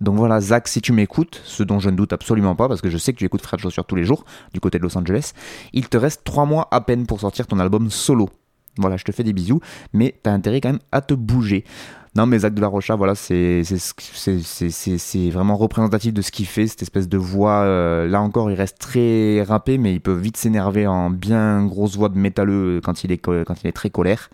Donc 0.00 0.16
voilà, 0.16 0.40
Zach, 0.40 0.68
si 0.68 0.80
tu 0.80 0.92
m'écoutes, 0.92 1.40
ce 1.44 1.62
dont 1.62 1.80
je 1.80 1.90
ne 1.90 1.96
doute 1.96 2.12
absolument 2.12 2.54
pas, 2.54 2.68
parce 2.68 2.80
que 2.80 2.90
je 2.90 2.98
sais 2.98 3.12
que 3.12 3.18
tu 3.18 3.24
écoutes 3.24 3.42
Fred 3.42 3.60
Chaussure 3.60 3.84
tous 3.84 3.96
les 3.96 4.04
jours, 4.04 4.24
du 4.52 4.60
côté 4.60 4.78
de 4.78 4.84
Los 4.84 4.96
Angeles, 4.96 5.32
il 5.72 5.88
te 5.88 5.96
reste 5.96 6.22
3 6.24 6.44
mois 6.46 6.68
à 6.70 6.80
peine 6.80 7.06
pour 7.06 7.20
sortir 7.20 7.46
ton 7.46 7.58
album 7.58 7.90
solo. 7.90 8.28
Voilà, 8.76 8.96
je 8.96 9.04
te 9.04 9.10
fais 9.10 9.24
des 9.24 9.32
bisous, 9.32 9.60
mais 9.92 10.14
t'as 10.22 10.32
intérêt 10.32 10.60
quand 10.60 10.70
même 10.70 10.78
à 10.92 11.00
te 11.00 11.14
bouger. 11.14 11.64
Non, 12.14 12.26
mais 12.26 12.38
Zach 12.40 12.54
de 12.54 12.60
la 12.60 12.68
Rocha, 12.68 12.96
voilà, 12.96 13.14
c'est 13.14 13.62
vraiment 15.30 15.56
représentatif 15.56 16.12
de 16.12 16.22
ce 16.22 16.30
qu'il 16.32 16.46
fait, 16.46 16.66
cette 16.66 16.82
espèce 16.82 17.08
de 17.08 17.18
voix. 17.18 17.62
Euh, 17.62 18.08
là 18.08 18.20
encore, 18.20 18.50
il 18.50 18.54
reste 18.54 18.78
très 18.78 19.42
rappé, 19.42 19.78
mais 19.78 19.92
il 19.92 20.00
peut 20.00 20.14
vite 20.14 20.36
s'énerver 20.36 20.86
en 20.86 21.10
bien 21.10 21.64
grosse 21.66 21.96
voix 21.96 22.08
de 22.08 22.18
métalleux 22.18 22.78
est, 22.78 22.80
quand 22.80 23.04
il 23.04 23.66
est 23.66 23.72
très 23.72 23.90
colère. 23.90 24.30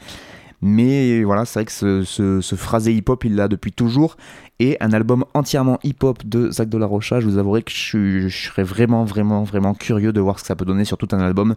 Mais 0.66 1.22
voilà, 1.24 1.44
c'est 1.44 1.58
vrai 1.58 1.66
que 1.66 1.72
ce, 1.72 2.40
ce, 2.40 2.56
phrasé 2.56 2.94
hip-hop, 2.94 3.22
il 3.24 3.34
l'a 3.34 3.48
depuis 3.48 3.70
toujours. 3.70 4.16
Et 4.60 4.78
un 4.80 4.94
album 4.94 5.26
entièrement 5.34 5.78
hip-hop 5.84 6.24
de 6.24 6.50
Zach 6.50 6.70
de 6.70 6.78
la 6.78 6.86
Rocha, 6.86 7.20
je 7.20 7.26
vous 7.26 7.36
avouerai 7.36 7.62
que 7.62 7.70
je 7.70 8.28
serais 8.30 8.62
vraiment, 8.62 9.04
vraiment, 9.04 9.42
vraiment 9.42 9.74
curieux 9.74 10.10
de 10.10 10.22
voir 10.22 10.38
ce 10.38 10.44
que 10.44 10.46
ça 10.46 10.56
peut 10.56 10.64
donner 10.64 10.86
sur 10.86 10.96
tout 10.96 11.08
un 11.12 11.20
album. 11.20 11.54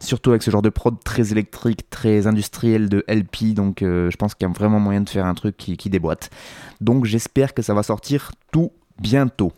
Surtout 0.00 0.30
avec 0.30 0.42
ce 0.42 0.50
genre 0.50 0.60
de 0.60 0.70
prod 0.70 0.96
très 1.04 1.30
électrique, 1.30 1.88
très 1.88 2.26
industriel 2.26 2.88
de 2.88 3.04
LP. 3.06 3.54
Donc 3.54 3.82
euh, 3.82 4.10
je 4.10 4.16
pense 4.16 4.34
qu'il 4.34 4.48
y 4.48 4.50
a 4.50 4.52
vraiment 4.52 4.80
moyen 4.80 5.02
de 5.02 5.08
faire 5.08 5.26
un 5.26 5.34
truc 5.34 5.56
qui, 5.56 5.76
qui 5.76 5.88
déboîte. 5.88 6.28
Donc 6.80 7.04
j'espère 7.04 7.54
que 7.54 7.62
ça 7.62 7.74
va 7.74 7.84
sortir 7.84 8.32
tout 8.50 8.72
bientôt. 9.00 9.52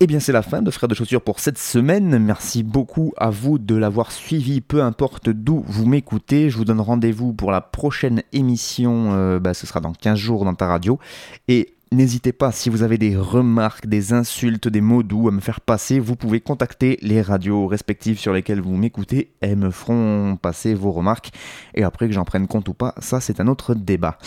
Et 0.00 0.08
bien 0.08 0.18
c'est 0.18 0.32
la 0.32 0.42
fin 0.42 0.60
de 0.60 0.72
Frères 0.72 0.88
de 0.88 0.94
Chaussures 0.94 1.22
pour 1.22 1.38
cette 1.38 1.56
semaine. 1.56 2.18
Merci 2.18 2.64
beaucoup 2.64 3.12
à 3.16 3.30
vous 3.30 3.60
de 3.60 3.76
l'avoir 3.76 4.10
suivi, 4.10 4.60
peu 4.60 4.82
importe 4.82 5.28
d'où 5.30 5.62
vous 5.68 5.86
m'écoutez. 5.86 6.50
Je 6.50 6.56
vous 6.56 6.64
donne 6.64 6.80
rendez-vous 6.80 7.32
pour 7.32 7.52
la 7.52 7.60
prochaine 7.60 8.24
émission, 8.32 9.12
euh, 9.12 9.38
bah, 9.38 9.54
ce 9.54 9.68
sera 9.68 9.78
dans 9.78 9.92
15 9.92 10.18
jours 10.18 10.44
dans 10.44 10.54
ta 10.54 10.66
radio. 10.66 10.98
Et 11.46 11.74
n'hésitez 11.92 12.32
pas, 12.32 12.50
si 12.50 12.70
vous 12.70 12.82
avez 12.82 12.98
des 12.98 13.16
remarques, 13.16 13.86
des 13.86 14.12
insultes, 14.12 14.66
des 14.66 14.80
mots 14.80 15.04
doux 15.04 15.28
à 15.28 15.30
me 15.30 15.40
faire 15.40 15.60
passer, 15.60 16.00
vous 16.00 16.16
pouvez 16.16 16.40
contacter 16.40 16.98
les 17.00 17.22
radios 17.22 17.68
respectives 17.68 18.18
sur 18.18 18.32
lesquelles 18.32 18.60
vous 18.60 18.76
m'écoutez. 18.76 19.30
Elles 19.40 19.56
me 19.56 19.70
feront 19.70 20.36
passer 20.36 20.74
vos 20.74 20.90
remarques. 20.90 21.30
Et 21.74 21.84
après 21.84 22.08
que 22.08 22.14
j'en 22.14 22.24
prenne 22.24 22.48
compte 22.48 22.68
ou 22.68 22.74
pas, 22.74 22.96
ça 22.98 23.20
c'est 23.20 23.38
un 23.38 23.46
autre 23.46 23.76
débat. 23.76 24.18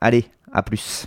Allez, 0.00 0.24
à 0.50 0.62
plus. 0.62 1.06